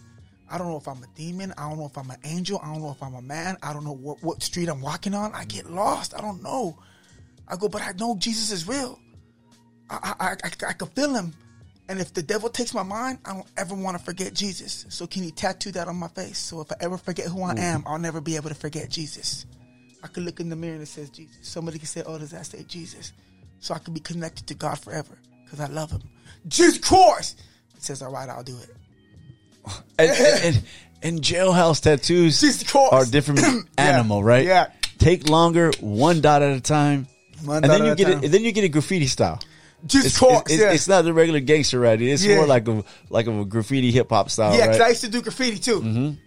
[0.50, 1.52] I don't know if I'm a demon.
[1.58, 2.60] I don't know if I'm an angel.
[2.62, 3.56] I don't know if I'm a man.
[3.62, 5.34] I don't know what, what street I'm walking on.
[5.34, 6.14] I get lost.
[6.16, 6.78] I don't know.
[7.48, 8.98] I go, but I know Jesus is real.
[9.90, 11.34] I I, I, I can feel him.
[11.88, 14.84] And if the devil takes my mind, I don't ever want to forget Jesus.
[14.90, 16.38] So can you tattoo that on my face?
[16.38, 17.88] So if I ever forget who I am, mm-hmm.
[17.88, 19.46] I'll never be able to forget Jesus.
[20.02, 21.36] I could look in the mirror and it says Jesus.
[21.42, 23.12] Somebody can say, oh, does that say Jesus?
[23.60, 26.02] So I can be connected to God forever because I love him.
[26.46, 27.40] Jesus Christ!
[27.74, 28.70] It says, all right, I'll do it.
[29.98, 30.64] And, and,
[31.02, 32.42] and, jailhouse tattoos
[32.74, 34.46] are different animal, right?
[34.46, 34.70] Yeah.
[34.98, 37.06] Take longer, one dot at a time.
[37.44, 38.24] One and then you get time.
[38.24, 38.28] it.
[38.32, 39.40] Then you get it graffiti style.
[39.86, 40.72] Jesus It's, it's, yeah.
[40.72, 42.08] it's not the regular gangster writing.
[42.08, 42.36] It's Yeah.
[42.36, 44.56] more like a like a graffiti hip hop style.
[44.56, 45.80] yeah, because I used to do graffiti too.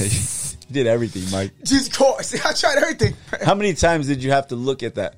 [0.00, 0.08] you
[0.70, 1.52] did everything, Mike.
[1.64, 2.34] Jesus Christ.
[2.46, 3.14] I tried everything.
[3.44, 5.16] How many times did you have to look at that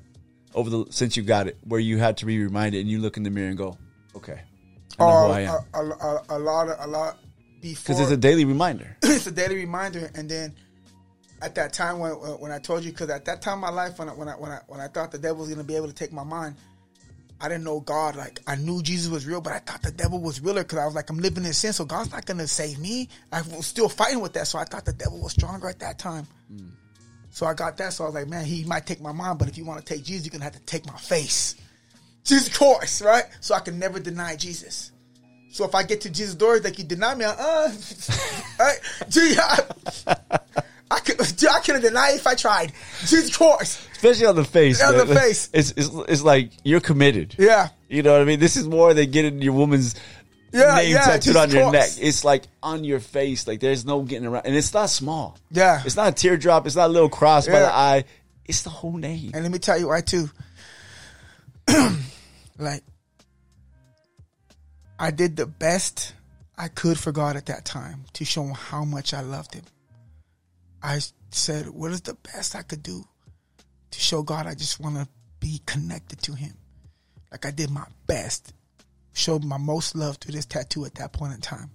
[0.53, 3.17] over the since you got it, where you had to be reminded and you look
[3.17, 3.77] in the mirror and go,
[4.15, 4.41] "Okay,
[4.99, 7.17] I know Uh, who I am," a, a, a, a lot, of, a lot
[7.61, 7.81] before.
[7.95, 8.97] because it's a daily reminder.
[9.03, 10.11] it's a daily reminder.
[10.15, 10.53] And then
[11.43, 13.99] at that time when when I told you, because at that time in my life
[13.99, 15.87] when I, when I when I when I thought the devil was gonna be able
[15.87, 16.55] to take my mind,
[17.41, 18.15] I didn't know God.
[18.15, 20.85] Like I knew Jesus was real, but I thought the devil was realer because I
[20.85, 23.09] was like, I'm living in sin, so God's not gonna save me.
[23.31, 25.99] I was still fighting with that, so I thought the devil was stronger at that
[25.99, 26.25] time.
[27.29, 27.91] So I got that.
[27.91, 29.93] So I was like, man, he might take my mind, but if you want to
[29.93, 31.55] take Jesus, you're gonna have to take my face.
[32.23, 33.25] Jesus Christ, right?
[33.41, 34.91] So I can never deny Jesus.
[35.51, 37.33] So if I get to Jesus' door, like you deny me, uh,
[38.59, 38.79] right?
[40.93, 42.71] I, could, gee, I couldn't deny it if I tried.
[43.01, 44.81] Jesus Christ, Especially on the face.
[44.81, 45.07] On man.
[45.07, 45.49] the face.
[45.53, 47.35] It's, it's it's like you're committed.
[47.39, 48.39] yeah, You know what I mean?
[48.39, 49.95] This is more than getting your woman's
[50.51, 51.89] Yeah, name yeah, tattooed on your neck.
[51.99, 53.47] It's like on your face.
[53.47, 54.45] Like there's no getting around.
[54.45, 55.37] And it's not small.
[55.51, 55.81] Yeah.
[55.85, 56.67] It's not a teardrop.
[56.67, 58.03] It's not a little cross by the eye.
[58.45, 59.31] It's the whole name.
[59.33, 60.29] and let me tell you why too.
[62.59, 62.83] like,
[64.99, 66.13] I did the best
[66.57, 69.63] I could for God at that time to show him how much I loved him.
[70.83, 70.99] I
[71.31, 73.03] said, "What is the best I could do
[73.91, 75.07] to show God I just want to
[75.39, 76.57] be connected to Him?"
[77.31, 78.53] Like I did my best,
[79.13, 81.71] showed my most love to this tattoo at that point in time.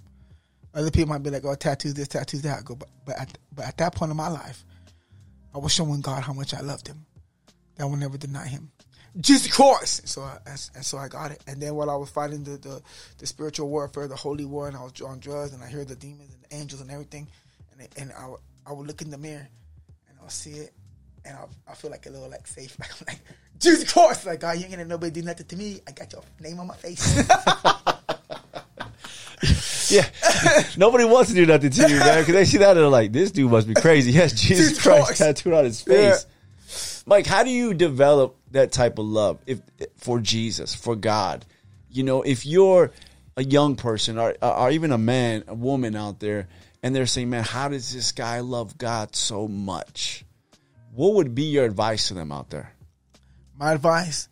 [0.74, 3.38] Other people might be like, "Oh, tattoos this, tattoos that." I go, but but at,
[3.52, 4.64] but at that point in my life,
[5.54, 7.06] I was showing God how much I loved Him.
[7.76, 8.70] That I will never deny Him.
[9.20, 10.06] Jesus Christ.
[10.06, 11.42] So I, and, and so I got it.
[11.46, 12.82] And then while I was fighting the, the
[13.16, 15.96] the spiritual warfare, the holy war, and I was on drugs, and I heard the
[15.96, 17.28] demons and the angels and everything,
[17.72, 18.34] and and I
[18.69, 19.49] I would look in the mirror,
[20.09, 20.73] and I'll see it,
[21.25, 23.21] and I'll, I feel like a little like safe, like I'm like
[23.59, 25.81] Jesus Christ, like God, you ain't gonna nobody do nothing to me.
[25.87, 27.23] I got your name on my face.
[29.91, 30.07] Yeah.
[30.77, 33.11] Nobody wants to do nothing to you, man, because they see that and they're like,
[33.11, 34.12] this dude must be crazy.
[34.12, 35.19] Yes, Jesus Jesus Christ Christ.
[35.23, 36.27] tattooed on his face.
[37.07, 39.61] Mike, how do you develop that type of love if
[39.97, 41.47] for Jesus, for God?
[41.91, 42.91] You know, if you're
[43.37, 46.49] a young person or, or even a man, a woman out there,
[46.83, 50.24] and they're saying, man, how does this guy love God so much?
[50.93, 52.72] What would be your advice to them out there?
[53.59, 54.29] my advice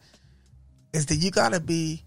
[0.93, 2.05] is that you gotta be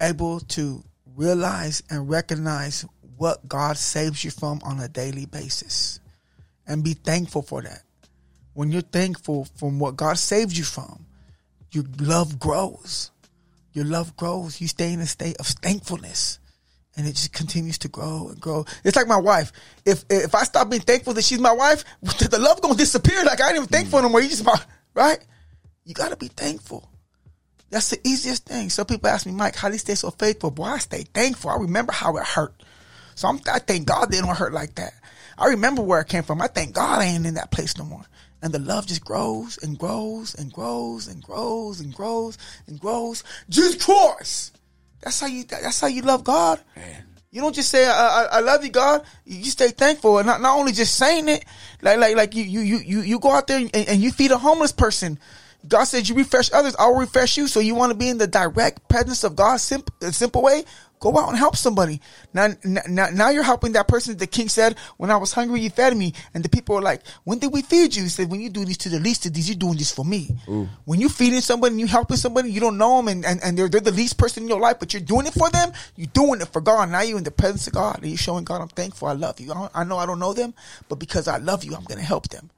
[0.00, 0.82] able to
[1.14, 2.84] realize and recognize
[3.16, 6.00] what God saves you from on a daily basis
[6.66, 7.82] and be thankful for that.
[8.54, 11.06] When you're thankful from what God saves you from,
[11.70, 13.10] your love grows.
[13.72, 14.60] Your love grows.
[14.60, 16.38] You stay in a state of thankfulness.
[16.96, 18.66] And it just continues to grow and grow.
[18.84, 19.52] It's like my wife.
[19.86, 23.24] If if I stop being thankful that she's my wife, the love gonna disappear.
[23.24, 24.20] Like I ain't even thankful no more.
[24.20, 24.46] You just
[24.94, 25.18] right?
[25.84, 26.88] You gotta be thankful.
[27.70, 28.68] That's the easiest thing.
[28.68, 30.50] Some people ask me, Mike, how do you stay so faithful?
[30.50, 31.48] Boy, I stay thankful.
[31.50, 32.52] I remember how it hurt.
[33.14, 34.92] So I'm, I thank God they don't hurt like that.
[35.38, 36.42] I remember where it came from.
[36.42, 38.04] I thank God I ain't in that place no more.
[38.42, 42.36] And the love just grows and grows and grows and grows and grows
[42.66, 43.24] and grows.
[43.48, 44.58] Jesus Christ.
[45.02, 45.44] That's how you.
[45.44, 46.60] That's how you love God.
[47.30, 49.02] You don't just say I, I, I love you, God.
[49.24, 51.44] You stay thankful, and not, not only just saying it,
[51.80, 54.30] like like like you you you you you go out there and, and you feed
[54.30, 55.18] a homeless person.
[55.66, 58.18] God said, "You refresh others, I will refresh you." So you want to be in
[58.18, 60.64] the direct presence of God, simple, simple way.
[61.02, 62.00] Go out and help somebody.
[62.32, 64.16] Now, now, now you're helping that person.
[64.16, 67.02] The king said, "When I was hungry, you fed me." And the people were like,
[67.24, 69.32] "When did we feed you?" He said, "When you do this to the least of
[69.32, 70.30] these, you're doing this for me."
[70.84, 73.58] When you're feeding somebody, and you're helping somebody, you don't know them, and, and, and
[73.58, 75.72] they're, they're the least person in your life, but you're doing it for them.
[75.96, 76.88] You're doing it for God.
[76.88, 79.08] Now you're in the presence of God, and you're showing God, "I'm thankful.
[79.08, 79.52] I love you.
[79.52, 80.54] I, I know I don't know them,
[80.88, 82.48] but because I love you, I'm gonna help them."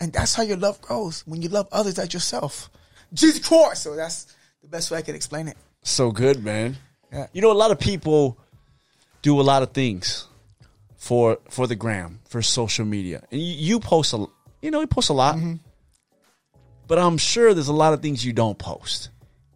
[0.00, 2.70] And that's how your love grows when you love others as yourself.
[3.12, 3.82] Jesus Christ.
[3.82, 4.26] So that's
[4.62, 5.56] the best way I can explain it.
[5.82, 6.76] So good, man.
[7.12, 7.26] Yeah.
[7.32, 8.38] You know, a lot of people
[9.20, 10.26] do a lot of things
[10.96, 14.26] for for the gram, for social media, and you, you post a,
[14.62, 15.36] you know, you post a lot.
[15.36, 15.54] Mm-hmm.
[16.86, 19.10] But I'm sure there's a lot of things you don't post,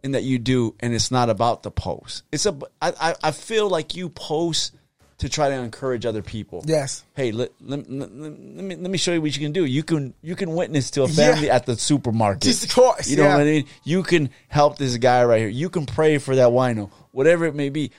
[0.05, 2.23] and that you do, and it's not about the post.
[2.31, 2.57] It's a.
[2.81, 4.76] I I, I feel like you post
[5.19, 6.63] to try to encourage other people.
[6.67, 7.03] Yes.
[7.15, 9.65] Hey, let, let, let, let me let me show you what you can do.
[9.65, 11.57] You can you can witness to a family Yeah.
[11.57, 12.43] at the supermarket.
[12.43, 13.35] Just of course, You know yeah.
[13.37, 13.65] what I mean?
[13.85, 15.49] You can help this guy right here.
[15.49, 17.93] You can pray for that wino, whatever it may be.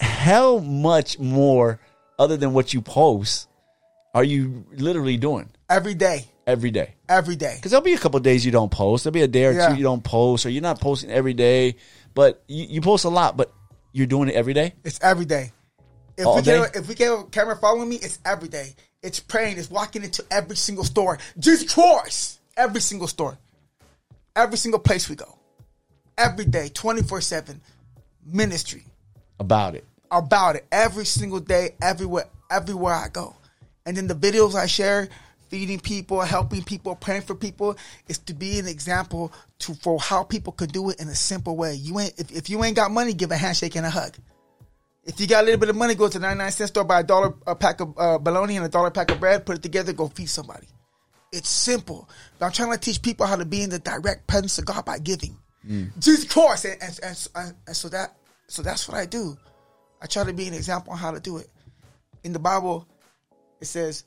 [0.00, 1.78] How much more,
[2.18, 3.48] other than what you post,
[4.12, 6.26] are you literally doing Every day.
[6.46, 6.94] every day?
[7.08, 7.54] Every day.
[7.56, 9.04] Because there'll be a couple of days you don't post.
[9.04, 9.68] There'll be a day or Yeah.
[9.68, 11.76] two you don't post, or you're not posting every day.
[12.14, 13.52] But you, you post a lot, but
[13.92, 14.74] you're doing it every day.
[14.84, 15.52] It's every day.
[16.16, 16.78] If All we get day?
[16.78, 18.74] if we get a camera following me, it's every day.
[19.02, 19.58] It's praying.
[19.58, 21.18] It's walking into every single store.
[21.38, 22.40] Jesus Christ.
[22.56, 23.36] Every single store.
[24.36, 25.38] Every single place we go.
[26.16, 27.60] Every day, 24 7.
[28.26, 28.84] Ministry.
[29.40, 29.84] About it.
[30.10, 33.34] about it every single day, everywhere, everywhere I go.
[33.84, 35.08] And then the videos I share,
[35.48, 37.76] feeding people, helping people, praying for people,
[38.08, 41.56] is to be an example to for how people could do it in a simple
[41.56, 41.74] way.
[41.74, 44.16] You ain't if, if you ain't got money, give a handshake and a hug.
[45.06, 47.00] If you got a little bit of money, go to the 99 cent store, buy
[47.00, 49.62] a dollar a pack of uh, bologna and a dollar pack of bread, put it
[49.62, 50.66] together, go feed somebody.
[51.30, 52.08] It's simple.
[52.38, 54.84] But I'm trying to teach people how to be in the direct presence of God
[54.84, 55.36] by giving.
[55.98, 56.64] Jesus Christ.
[56.64, 59.36] And, and, and, and, and so that so that's what I do.
[60.00, 61.48] I try to be an example on how to do it.
[62.22, 62.86] In the Bible,
[63.60, 64.04] it says,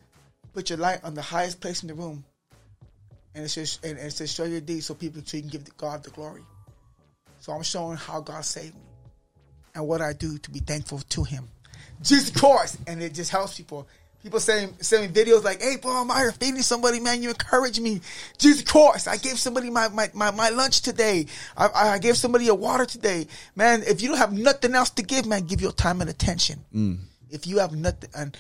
[0.54, 2.24] put your light on the highest place in the room.
[3.36, 5.78] And it says, and it says, show your deeds so people so you can give
[5.78, 6.44] God the glory.
[7.40, 8.87] So I'm showing how God saved me
[9.78, 11.48] and what I do to be thankful to Him.
[12.02, 13.88] Jesus Christ, and it just helps people.
[14.24, 17.22] People saying sending videos like, "Hey, bro, I'm out here feeding somebody, man.
[17.22, 18.02] You encourage me."
[18.38, 21.28] Jesus Christ, I gave somebody my my, my, my lunch today.
[21.56, 23.84] I, I gave somebody a water today, man.
[23.88, 26.66] If you don't have nothing else to give, man, give your time and attention.
[26.76, 26.98] Mm.
[27.30, 28.36] If you have nothing, and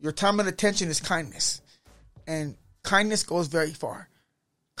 [0.00, 1.62] your time and attention is kindness,
[2.26, 4.09] and kindness goes very far.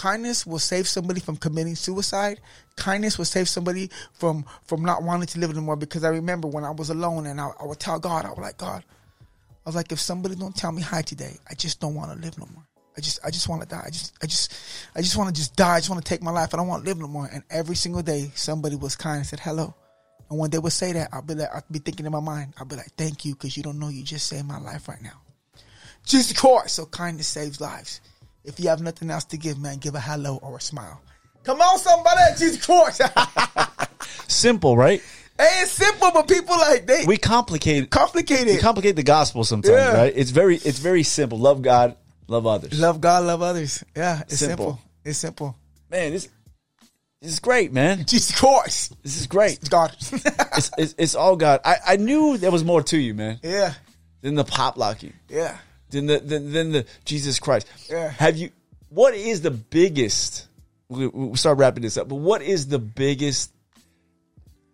[0.00, 2.40] Kindness will save somebody from committing suicide.
[2.76, 5.76] Kindness will save somebody from from not wanting to live anymore.
[5.76, 8.38] Because I remember when I was alone and I, I would tell God, I was
[8.38, 11.94] like, God, I was like, if somebody don't tell me hi today, I just don't
[11.94, 12.66] want to live no more.
[12.96, 13.82] I just I just want to die.
[13.84, 14.54] I just I just
[14.96, 15.74] I just want to just die.
[15.74, 16.54] I just want to take my life.
[16.54, 17.28] I don't want to live no more.
[17.30, 19.74] And every single day, somebody was kind and said hello.
[20.30, 22.54] And when they would say that, I'd be like, I'd be thinking in my mind,
[22.58, 25.02] I'd be like, thank you, because you don't know you just saved my life right
[25.02, 25.20] now.
[26.06, 26.76] Jesus Christ.
[26.76, 28.00] So kindness saves lives.
[28.44, 31.00] If you have nothing else to give, man, give a hello or a smile.
[31.44, 33.02] Come on, somebody, Jesus Christ.
[34.28, 35.02] Simple, right?
[35.38, 38.54] hey, it's simple, but people like they We complicate we complicated.
[38.56, 39.94] We complicate the gospel sometimes, Yeah.
[39.94, 40.12] right?
[40.14, 41.38] It's very it's very simple.
[41.38, 41.96] Love God,
[42.28, 42.78] love others.
[42.78, 43.82] love God, love others.
[43.96, 44.64] Yeah, it's Simple.
[44.66, 44.80] simple.
[45.04, 45.56] It's simple.
[45.90, 46.28] Man, this
[47.22, 48.04] this is great, man.
[48.06, 48.94] Jesus Christ.
[49.02, 49.58] This is great.
[49.58, 49.96] It's God.
[50.56, 51.60] It's it's, it's all God.
[51.64, 53.72] I, I knew there was more to you, man, yeah,
[54.20, 55.56] than the pop locking, yeah.
[55.90, 57.66] Than the than, than the Jesus Christ.
[57.90, 58.08] Yeah.
[58.08, 58.50] Have you?
[58.88, 60.46] What is the biggest?
[60.88, 63.52] We, we start wrapping this up, but what is the biggest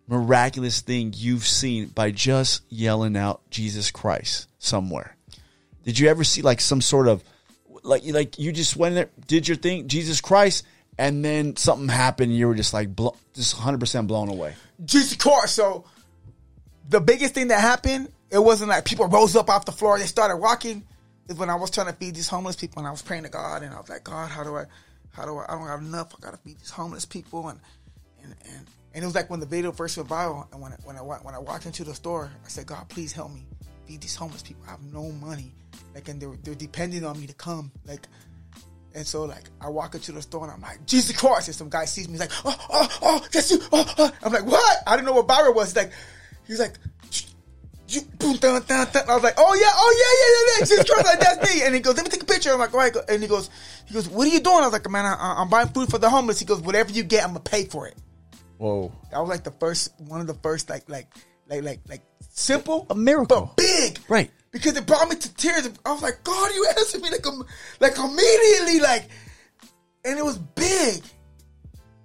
[0.08, 5.16] miraculous thing you've seen by just yelling out Jesus Christ somewhere?
[5.84, 7.22] Did you ever see like some sort of
[7.82, 10.64] like like you just went there, did your thing, Jesus Christ,
[10.98, 14.54] and then something happened, and you were just like blo- just hundred percent blown away.
[14.84, 15.54] Jesus Christ.
[15.54, 15.84] So
[16.88, 20.06] the biggest thing that happened, it wasn't like people rose up off the floor, they
[20.06, 20.84] started walking.
[21.34, 23.62] When I was trying to feed these homeless people and I was praying to God
[23.62, 24.64] and I was like, God, how do I
[25.12, 26.14] how do I I don't have enough.
[26.14, 27.60] I gotta feed these homeless people and
[28.22, 30.76] and and, and it was like when the video first went viral and when I,
[30.84, 33.46] when I when I walked into the store, I said, God, please help me
[33.86, 34.62] feed these homeless people.
[34.66, 35.52] I have no money.
[35.94, 37.72] Like and they're they're depending on me to come.
[37.86, 38.06] Like
[38.96, 41.48] and so, like, I walk into the store and I'm like, Jesus Christ.
[41.48, 42.12] And some guy sees me.
[42.12, 43.58] He's like, oh, oh, oh, that's you.
[43.70, 44.10] Oh, oh.
[44.22, 44.78] I'm like, what?
[44.86, 45.68] I didn't know what Byron was.
[45.68, 45.92] He's like,
[46.46, 46.78] he's like,
[47.88, 49.08] you, boom, dun, dun, dun.
[49.08, 50.66] I was like, oh, yeah, oh, yeah, yeah, yeah, yeah.
[50.66, 51.62] Jesus Christ, like, that's me.
[51.64, 52.50] And he goes, let me take a picture.
[52.50, 52.94] I'm like, all right.
[53.08, 53.50] And he goes,
[53.86, 54.58] he goes, what are you doing?
[54.58, 56.38] I was like, man, I, I'm buying food for the homeless.
[56.38, 57.96] He goes, whatever you get, I'm going to pay for it.
[58.58, 58.92] Whoa.
[59.10, 61.12] That was like the first, one of the first, like, like,
[61.48, 62.86] like, like, like, simple.
[62.90, 63.52] A miracle.
[63.54, 63.98] But big.
[64.08, 64.30] Right.
[64.50, 65.68] Because it brought me to tears.
[65.84, 67.26] I was like, God, you answered me like,
[67.80, 69.08] like immediately, like,
[70.04, 71.02] and it was big.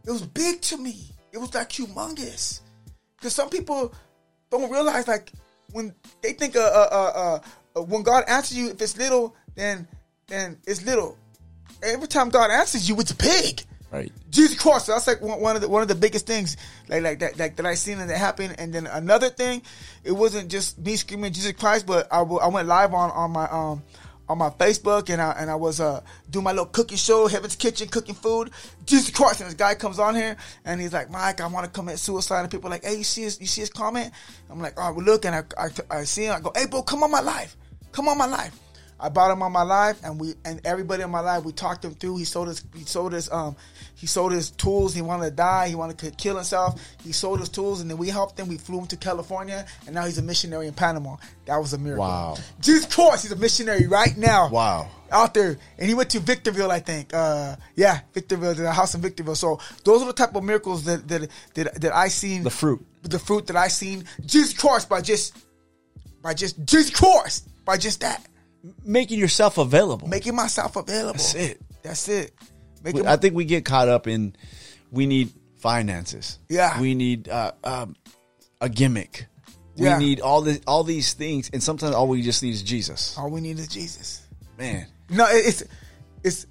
[0.06, 1.12] It was big to me.
[1.32, 2.62] It was like humongous.
[3.16, 3.94] Because some people
[4.50, 5.32] don't realize like
[5.72, 7.40] when they think uh, uh, uh,
[7.80, 9.88] uh, when God answers you, if it's little, then
[10.28, 11.18] then it's little.
[11.84, 13.64] Every time God answers you, it's big.
[13.92, 14.12] Right.
[14.30, 14.88] Jesus Christ.
[14.88, 16.56] That's like one one of the one of the biggest things,
[16.88, 18.56] like like that like that I seen and that happened.
[18.58, 19.62] And then another thing,
[20.04, 23.50] it wasn't just me screaming Jesus Christ, but I, I went live on on my
[23.50, 23.84] um
[24.32, 27.56] on my Facebook and I and I was uh doing my little cooking show, Heaven's
[27.56, 28.52] Kitchen, cooking food.
[28.86, 29.42] Jesus Christ!
[29.42, 32.42] And this guy comes on here and he's like, Mike, I want to commit suicide.
[32.42, 34.14] And people like, Hey, you see his you see his comment?
[34.50, 36.36] I'm like, All right, well look, and I I, I see him.
[36.36, 37.58] I go, Hey, bro, come on my life,
[37.92, 38.58] come on my live.
[39.02, 41.84] I brought him on my live, and we and everybody on my live, we talked
[41.84, 42.18] him through.
[42.18, 43.56] He sold his he sold his um
[43.96, 44.94] he sold his tools.
[44.94, 45.70] He wanted to die.
[45.70, 46.80] He wanted to kill himself.
[47.04, 48.48] He sold his tools, and then we helped him.
[48.48, 51.18] We flew him to California, and now he's a missionary in Panama.
[51.46, 52.06] That was a miracle.
[52.06, 52.38] Wow.
[52.60, 54.50] Jesus Christ, he's a missionary right now.
[54.50, 54.88] Wow.
[55.12, 57.12] Out there, and he went to Victorville, I think.
[57.12, 59.36] Uh, yeah, Victorville, the house in Victorville.
[59.36, 62.44] So those are the type of miracles that that that, that I seen.
[62.44, 62.86] The fruit.
[63.02, 64.06] the fruit that I seen.
[64.24, 65.36] Jesus Christ by just
[66.22, 68.26] by just Jesus Christ by just that
[68.84, 70.08] Making yourself available.
[70.08, 71.14] making myself available.
[71.14, 71.62] That's it.
[71.82, 72.34] That's it.
[72.84, 74.36] Making I think we get caught up in
[74.92, 76.40] we need finances.
[76.50, 76.80] Yeah.
[76.80, 77.96] We need uh, um,
[78.60, 79.28] a gimmick.
[79.76, 79.98] Yeah.
[79.98, 83.18] We need all the all these things, and sometimes all we just need is Jesus.
[83.18, 84.28] all we need is Jesus.
[84.58, 85.64] Man, No, it's
[86.24, 86.46] it's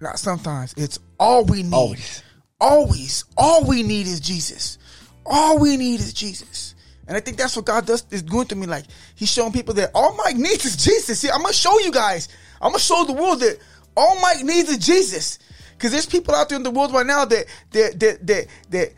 [0.00, 0.72] not sometimes.
[0.76, 1.74] It's all we need.
[1.74, 2.22] Always.
[2.60, 3.24] Always.
[3.36, 4.78] All we need is Jesus.
[5.26, 6.73] All we need is Jesus.
[7.06, 8.66] And I think that's what God does is doing to me.
[8.66, 11.20] Like He's showing people that all Mike needs is Jesus.
[11.20, 12.28] See, I'm gonna show you guys.
[12.60, 13.58] I'm gonna show the world that
[13.96, 15.38] all Mike needs is Jesus.
[15.72, 18.92] Because there's people out there in the world right now that that that that, that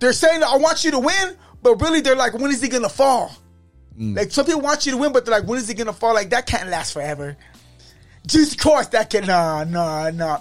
[0.00, 2.68] they're saying that I want you to win, but really they're like, when is he
[2.68, 3.30] gonna fall?
[3.98, 4.16] Mm.
[4.16, 6.14] Like some people want you to win, but they're like, when is he gonna fall?
[6.14, 7.36] Like that can't last forever.
[8.26, 10.40] Jesus Christ, that can nah nah nah.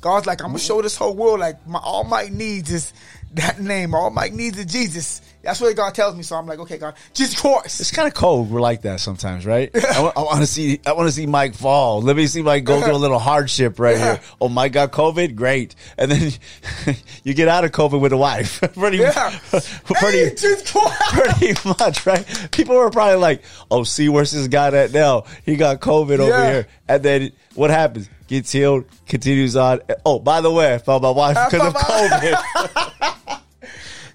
[0.00, 0.66] God's like, I'm gonna mm.
[0.66, 2.92] show this whole world like my all Mike needs is
[3.34, 3.94] that name.
[3.94, 5.20] All Mike needs is Jesus.
[5.42, 6.22] That's what God tells me.
[6.22, 7.80] So I'm like, okay, God, Jesus Christ.
[7.80, 8.50] it's kind of cold.
[8.50, 9.70] We're like that sometimes, right?
[9.96, 10.80] I want to see.
[10.84, 12.02] I want to see Mike fall.
[12.02, 14.14] Let me see Mike go through a little hardship right Yeah.
[14.16, 14.20] here.
[14.40, 15.36] Oh, Mike got COVID.
[15.36, 16.32] Great, and then
[17.24, 18.60] you get out of COVID with a wife.
[18.74, 19.38] pretty, Yeah.
[19.84, 21.00] pretty, Hey, Jesus Christ.
[21.12, 22.48] pretty much, right?
[22.50, 25.24] People were probably like, "Oh, see, where's this guy at now?
[25.46, 28.10] He got COVID over here." And then what happens?
[28.26, 29.80] Gets healed, continues on.
[30.04, 33.14] Oh, by the way, I found my wife because of COVID.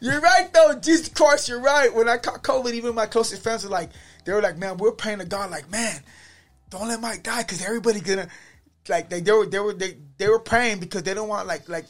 [0.04, 1.94] You're right though, Jesus Christ, you're right.
[1.96, 3.90] When I caught COVID, even my closest friends were like,
[4.26, 6.02] they were like, man, we're praying to God, like, man,
[6.70, 8.28] don't let Mike die because everybody gonna
[8.90, 11.70] like they, they were they were they, they were praying because they don't want like
[11.70, 11.86] like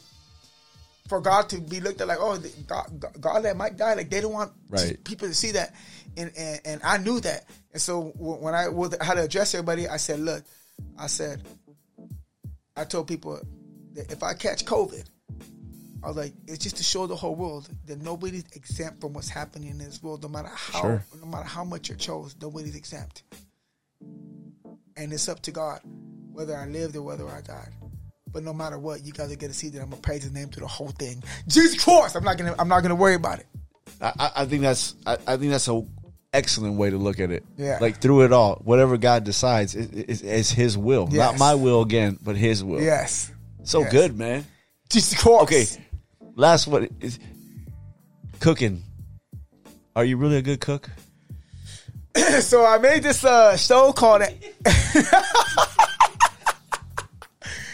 [1.08, 2.38] for God to be looked at like oh
[2.68, 5.02] God, God, God let Mike die like they don't want Right.
[5.02, 5.74] people to see that
[6.16, 8.68] and, and and I knew that and so when I
[9.02, 10.44] how to address everybody I said look
[10.98, 11.42] I said
[12.76, 13.40] I told people
[13.94, 15.04] that if I catch COVID
[16.04, 19.28] I was like, it's just to show the whole world that nobody's exempt from what's
[19.30, 21.04] happening in this world, no matter how, Sure.
[21.20, 23.22] no matter how much you're chose, nobody's exempt.
[24.96, 25.80] And it's up to God
[26.32, 27.70] whether I lived or whether I died.
[28.32, 30.48] But no matter what, you guys are gonna see that I'm gonna praise His name
[30.48, 31.22] through the whole thing.
[31.48, 33.46] Jesus Christ, I'm not gonna, I'm not gonna worry about it.
[34.00, 35.82] I, I- think that's I, I think that's a
[36.32, 37.44] excellent way to look at it.
[37.56, 37.78] Yeah.
[37.80, 41.80] Like through it all, whatever God decides is, is, is His will, not my will
[41.82, 42.82] again, but His will.
[42.82, 43.30] Yes,
[43.62, 43.92] So Yes.
[43.92, 44.44] good, man.
[44.90, 45.42] Jesus Christ.
[45.44, 45.66] Okay,
[46.34, 47.18] last one is
[48.40, 48.82] cooking.
[49.96, 50.90] Are you really a good cook?
[52.40, 54.22] so I made this uh, show called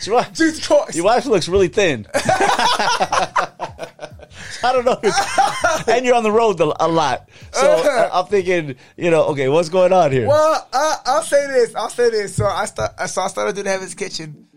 [0.07, 0.95] Your wife, Jesus Christ.
[0.95, 2.07] your wife looks really thin.
[4.63, 4.99] I don't know.
[5.87, 7.29] and you're on the road a lot.
[7.53, 10.27] So I'm thinking, you know, okay, what's going on here?
[10.27, 11.75] Well, I, I'll say this.
[11.75, 12.35] I'll say this.
[12.35, 12.99] So I start.
[13.09, 14.49] So I started doing Heaven's Kitchen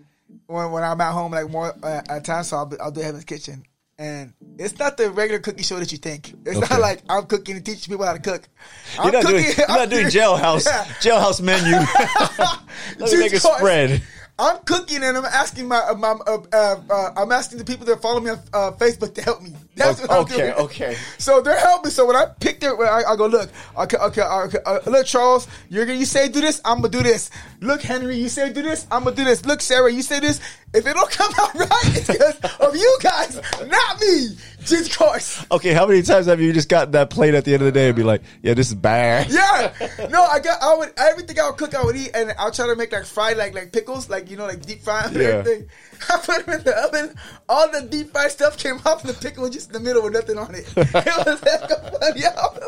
[0.47, 2.47] when when I'm at home, like more uh, at times.
[2.47, 3.63] So I'll, I'll do Heaven's Kitchen,
[3.99, 6.33] and it's not the regular cooking show that you think.
[6.45, 6.67] It's Okay.
[6.69, 8.47] not like I'm cooking and teaching people how to cook.
[8.95, 10.83] You're I'm not doing, cooking- you're I'm doing doing- jailhouse, Yeah.
[11.01, 11.75] jailhouse menu.
[12.99, 14.01] Let me make a spread.
[14.39, 17.85] I'm cooking and I'm asking my, uh, my uh, uh, uh, I'm asking the people
[17.85, 19.53] that follow me on uh, Facebook to help me.
[19.75, 20.53] That's what I'm Okay, doing.
[20.53, 20.97] okay.
[21.19, 21.91] So they're helping.
[21.91, 24.57] So when I pick their, I, I go look, okay, okay, okay.
[24.65, 27.29] Uh, look, Charles, you're gonna you say do this, I'm gonna do this.
[27.61, 29.45] Look, Henry, you say do this, I'm gonna do this.
[29.45, 30.39] Look, Sarah, you say this.
[30.73, 34.29] If it don't come out right, it's because of you guys, not me.
[34.65, 35.45] Jesus Christ.
[35.51, 37.71] Okay, how many times have you just gotten that plate at the end of the
[37.71, 39.29] day and be like, yeah, this is bad?
[39.29, 39.73] Yeah,
[40.09, 40.61] no, I got.
[40.61, 43.05] I would everything I would cook, I would eat, and I'll try to make like
[43.05, 45.27] fried, like like pickles, like you know, like deep fried and Yeah.
[45.29, 45.69] everything.
[46.09, 47.15] I put them in the oven.
[47.47, 50.03] All the deep fried stuff came off, and the pickle was just in the middle
[50.03, 50.65] with nothing on it.
[50.77, 52.21] It was like, funny.
[52.21, 52.63] Like,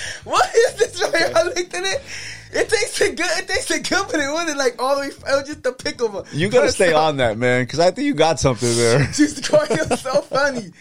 [0.24, 1.02] what is this?
[1.02, 1.16] Right?
[1.16, 1.32] here?
[1.34, 2.02] I looked at it.
[2.52, 3.26] It tasted good.
[3.38, 5.06] It tasted good, but it wasn't like all the way.
[5.08, 6.26] It was just the pickle.
[6.32, 9.04] You gotta stay so- on that, man, because I think you got something there.
[9.06, 10.72] Jesus Christ, it was so funny.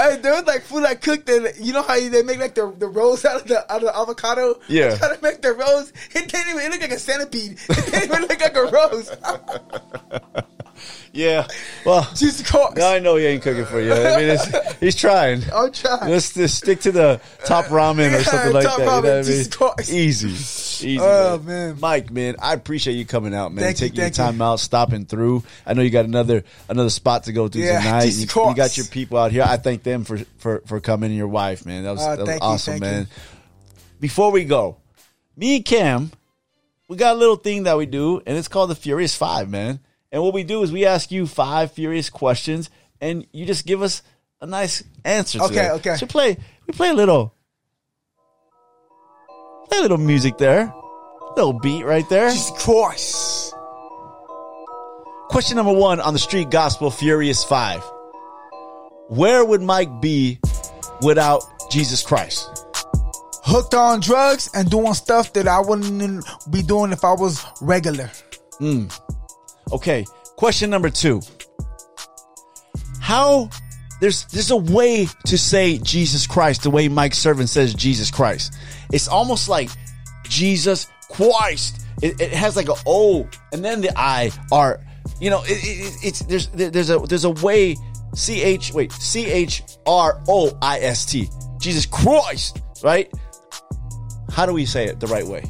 [0.00, 2.74] Hey, there was like food I cooked and you know how they make like the,
[2.78, 4.58] the rolls out of the out of the avocado?
[4.66, 4.96] Yeah.
[4.96, 5.92] How to make the rolls.
[6.14, 7.58] It didn't even it looked like a centipede.
[7.68, 9.10] It didn't even look like a rose.
[11.12, 11.46] Yeah.
[11.84, 12.78] Well, Jesus Christ.
[12.80, 13.92] I know he ain't cooking for you.
[13.92, 15.42] I mean, it's, he's trying.
[15.54, 16.08] I'm trying.
[16.10, 18.84] Let's just stick to the top ramen or something like top that.
[18.84, 19.24] You know ramen, what?
[19.26, 19.90] Jesus Christ.
[19.92, 20.28] Easy.
[20.28, 20.98] Easy.
[21.00, 21.46] Oh, man.
[21.72, 21.80] man.
[21.80, 23.64] Mike, man, I appreciate you coming out, man.
[23.64, 24.24] Thank you, Taking your thank you.
[24.24, 25.42] time out, stopping through.
[25.66, 28.04] I know you got another another spot to go to Yeah, tonight.
[28.12, 29.42] You, you got your people out here.
[29.44, 31.82] I thank them for for for coming your wife, man.
[31.84, 33.00] That was, Uh, that was you, awesome, man.
[33.02, 33.06] you.
[34.00, 34.76] Before we go,
[35.36, 36.12] me and Cam,
[36.88, 39.80] we got a little thing that we do, and it's called the Furious Five, man.
[40.12, 42.68] And what we do is we ask you five furious questions,
[43.00, 44.02] and you just give us
[44.40, 45.38] a nice answer.
[45.38, 45.76] To Okay, them.
[45.76, 45.96] okay.
[45.96, 47.34] So play, we play a little,
[49.68, 50.72] play a little music there,
[51.36, 52.30] little beat right there.
[52.30, 53.54] Jesus Christ.
[55.28, 57.82] Question number one on the Street Gospel Furious Five:
[59.08, 60.40] Where would Mike be
[61.02, 62.48] without Jesus Christ?
[63.44, 68.10] Hooked on drugs and doing stuff that I wouldn't be doing if I was regular.
[68.58, 68.86] Hmm.
[69.72, 70.04] Okay,
[70.36, 71.20] question number two.
[73.00, 73.48] How
[74.00, 78.54] there's there's a way to say Jesus Christ the way Mike Servin says Jesus Christ.
[78.92, 79.70] It's almost like
[80.24, 81.82] Jesus Christ.
[82.02, 84.80] It, it has like a O and then the I are
[85.20, 87.76] you know it, it, it's there's there's a there's a way
[88.14, 91.28] C H wait C H R O I S T
[91.58, 93.10] Jesus Christ right.
[94.30, 95.44] How do we say it the right way?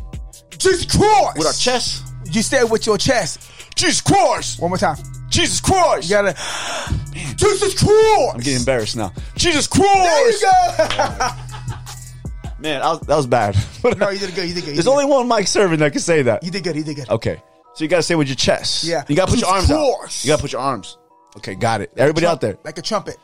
[0.58, 1.38] Jesus Christ.
[1.38, 2.04] With our chest.
[2.26, 3.49] You say it with your chest.
[3.80, 4.60] Jesus Christ.
[4.60, 4.96] One more time.
[5.28, 6.08] Jesus Christ.
[6.10, 6.34] You gotta.
[7.36, 8.34] Jesus Christ.
[8.34, 9.12] I'm getting embarrassed now.
[9.36, 9.86] Jesus Christ.
[9.94, 11.28] There you go.
[12.60, 13.56] Man, I was, that was bad.
[13.98, 14.46] no, you did good.
[14.48, 14.68] You did good.
[14.68, 15.10] You There's did only good.
[15.10, 16.42] one Mike Servin that can say that.
[16.44, 16.76] You did good.
[16.76, 17.08] You did good.
[17.08, 17.42] Okay.
[17.74, 18.84] So you gotta say it with your chest.
[18.84, 19.04] Yeah.
[19.08, 20.24] You gotta put your arms Jesus out.
[20.24, 20.98] You gotta put your arms.
[21.38, 21.90] Okay, got it.
[21.96, 23.16] Everybody out there, Like a trumpet.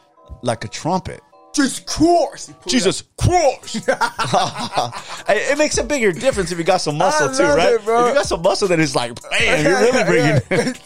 [0.43, 1.21] like a trumpet.
[1.57, 2.51] Jesus Christ.
[2.51, 3.89] It Jesus Christ!
[5.29, 7.75] It makes a bigger difference if you got some muscle too, right?
[7.75, 8.05] it, bro.
[8.05, 10.05] If you got some muscle, then it's like, man, you're really
[10.51, 10.77] bringing.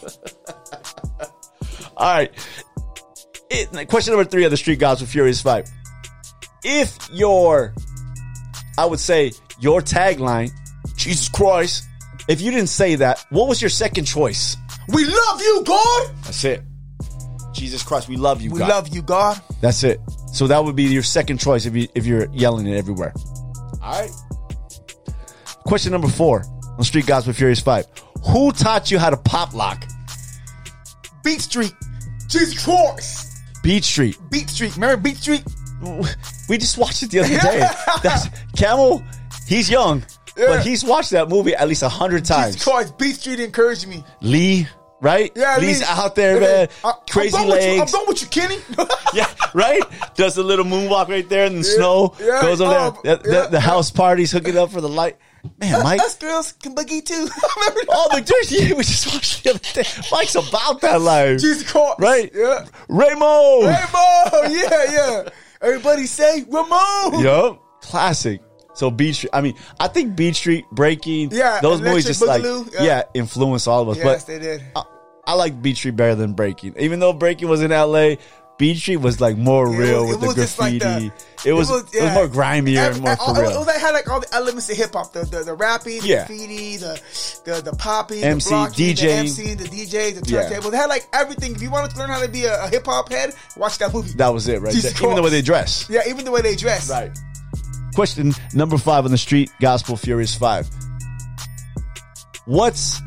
[1.96, 2.32] All right.
[3.50, 5.68] It, question number three of the Street Gods with Furious Five.
[6.64, 7.74] If your,
[8.78, 10.50] I would say, your tagline,
[10.96, 11.84] Jesus Christ,
[12.28, 14.56] if you didn't say that, what was your second choice?
[14.88, 16.10] We love you, God.
[16.24, 16.62] That's it.
[17.52, 18.68] Jesus Christ, we love you, We God.
[18.68, 19.40] love you, God.
[19.60, 20.00] That's it.
[20.32, 23.12] So that would be your second choice if you if you're yelling it everywhere.
[23.82, 24.10] All right.
[25.64, 26.44] Question number four
[26.78, 27.86] on Street Gospel Furious Five.
[28.28, 29.84] Who taught you how to pop lock?
[31.24, 31.72] Beat Street.
[32.28, 33.38] Jesus Christ.
[33.62, 34.16] Beat Street.
[34.30, 34.74] Beat Street.
[34.76, 35.42] Remember Beat Street?
[36.48, 37.66] We just watched it the other day.
[38.02, 39.02] That's Camel.
[39.46, 40.04] He's young,
[40.36, 40.46] Yeah.
[40.48, 42.54] but he's watched that movie at least a hundred times.
[42.54, 42.98] Jesus Christ.
[42.98, 44.04] Beat Street encouraged me.
[44.20, 44.66] Lee,
[45.00, 45.32] right?
[45.34, 45.86] Yeah, Lee's Lee.
[45.88, 46.68] out there, Yeah, man.
[46.84, 47.72] I- Crazy I'm done with you.
[47.72, 47.92] I'm legs.
[47.92, 48.58] done with you, Kenny.
[49.14, 49.82] yeah, right.
[50.14, 52.14] Does a little moonwalk right there in the snow.
[52.20, 53.12] yeah, Goes over oh, there.
[53.16, 53.46] Um, the, the- yeah.
[53.46, 55.16] the house party's hooking up for the light.
[55.58, 56.00] Man, Mike.
[56.02, 57.14] Us girls can boogie too.
[57.56, 59.88] Remember Oh, the dude, yeah, we just watched the other day.
[60.12, 61.40] Mike's about that life.
[61.40, 61.94] Jesus Christ.
[61.98, 62.30] Right?
[62.34, 62.66] Yeah.
[62.90, 63.62] Raymo.
[63.64, 64.54] Rainbow.
[64.54, 65.28] Yeah, yeah.
[65.62, 67.20] Everybody say Ramon.
[67.24, 67.62] Yup.
[67.80, 68.40] Classic.
[68.80, 69.30] So Beat Street.
[69.34, 72.62] I mean, I think Beat Street, Breaking, Yeah, those movies just like yeah.
[72.82, 73.02] yeah.
[73.12, 73.98] influence all of us.
[73.98, 74.62] Yes, but they did.
[74.74, 74.82] I,
[75.26, 78.16] I like Beat Street better than Breaking, even though Breaking was in L.A.
[78.56, 81.08] Beat Street was like more It real was- with it the was just like graffiti.
[81.42, 82.14] the- it, was, it was yeah.
[82.14, 83.62] more grimier Every- and more all- for real.
[83.68, 86.24] It had like all the elements of hip hop, the, the the rapping, Yeah.
[86.24, 87.00] the graffiti, the
[87.44, 88.96] the the popping, MC, the blocking, DJing.
[88.96, 90.48] the MC, the DJ, the Yeah.
[90.48, 90.72] turntable.
[90.72, 91.54] It had like everything.
[91.54, 93.92] If you wanted to learn how to be a, a hip hop head, watch that
[93.94, 94.12] movie.
[94.14, 94.74] that was it right.
[95.02, 95.86] Even the way they dress.
[95.90, 96.90] yeah, even the way they dress.
[96.90, 97.10] Right.
[97.94, 100.68] Question number five on the street gospel furious five.
[102.46, 103.00] What's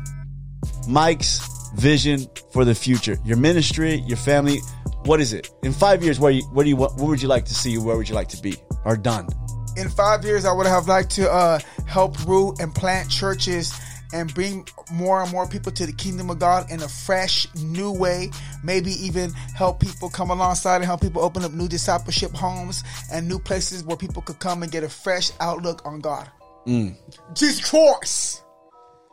[0.88, 3.18] Mike's vision for the future?
[3.24, 4.60] Your ministry, your family.
[5.04, 6.18] What is it in five years?
[6.20, 7.76] Where you, where do you what, what would you like to see?
[7.78, 9.28] Where would you like to be or done?
[9.76, 13.74] In five years, I would have liked to uh, help root and plant churches
[14.14, 17.92] and bring more and more people to the kingdom of God in a fresh, new
[17.92, 18.30] way.
[18.62, 23.28] Maybe even help people come alongside and help people open up new discipleship homes and
[23.28, 26.30] new places where people could come and get a fresh outlook on God.
[26.66, 26.96] Mm.
[27.34, 28.44] Jesus Christ!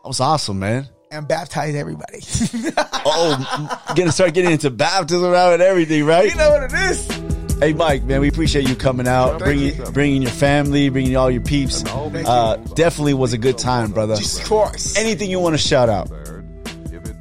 [0.03, 0.87] That was awesome, man.
[1.11, 2.21] And baptize everybody.
[3.03, 6.29] Oh, gonna start getting into baptism now and everything, right?
[6.29, 7.30] you know what it is?
[7.61, 11.43] Hey, Mike, man, we appreciate you coming out, bringing bringing your family, bringing all your
[11.43, 11.85] peeps.
[11.85, 14.15] Uh, definitely was a good time, brother.
[14.15, 14.97] Jesus Christ.
[14.97, 16.09] Anything you want to shout out?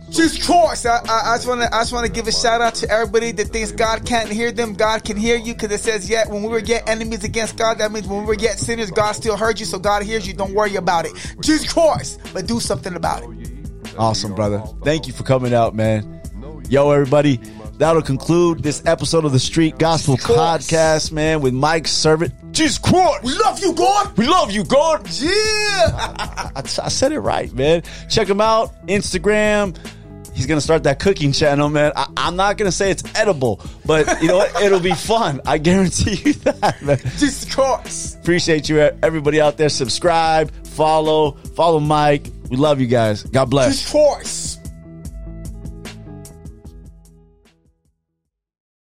[0.08, 0.86] Jesus Christ!
[0.86, 2.90] I, I, I just want to I just want to give a shout out to
[2.90, 4.72] everybody that thinks God can't hear them.
[4.72, 7.76] God can hear you because it says yet when we were yet enemies against God,
[7.76, 9.66] that means when we were yet sinners, God still heard you.
[9.66, 10.32] So God hears you.
[10.32, 11.12] Don't worry about it.
[11.42, 12.18] Jesus Christ!
[12.32, 13.50] But do something about it.
[13.98, 14.64] Awesome, brother.
[14.84, 16.22] Thank you for coming out, man.
[16.70, 17.38] Yo, everybody.
[17.80, 22.30] That'll conclude this episode of the Street Gospel Podcast, man, with Mike Servin.
[22.52, 23.24] Jesus Christ!
[23.24, 24.18] We love you, God.
[24.18, 25.08] We love you, God.
[25.08, 25.30] Yeah.
[26.54, 27.82] I, I said it right, man.
[28.10, 28.86] Check him out.
[28.86, 29.78] Instagram.
[30.34, 31.92] He's gonna start that cooking channel, man.
[31.96, 34.62] I, I'm not gonna say it's edible, but you know what?
[34.62, 35.40] It'll be fun.
[35.46, 36.98] I guarantee you that, man.
[36.98, 38.18] Jesus Christ.
[38.18, 39.70] Appreciate you, everybody out there.
[39.70, 42.26] Subscribe, follow, follow Mike.
[42.50, 43.22] We love you guys.
[43.22, 43.78] God bless.
[43.78, 44.49] Jesus Christ.